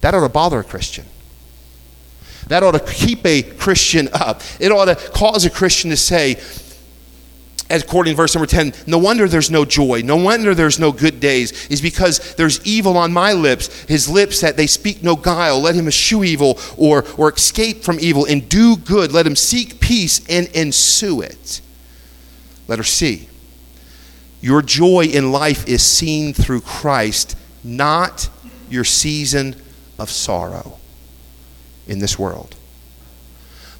that 0.00 0.14
ought 0.14 0.20
to 0.20 0.28
bother 0.28 0.60
a 0.60 0.64
Christian. 0.64 1.06
That 2.48 2.62
ought 2.62 2.72
to 2.72 2.80
keep 2.80 3.24
a 3.24 3.42
Christian 3.42 4.08
up. 4.12 4.42
It 4.60 4.70
ought 4.70 4.84
to 4.84 4.94
cause 4.94 5.44
a 5.44 5.50
Christian 5.50 5.90
to 5.90 5.96
say, 5.96 6.36
as 7.70 7.82
according 7.82 8.12
to 8.12 8.16
verse 8.16 8.34
number 8.34 8.46
10, 8.46 8.74
no 8.86 8.98
wonder 8.98 9.26
there's 9.26 9.50
no 9.50 9.64
joy, 9.64 10.02
no 10.04 10.16
wonder 10.16 10.54
there's 10.54 10.78
no 10.78 10.92
good 10.92 11.18
days, 11.20 11.66
is 11.68 11.80
because 11.80 12.34
there's 12.34 12.64
evil 12.66 12.98
on 12.98 13.12
my 13.12 13.32
lips, 13.32 13.84
his 13.84 14.08
lips 14.08 14.42
that 14.42 14.56
they 14.56 14.66
speak 14.66 15.02
no 15.02 15.16
guile. 15.16 15.60
Let 15.60 15.74
him 15.74 15.88
eschew 15.88 16.22
evil 16.22 16.58
or, 16.76 17.04
or 17.16 17.32
escape 17.32 17.82
from 17.82 17.98
evil 17.98 18.26
and 18.26 18.46
do 18.48 18.76
good. 18.76 19.12
Let 19.12 19.26
him 19.26 19.36
seek 19.36 19.80
peace 19.80 20.24
and 20.28 20.46
ensue 20.48 21.22
it. 21.22 21.62
Letter 22.68 22.84
C. 22.84 23.28
Your 24.40 24.62
joy 24.62 25.06
in 25.06 25.32
life 25.32 25.66
is 25.66 25.82
seen 25.82 26.34
through 26.34 26.60
Christ, 26.60 27.36
not 27.62 28.28
your 28.68 28.84
season 28.84 29.56
of 29.98 30.10
sorrow 30.10 30.78
in 31.86 31.98
this 31.98 32.18
world. 32.18 32.54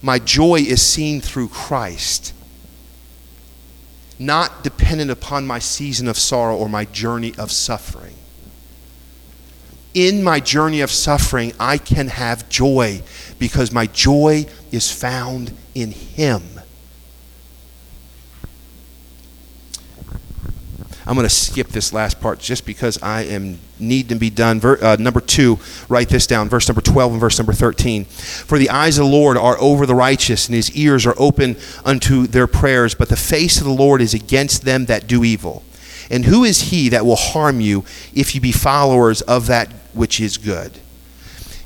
My 0.01 0.19
joy 0.19 0.57
is 0.57 0.83
seen 0.83 1.21
through 1.21 1.49
Christ, 1.49 2.33
not 4.19 4.63
dependent 4.63 5.11
upon 5.11 5.47
my 5.47 5.59
season 5.59 6.09
of 6.09 6.19
sorrow 6.19 6.57
or 6.57 6.69
my 6.69 6.85
journey 6.85 7.35
of 7.39 7.51
suffering. 7.51 8.15
In 9.95 10.23
my 10.23 10.41
journey 10.41 10.81
of 10.81 10.91
suffering, 10.91 11.53
I 11.59 11.79
can 11.79 12.09
have 12.09 12.49
joy 12.49 13.03
because 13.39 13.71
my 13.73 13.87
joy 13.87 14.47
is 14.73 14.91
found 14.91 15.53
in 15.75 15.93
Him. 15.93 16.54
I'm 21.07 21.15
going 21.15 21.27
to 21.27 21.35
skip 21.35 21.69
this 21.69 21.93
last 21.93 22.21
part 22.21 22.39
just 22.39 22.65
because 22.65 23.03
I 23.03 23.23
am 23.23 23.59
need 23.79 24.09
to 24.09 24.15
be 24.15 24.31
done. 24.31 24.61
Ver, 24.61 24.79
uh, 24.83 24.97
number 24.99 25.21
two, 25.21 25.59
write 25.89 26.09
this 26.09 26.27
down. 26.27 26.49
Verse 26.49 26.69
number 26.69 26.81
12 26.81 27.13
and 27.13 27.21
verse 27.21 27.39
number 27.39 27.53
13. 27.53 28.05
For 28.05 28.59
the 28.59 28.71
eyes 28.71 28.97
of 28.97 29.05
the 29.05 29.11
Lord 29.11 29.37
are 29.37 29.59
over 29.61 29.85
the 29.85 29.95
righteous, 29.95 30.47
and 30.47 30.55
his 30.55 30.75
ears 30.75 31.05
are 31.07 31.15
open 31.19 31.57
unto 31.85 32.27
their 32.27 32.47
prayers. 32.47 32.95
But 32.95 33.11
the 33.11 33.17
face 33.17 33.59
of 33.59 33.65
the 33.65 33.73
Lord 33.73 34.01
is 34.01 34.15
against 34.15 34.65
them 34.65 34.87
that 34.87 35.07
do 35.07 35.25
evil. 35.25 35.63
And 36.11 36.25
who 36.25 36.45
is 36.45 36.71
he 36.71 36.89
that 36.91 37.05
will 37.05 37.17
harm 37.17 37.61
you 37.61 37.85
if 38.15 38.35
you 38.35 38.41
be 38.41 38.53
followers 38.53 39.21
of 39.23 39.47
that 39.49 39.71
which 39.93 40.21
is 40.21 40.39
good? 40.39 40.73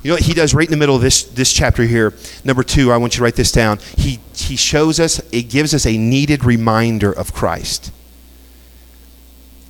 You 0.03 0.11
know 0.11 0.14
what 0.14 0.24
he 0.24 0.34
does 0.34 0.55
right 0.55 0.66
in 0.66 0.70
the 0.70 0.76
middle 0.76 0.97
of 0.97 1.03
this, 1.03 1.24
this 1.24 1.53
chapter 1.53 1.82
here? 1.82 2.14
Number 2.45 2.62
two, 2.62 2.91
I 2.93 2.97
want 2.97 3.14
you 3.14 3.18
to 3.18 3.24
write 3.24 3.34
this 3.34 3.53
down. 3.53 3.78
He, 3.97 4.20
he 4.34 4.57
shows 4.57 4.99
us, 5.01 5.20
it 5.32 5.51
gives 5.51 5.74
us 5.74 5.86
a 5.86 5.99
needed 5.99 6.45
reminder 6.45 7.12
of 7.12 7.32
Christ 7.32 7.93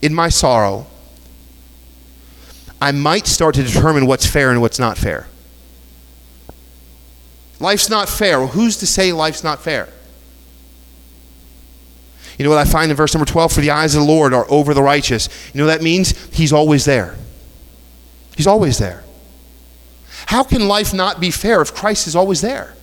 in 0.03 0.15
my 0.15 0.29
sorrow, 0.29 0.87
I 2.81 2.93
might 2.93 3.27
start 3.27 3.55
to 3.57 3.63
determine 3.63 4.07
what's 4.07 4.27
fair 4.27 4.51
and 4.51 4.61
what's 4.61 4.79
not 4.79 4.97
fair. 4.97 5.27
Life's 7.61 7.91
not 7.91 8.09
fair. 8.09 8.39
Well, 8.39 8.49
who's 8.49 8.77
to 8.79 8.87
say 8.87 9.13
life's 9.13 9.43
not 9.43 9.61
fair? 9.61 9.89
You 12.39 12.45
know 12.45 12.51
what 12.51 12.59
I 12.59 12.65
find 12.71 12.89
in 12.91 12.97
verse 12.97 13.15
number 13.15 13.29
12? 13.29 13.53
For 13.53 13.61
the 13.61 13.71
eyes 13.71 13.97
of 13.97 14.03
the 14.03 14.07
Lord 14.07 14.33
are 14.33 14.47
over 14.49 14.73
the 14.75 14.83
righteous. 14.83 15.29
You 15.53 15.59
know 15.59 15.67
what 15.67 15.79
that 15.79 15.83
means? 15.83 16.17
He's 16.33 16.53
always 16.53 16.85
there. 16.85 17.17
He's 18.37 18.47
always 18.47 18.79
there. 18.79 19.03
How 20.27 20.45
can 20.45 20.69
life 20.69 20.95
not 20.95 21.21
be 21.21 21.33
fair 21.33 21.61
if 21.61 21.75
Christ 21.75 22.07
is 22.07 22.15
always 22.15 22.41
there? 22.41 22.77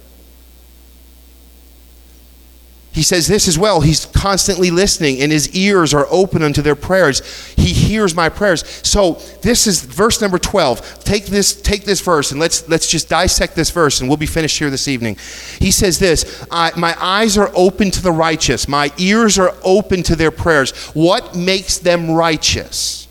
He 2.96 3.04
says 3.04 3.28
this 3.28 3.50
as 3.50 3.60
well. 3.60 3.82
He's 3.82 4.06
constantly 4.06 4.72
listening, 4.72 5.22
and 5.22 5.30
his 5.30 5.54
ears 5.54 5.94
are 5.94 6.08
open 6.10 6.42
unto 6.42 6.62
their 6.62 6.78
prayers. 6.78 7.20
He 7.50 7.74
hears 7.74 8.16
my 8.16 8.30
prayers. 8.30 8.64
So 8.88 9.16
this 9.42 9.68
is 9.68 9.82
verse 9.82 10.22
number 10.22 10.40
12. 10.40 11.04
Take 11.04 11.26
this, 11.26 11.62
take 11.62 11.84
this 11.84 12.00
verse, 12.00 12.32
and 12.32 12.40
let's 12.40 12.70
let's 12.70 12.90
just 12.90 13.10
dissect 13.10 13.54
this 13.54 13.70
verse, 13.70 14.00
and 14.00 14.10
we'll 14.10 14.16
be 14.16 14.26
finished 14.26 14.58
here 14.60 14.70
this 14.70 14.88
evening. 14.88 15.18
He 15.60 15.72
says 15.72 16.00
this: 16.00 16.48
My 16.50 16.96
eyes 16.98 17.38
are 17.38 17.52
open 17.54 17.92
to 17.92 18.02
the 18.02 18.14
righteous. 18.14 18.66
My 18.66 18.94
ears 18.98 19.38
are 19.38 19.54
open 19.62 20.02
to 20.04 20.16
their 20.16 20.32
prayers. 20.32 20.72
What 20.94 21.36
makes 21.36 21.78
them 21.78 22.10
righteous? 22.10 23.10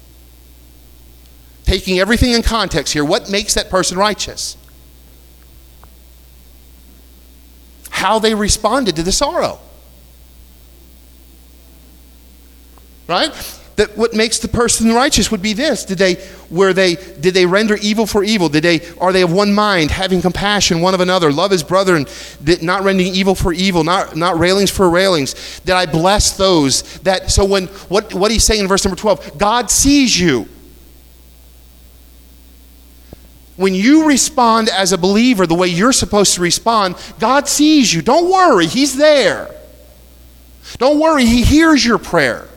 Taking 1.64 1.98
everything 1.98 2.30
in 2.30 2.42
context 2.42 2.94
here, 2.94 3.04
what 3.04 3.28
makes 3.28 3.52
that 3.52 3.68
person 3.68 3.98
righteous? 3.98 4.56
How 7.90 8.18
they 8.18 8.34
responded 8.34 8.96
to 8.96 9.02
the 9.02 9.12
sorrow. 9.12 9.60
Right? 13.08 13.32
That 13.76 13.96
what 13.96 14.14
makes 14.14 14.38
the 14.38 14.46
person 14.46 14.92
righteous 14.92 15.32
would 15.32 15.42
be 15.42 15.52
this. 15.52 15.84
Did 15.84 15.98
they 15.98 16.24
were 16.48 16.72
they 16.72 16.94
did 16.94 17.34
they 17.34 17.44
render 17.44 17.76
evil 17.76 18.06
for 18.06 18.22
evil? 18.22 18.48
Did 18.48 18.62
they 18.62 18.80
are 18.98 19.12
they 19.12 19.22
of 19.22 19.32
one 19.32 19.52
mind 19.52 19.90
having 19.90 20.22
compassion 20.22 20.80
one 20.80 20.94
of 20.94 21.00
another? 21.00 21.32
Love 21.32 21.50
his 21.50 21.64
brother 21.64 21.96
and 21.96 22.08
not 22.62 22.84
rendering 22.84 23.12
evil 23.12 23.34
for 23.34 23.52
evil 23.52 23.82
not 23.82 24.14
not 24.14 24.38
railings 24.38 24.70
for 24.70 24.88
railings. 24.88 25.60
Did 25.60 25.74
i 25.74 25.86
bless 25.86 26.36
those 26.36 26.82
that 27.00 27.32
so 27.32 27.44
when 27.44 27.66
what 27.88 28.14
what 28.14 28.30
he's 28.30 28.44
saying 28.44 28.60
in 28.60 28.68
verse 28.68 28.84
number 28.84 29.00
12 29.00 29.38
god 29.38 29.70
sees 29.70 30.18
you. 30.18 30.48
When 33.56 33.74
you 33.74 34.06
respond 34.06 34.68
as 34.68 34.92
a 34.92 34.98
believer 34.98 35.48
the 35.48 35.54
way 35.54 35.66
you're 35.66 35.92
supposed 35.92 36.34
to 36.34 36.40
respond 36.40 36.94
god 37.18 37.48
sees 37.48 37.92
you. 37.92 38.02
Don't 38.02 38.30
worry 38.30 38.66
he's 38.66 38.96
there. 38.96 39.52
Don't 40.78 41.00
worry 41.00 41.26
he 41.26 41.42
hears 41.42 41.84
your 41.84 41.98
prayer 41.98 42.48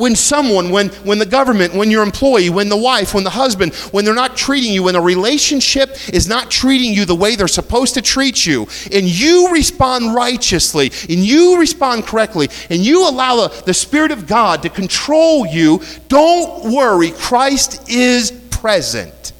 when 0.00 0.16
someone, 0.16 0.70
when, 0.70 0.88
when 1.04 1.18
the 1.18 1.26
government, 1.26 1.74
when 1.74 1.90
your 1.90 2.02
employee, 2.02 2.48
when 2.48 2.70
the 2.70 2.76
wife, 2.76 3.12
when 3.12 3.22
the 3.22 3.28
husband, 3.28 3.74
when 3.92 4.02
they're 4.02 4.14
not 4.14 4.34
treating 4.34 4.72
you, 4.72 4.84
when 4.84 4.96
a 4.96 5.00
relationship 5.00 5.90
is 6.14 6.26
not 6.26 6.50
treating 6.50 6.94
you 6.94 7.04
the 7.04 7.14
way 7.14 7.36
they're 7.36 7.46
supposed 7.46 7.92
to 7.94 8.00
treat 8.00 8.46
you, 8.46 8.66
and 8.90 9.06
you 9.06 9.52
respond 9.52 10.14
righteously, 10.14 10.90
and 11.10 11.18
you 11.20 11.60
respond 11.60 12.06
correctly, 12.06 12.48
and 12.70 12.80
you 12.80 13.06
allow 13.06 13.46
the, 13.46 13.62
the 13.66 13.74
Spirit 13.74 14.10
of 14.10 14.26
God 14.26 14.62
to 14.62 14.70
control 14.70 15.46
you, 15.46 15.82
don't 16.08 16.72
worry. 16.72 17.10
Christ 17.10 17.90
is 17.90 18.30
present. 18.30 19.32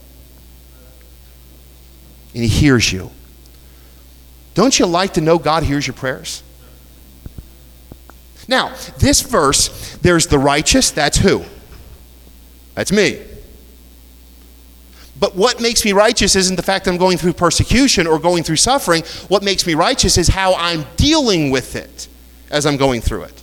And 2.35 2.43
He 2.45 2.49
hears 2.49 2.93
you. 2.93 3.11
Don't 4.53 4.79
you 4.79 4.85
like 4.85 5.15
to 5.15 5.23
know 5.23 5.39
God 5.39 5.63
hears 5.63 5.87
your 5.87 5.95
prayers? 5.95 6.43
Now, 8.51 8.75
this 8.99 9.21
verse, 9.23 9.97
there's 10.03 10.27
the 10.27 10.39
righteous, 10.39 10.91
that's 10.91 11.19
who? 11.19 11.45
That's 12.75 12.91
me. 12.91 13.23
But 15.21 15.37
what 15.37 15.61
makes 15.61 15.85
me 15.85 15.93
righteous 15.93 16.35
isn't 16.35 16.57
the 16.57 16.63
fact 16.63 16.85
that 16.85 16.91
I'm 16.91 16.97
going 16.97 17.17
through 17.17 17.35
persecution 17.35 18.09
or 18.09 18.19
going 18.19 18.43
through 18.43 18.57
suffering. 18.57 19.05
What 19.29 19.45
makes 19.45 19.69
me 19.69 19.75
righteous 19.75 20.19
is 20.19 20.27
how 20.27 20.57
I'm 20.57 20.85
dealing 20.97 21.53
with 21.53 21.77
it 21.77 22.09
as 22.51 22.67
I'm 22.67 22.77
going 22.77 23.03
through 23.03 23.25
it. 23.25 23.43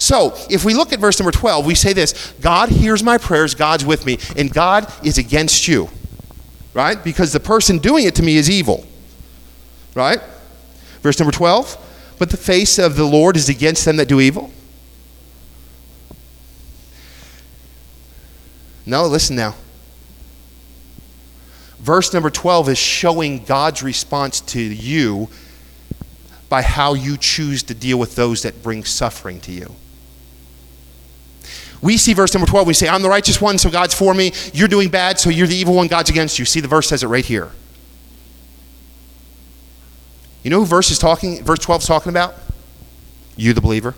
So, 0.00 0.34
if 0.50 0.64
we 0.64 0.74
look 0.74 0.92
at 0.92 0.98
verse 0.98 1.20
number 1.20 1.30
12, 1.30 1.64
we 1.64 1.76
say 1.76 1.92
this 1.92 2.32
God 2.40 2.70
hears 2.70 3.04
my 3.04 3.18
prayers, 3.18 3.54
God's 3.54 3.84
with 3.84 4.04
me, 4.04 4.18
and 4.36 4.52
God 4.52 4.92
is 5.04 5.18
against 5.18 5.68
you. 5.68 5.90
Right? 6.74 7.02
Because 7.02 7.32
the 7.32 7.40
person 7.40 7.78
doing 7.78 8.04
it 8.04 8.16
to 8.16 8.22
me 8.24 8.36
is 8.36 8.50
evil. 8.50 8.84
Right? 9.94 10.20
Verse 11.02 11.20
number 11.20 11.32
12 11.32 11.84
but 12.18 12.30
the 12.30 12.36
face 12.36 12.78
of 12.78 12.96
the 12.96 13.04
Lord 13.04 13.36
is 13.36 13.48
against 13.48 13.84
them 13.84 13.96
that 13.96 14.08
do 14.08 14.20
evil? 14.20 14.50
No, 18.84 19.06
listen 19.06 19.36
now. 19.36 19.54
Verse 21.78 22.12
number 22.12 22.30
12 22.30 22.70
is 22.70 22.78
showing 22.78 23.44
God's 23.44 23.82
response 23.82 24.40
to 24.40 24.60
you 24.60 25.28
by 26.48 26.62
how 26.62 26.94
you 26.94 27.16
choose 27.16 27.62
to 27.64 27.74
deal 27.74 27.98
with 27.98 28.16
those 28.16 28.42
that 28.42 28.62
bring 28.62 28.84
suffering 28.84 29.40
to 29.40 29.52
you. 29.52 29.74
We 31.80 31.96
see 31.96 32.14
verse 32.14 32.34
number 32.34 32.48
12, 32.48 32.66
we 32.66 32.74
say, 32.74 32.88
I'm 32.88 33.02
the 33.02 33.08
righteous 33.08 33.40
one, 33.40 33.58
so 33.58 33.70
God's 33.70 33.94
for 33.94 34.12
me. 34.12 34.32
You're 34.52 34.68
doing 34.68 34.88
bad, 34.88 35.20
so 35.20 35.30
you're 35.30 35.46
the 35.46 35.54
evil 35.54 35.74
one, 35.74 35.86
God's 35.86 36.10
against 36.10 36.38
you. 36.38 36.44
See, 36.44 36.60
the 36.60 36.68
verse 36.68 36.88
says 36.88 37.02
it 37.04 37.06
right 37.06 37.24
here. 37.24 37.50
You 40.48 40.50
know 40.52 40.60
who 40.60 40.64
verse 40.64 40.90
is 40.90 40.98
talking, 40.98 41.44
verse 41.44 41.58
12 41.58 41.82
is 41.82 41.86
talking 41.86 42.08
about? 42.08 42.34
You, 43.36 43.52
the 43.52 43.60
believer. 43.60 43.94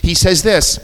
He 0.00 0.14
says 0.14 0.42
this 0.42 0.78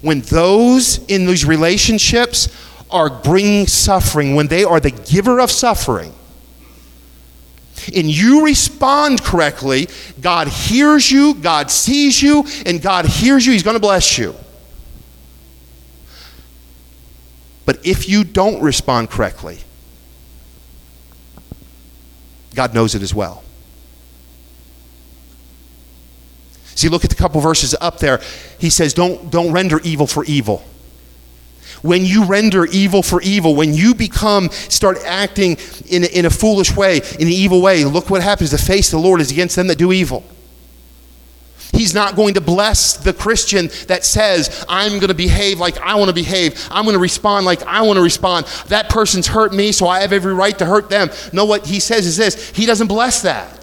when 0.00 0.22
those 0.22 1.04
in 1.04 1.26
these 1.26 1.44
relationships 1.44 2.48
are 2.90 3.10
bringing 3.10 3.66
suffering, 3.66 4.34
when 4.34 4.46
they 4.46 4.64
are 4.64 4.80
the 4.80 4.90
giver 4.90 5.38
of 5.38 5.50
suffering, 5.50 6.14
and 7.94 8.06
you 8.06 8.42
respond 8.42 9.22
correctly, 9.22 9.86
God 10.18 10.48
hears 10.48 11.12
you, 11.12 11.34
God 11.34 11.70
sees 11.70 12.22
you, 12.22 12.46
and 12.64 12.80
God 12.80 13.04
hears 13.04 13.44
you, 13.44 13.52
He's 13.52 13.62
going 13.62 13.76
to 13.76 13.80
bless 13.80 14.16
you. 14.16 14.34
But 17.66 17.84
if 17.84 18.08
you 18.08 18.24
don't 18.24 18.62
respond 18.62 19.10
correctly, 19.10 19.58
God 22.54 22.72
knows 22.72 22.94
it 22.94 23.02
as 23.02 23.14
well. 23.14 23.41
See, 26.74 26.88
look 26.88 27.04
at 27.04 27.10
the 27.10 27.16
couple 27.16 27.40
verses 27.40 27.74
up 27.80 27.98
there. 27.98 28.20
He 28.58 28.70
says, 28.70 28.94
don't, 28.94 29.30
don't 29.30 29.52
render 29.52 29.80
evil 29.80 30.06
for 30.06 30.24
evil. 30.24 30.64
When 31.82 32.04
you 32.04 32.24
render 32.24 32.64
evil 32.66 33.02
for 33.02 33.20
evil, 33.22 33.56
when 33.56 33.74
you 33.74 33.94
become, 33.94 34.50
start 34.50 34.98
acting 35.04 35.56
in 35.88 36.04
in 36.04 36.26
a 36.26 36.30
foolish 36.30 36.76
way, 36.76 36.98
in 37.18 37.26
an 37.26 37.32
evil 37.32 37.60
way, 37.60 37.84
look 37.84 38.08
what 38.08 38.22
happens. 38.22 38.52
The 38.52 38.58
face 38.58 38.92
of 38.92 39.00
the 39.00 39.06
Lord 39.06 39.20
is 39.20 39.32
against 39.32 39.56
them 39.56 39.66
that 39.66 39.78
do 39.78 39.92
evil. 39.92 40.24
He's 41.72 41.94
not 41.94 42.16
going 42.16 42.34
to 42.34 42.40
bless 42.40 42.98
the 42.98 43.14
Christian 43.14 43.70
that 43.88 44.04
says, 44.04 44.64
I'm 44.68 44.92
going 44.92 45.08
to 45.08 45.14
behave 45.14 45.58
like 45.58 45.78
I 45.78 45.94
want 45.94 46.10
to 46.10 46.14
behave. 46.14 46.68
I'm 46.70 46.84
going 46.84 46.94
to 46.94 47.00
respond 47.00 47.46
like 47.46 47.62
I 47.62 47.80
want 47.82 47.96
to 47.96 48.02
respond. 48.02 48.46
That 48.68 48.90
person's 48.90 49.26
hurt 49.26 49.54
me, 49.54 49.72
so 49.72 49.88
I 49.88 50.00
have 50.00 50.12
every 50.12 50.34
right 50.34 50.56
to 50.58 50.66
hurt 50.66 50.90
them. 50.90 51.10
No, 51.32 51.46
what 51.46 51.66
he 51.66 51.80
says 51.80 52.06
is 52.06 52.16
this 52.16 52.50
He 52.50 52.66
doesn't 52.66 52.88
bless 52.88 53.22
that. 53.22 53.61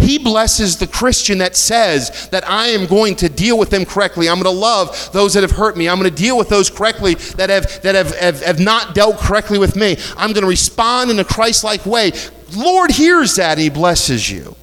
He 0.00 0.18
blesses 0.18 0.78
the 0.78 0.86
Christian 0.86 1.38
that 1.38 1.56
says 1.56 2.28
that 2.30 2.48
I 2.48 2.68
am 2.68 2.86
going 2.86 3.16
to 3.16 3.28
deal 3.28 3.58
with 3.58 3.70
them 3.70 3.84
correctly. 3.84 4.28
I'm 4.28 4.40
going 4.40 4.54
to 4.54 4.60
love 4.60 5.10
those 5.12 5.34
that 5.34 5.42
have 5.42 5.52
hurt 5.52 5.76
me. 5.76 5.88
I'm 5.88 5.98
going 5.98 6.10
to 6.10 6.16
deal 6.16 6.38
with 6.38 6.48
those 6.48 6.70
correctly 6.70 7.14
that 7.14 7.50
have, 7.50 7.82
that 7.82 7.94
have, 7.94 8.16
have, 8.16 8.42
have 8.42 8.60
not 8.60 8.94
dealt 8.94 9.18
correctly 9.18 9.58
with 9.58 9.76
me. 9.76 9.96
I'm 10.16 10.32
going 10.32 10.42
to 10.42 10.48
respond 10.48 11.10
in 11.10 11.18
a 11.18 11.24
Christ 11.24 11.64
like 11.64 11.84
way. 11.84 12.12
Lord 12.56 12.90
hears 12.90 13.36
that 13.36 13.52
and 13.52 13.60
He 13.60 13.70
blesses 13.70 14.30
you. 14.30 14.56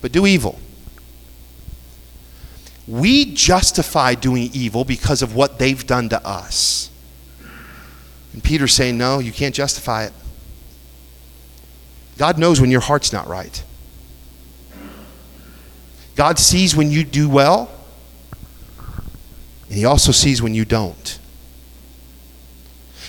But 0.00 0.12
do 0.12 0.26
evil. 0.26 0.58
We 2.86 3.32
justify 3.34 4.14
doing 4.14 4.50
evil 4.52 4.84
because 4.84 5.22
of 5.22 5.34
what 5.34 5.58
they've 5.58 5.86
done 5.86 6.10
to 6.10 6.26
us. 6.26 6.90
And 8.32 8.42
Peter's 8.42 8.74
saying, 8.74 8.98
No, 8.98 9.20
you 9.20 9.32
can't 9.32 9.54
justify 9.54 10.04
it. 10.04 10.12
God 12.16 12.38
knows 12.38 12.60
when 12.60 12.70
your 12.70 12.80
heart's 12.80 13.12
not 13.12 13.26
right. 13.26 13.62
God 16.14 16.38
sees 16.38 16.76
when 16.76 16.90
you 16.90 17.04
do 17.04 17.28
well, 17.28 17.70
and 19.68 19.76
He 19.76 19.84
also 19.84 20.12
sees 20.12 20.40
when 20.40 20.54
you 20.54 20.64
don't. 20.64 21.18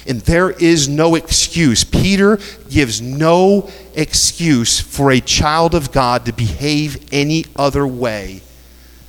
And 0.07 0.21
there 0.21 0.51
is 0.51 0.87
no 0.87 1.15
excuse. 1.15 1.83
Peter 1.83 2.39
gives 2.69 3.01
no 3.01 3.69
excuse 3.95 4.79
for 4.79 5.11
a 5.11 5.19
child 5.19 5.73
of 5.73 5.91
God 5.91 6.25
to 6.25 6.33
behave 6.33 7.07
any 7.11 7.45
other 7.55 7.87
way 7.87 8.41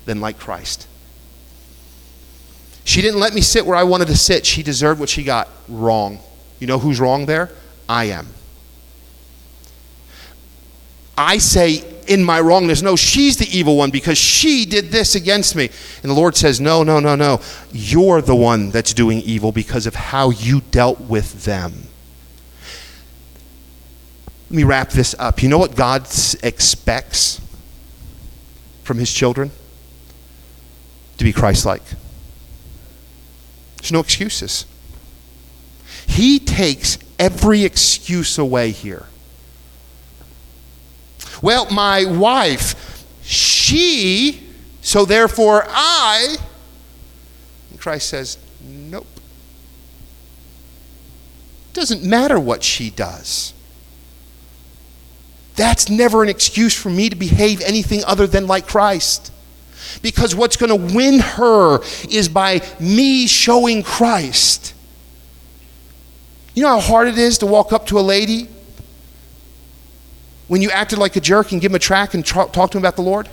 than 0.07 0.20
like 0.20 0.38
Christ. 0.38 0.86
She 2.84 3.03
didn't 3.03 3.20
let 3.20 3.34
me 3.34 3.40
sit 3.40 3.66
where 3.66 3.76
I 3.76 3.82
wanted 3.82 4.09
to 4.09 4.16
sit. 4.16 4.47
She 4.47 4.62
deserved 4.62 5.01
what 5.01 5.09
she 5.09 5.24
got. 5.24 5.49
Wrong. 5.68 6.20
You 6.61 6.66
know 6.66 6.78
who's 6.78 7.01
wrong 7.01 7.26
there? 7.26 7.51
I 7.88 8.05
am. 8.05 8.28
I 11.17 11.39
say 11.39 11.85
in 12.07 12.23
my 12.23 12.41
wrongness, 12.41 12.83
no, 12.83 12.97
she's 12.97 13.37
the 13.37 13.49
evil 13.57 13.77
one 13.77 13.91
because 13.91 14.19
she 14.19 14.64
did 14.64 14.91
this 14.91 15.14
against 15.14 15.57
me. 15.57 15.71
And 16.03 16.11
the 16.11 16.14
Lord 16.14 16.37
says, 16.37 16.61
no, 16.61 16.83
no, 16.83 17.01
no, 17.01 17.17
no. 17.17 17.41
You're 17.73 18.23
the 18.23 18.37
one 18.37 18.71
that's 18.71 18.93
doing 18.93 19.21
evil 19.23 19.53
because 19.53 19.87
of 19.87 19.95
how 19.95 20.31
you 20.31 20.61
dealt 20.71 21.01
with 21.01 21.45
them. 21.45 21.89
Let 24.51 24.57
me 24.57 24.64
wrap 24.64 24.91
this 24.91 25.14
up. 25.19 25.43
You 25.43 25.49
know 25.49 25.59
what 25.59 25.75
God 25.75 26.07
expects 26.43 27.41
from 28.85 28.99
his 28.99 29.12
children? 29.12 29.51
To 31.19 31.25
be 31.25 31.33
Christ 31.33 31.67
like. 31.67 31.83
There's 33.79 33.91
no 33.91 34.01
excuses. 34.01 34.67
He 36.07 36.39
takes 36.39 36.99
every 37.19 37.64
excuse 37.64 38.39
away 38.39 38.71
here. 38.71 39.07
Well, 41.47 41.70
my 41.70 42.05
wife, 42.05 43.07
she, 43.22 44.42
so 44.80 45.05
therefore 45.05 45.62
I. 45.68 46.38
And 47.70 47.78
Christ 47.78 48.09
says, 48.09 48.36
nope. 48.61 49.07
Doesn't 51.72 52.03
matter 52.03 52.40
what 52.40 52.64
she 52.64 52.90
does. 52.90 53.55
That's 55.55 55.88
never 55.88 56.24
an 56.24 56.28
excuse 56.28 56.74
for 56.74 56.90
me 56.90 57.11
to 57.11 57.14
behave 57.14 57.61
anything 57.61 58.03
other 58.05 58.26
than 58.26 58.49
like 58.49 58.66
Christ. 58.66 59.30
Because 60.03 60.34
what's 60.34 60.57
going 60.57 60.70
to 60.70 60.97
win 60.97 61.20
her 61.20 61.78
is 62.11 62.28
by 62.28 62.61
me 62.80 63.28
showing 63.28 63.84
Christ. 63.84 64.74
You 66.57 66.64
know 66.64 66.70
how 66.70 66.80
hard 66.80 67.07
it 67.07 67.18
is 67.18 67.38
to 67.38 67.47
walk 67.47 67.72
up 67.72 67.86
to 67.86 68.01
a 68.01 68.03
lady 68.03 68.49
when 70.49 70.62
you 70.62 70.70
acted 70.70 70.99
like 70.99 71.16
a 71.16 71.20
jerk 71.20 71.53
and 71.53 71.61
give 71.61 71.72
him 71.72 71.76
a 71.76 71.80
track 71.80 72.14
and 72.14 72.24
tra- 72.24 72.49
talk 72.49 72.70
to 72.70 72.78
him 72.78 72.82
about 72.82 72.97
the 72.97 73.03
Lord? 73.03 73.28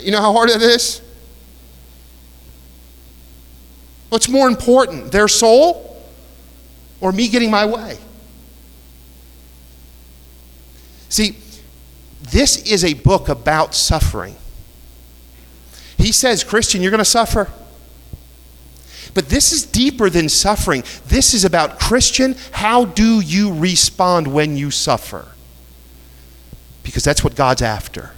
You 0.00 0.10
know 0.10 0.20
how 0.20 0.32
hard 0.32 0.48
that 0.50 0.62
is? 0.62 1.02
What's 4.08 4.28
more 4.28 4.48
important, 4.48 5.12
their 5.12 5.28
soul 5.28 6.02
or 7.00 7.12
me 7.12 7.28
getting 7.28 7.50
my 7.50 7.66
way? 7.66 7.98
See, 11.08 11.36
this 12.22 12.56
is 12.58 12.84
a 12.84 12.94
book 12.94 13.28
about 13.28 13.74
suffering. 13.74 14.36
He 15.98 16.12
says, 16.12 16.42
Christian, 16.42 16.80
you're 16.80 16.90
going 16.90 16.98
to 16.98 17.04
suffer. 17.04 17.50
But 19.14 19.28
this 19.28 19.52
is 19.52 19.64
deeper 19.64 20.08
than 20.08 20.28
suffering. 20.28 20.84
This 21.06 21.34
is 21.34 21.44
about, 21.44 21.78
Christian, 21.78 22.34
how 22.52 22.86
do 22.86 23.20
you 23.20 23.54
respond 23.54 24.26
when 24.26 24.56
you 24.56 24.70
suffer? 24.70 25.26
Because 26.82 27.04
that's 27.04 27.22
what 27.22 27.34
God's 27.34 27.62
after. 27.62 28.12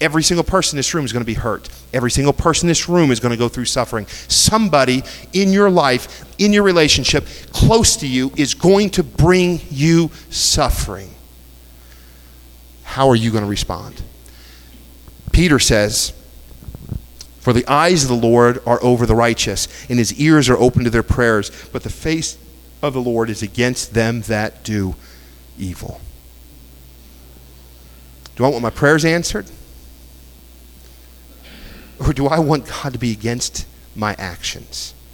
Every 0.00 0.24
single 0.24 0.44
person 0.44 0.76
in 0.76 0.78
this 0.78 0.92
room 0.92 1.04
is 1.04 1.12
going 1.12 1.22
to 1.22 1.26
be 1.26 1.34
hurt. 1.34 1.68
Every 1.92 2.10
single 2.10 2.32
person 2.32 2.66
in 2.66 2.70
this 2.70 2.88
room 2.88 3.12
is 3.12 3.20
going 3.20 3.30
to 3.30 3.38
go 3.38 3.48
through 3.48 3.66
suffering. 3.66 4.06
Somebody 4.28 5.04
in 5.32 5.52
your 5.52 5.70
life, 5.70 6.24
in 6.38 6.52
your 6.52 6.64
relationship, 6.64 7.26
close 7.52 7.96
to 7.98 8.08
you, 8.08 8.32
is 8.36 8.54
going 8.54 8.90
to 8.90 9.04
bring 9.04 9.60
you 9.70 10.10
suffering. 10.30 11.14
How 12.82 13.08
are 13.08 13.16
you 13.16 13.30
going 13.30 13.44
to 13.44 13.50
respond? 13.50 14.02
Peter 15.32 15.60
says, 15.60 16.12
For 17.44 17.52
the 17.52 17.68
eyes 17.68 18.04
of 18.04 18.08
the 18.08 18.26
Lord 18.26 18.62
are 18.66 18.82
over 18.82 19.04
the 19.04 19.14
righteous, 19.14 19.68
and 19.90 19.98
his 19.98 20.14
ears 20.14 20.48
are 20.48 20.56
open 20.56 20.82
to 20.84 20.88
their 20.88 21.02
prayers, 21.02 21.50
but 21.74 21.82
the 21.82 21.90
face 21.90 22.38
of 22.80 22.94
the 22.94 23.02
Lord 23.02 23.28
is 23.28 23.42
against 23.42 23.92
them 23.92 24.22
that 24.22 24.64
do 24.64 24.94
evil. 25.58 26.00
Do 28.34 28.46
I 28.46 28.48
want 28.48 28.62
my 28.62 28.70
prayers 28.70 29.04
answered? 29.04 29.44
Or 32.00 32.14
do 32.14 32.28
I 32.28 32.38
want 32.38 32.66
God 32.66 32.94
to 32.94 32.98
be 32.98 33.12
against 33.12 33.66
my 33.94 34.14
actions? 34.18 34.93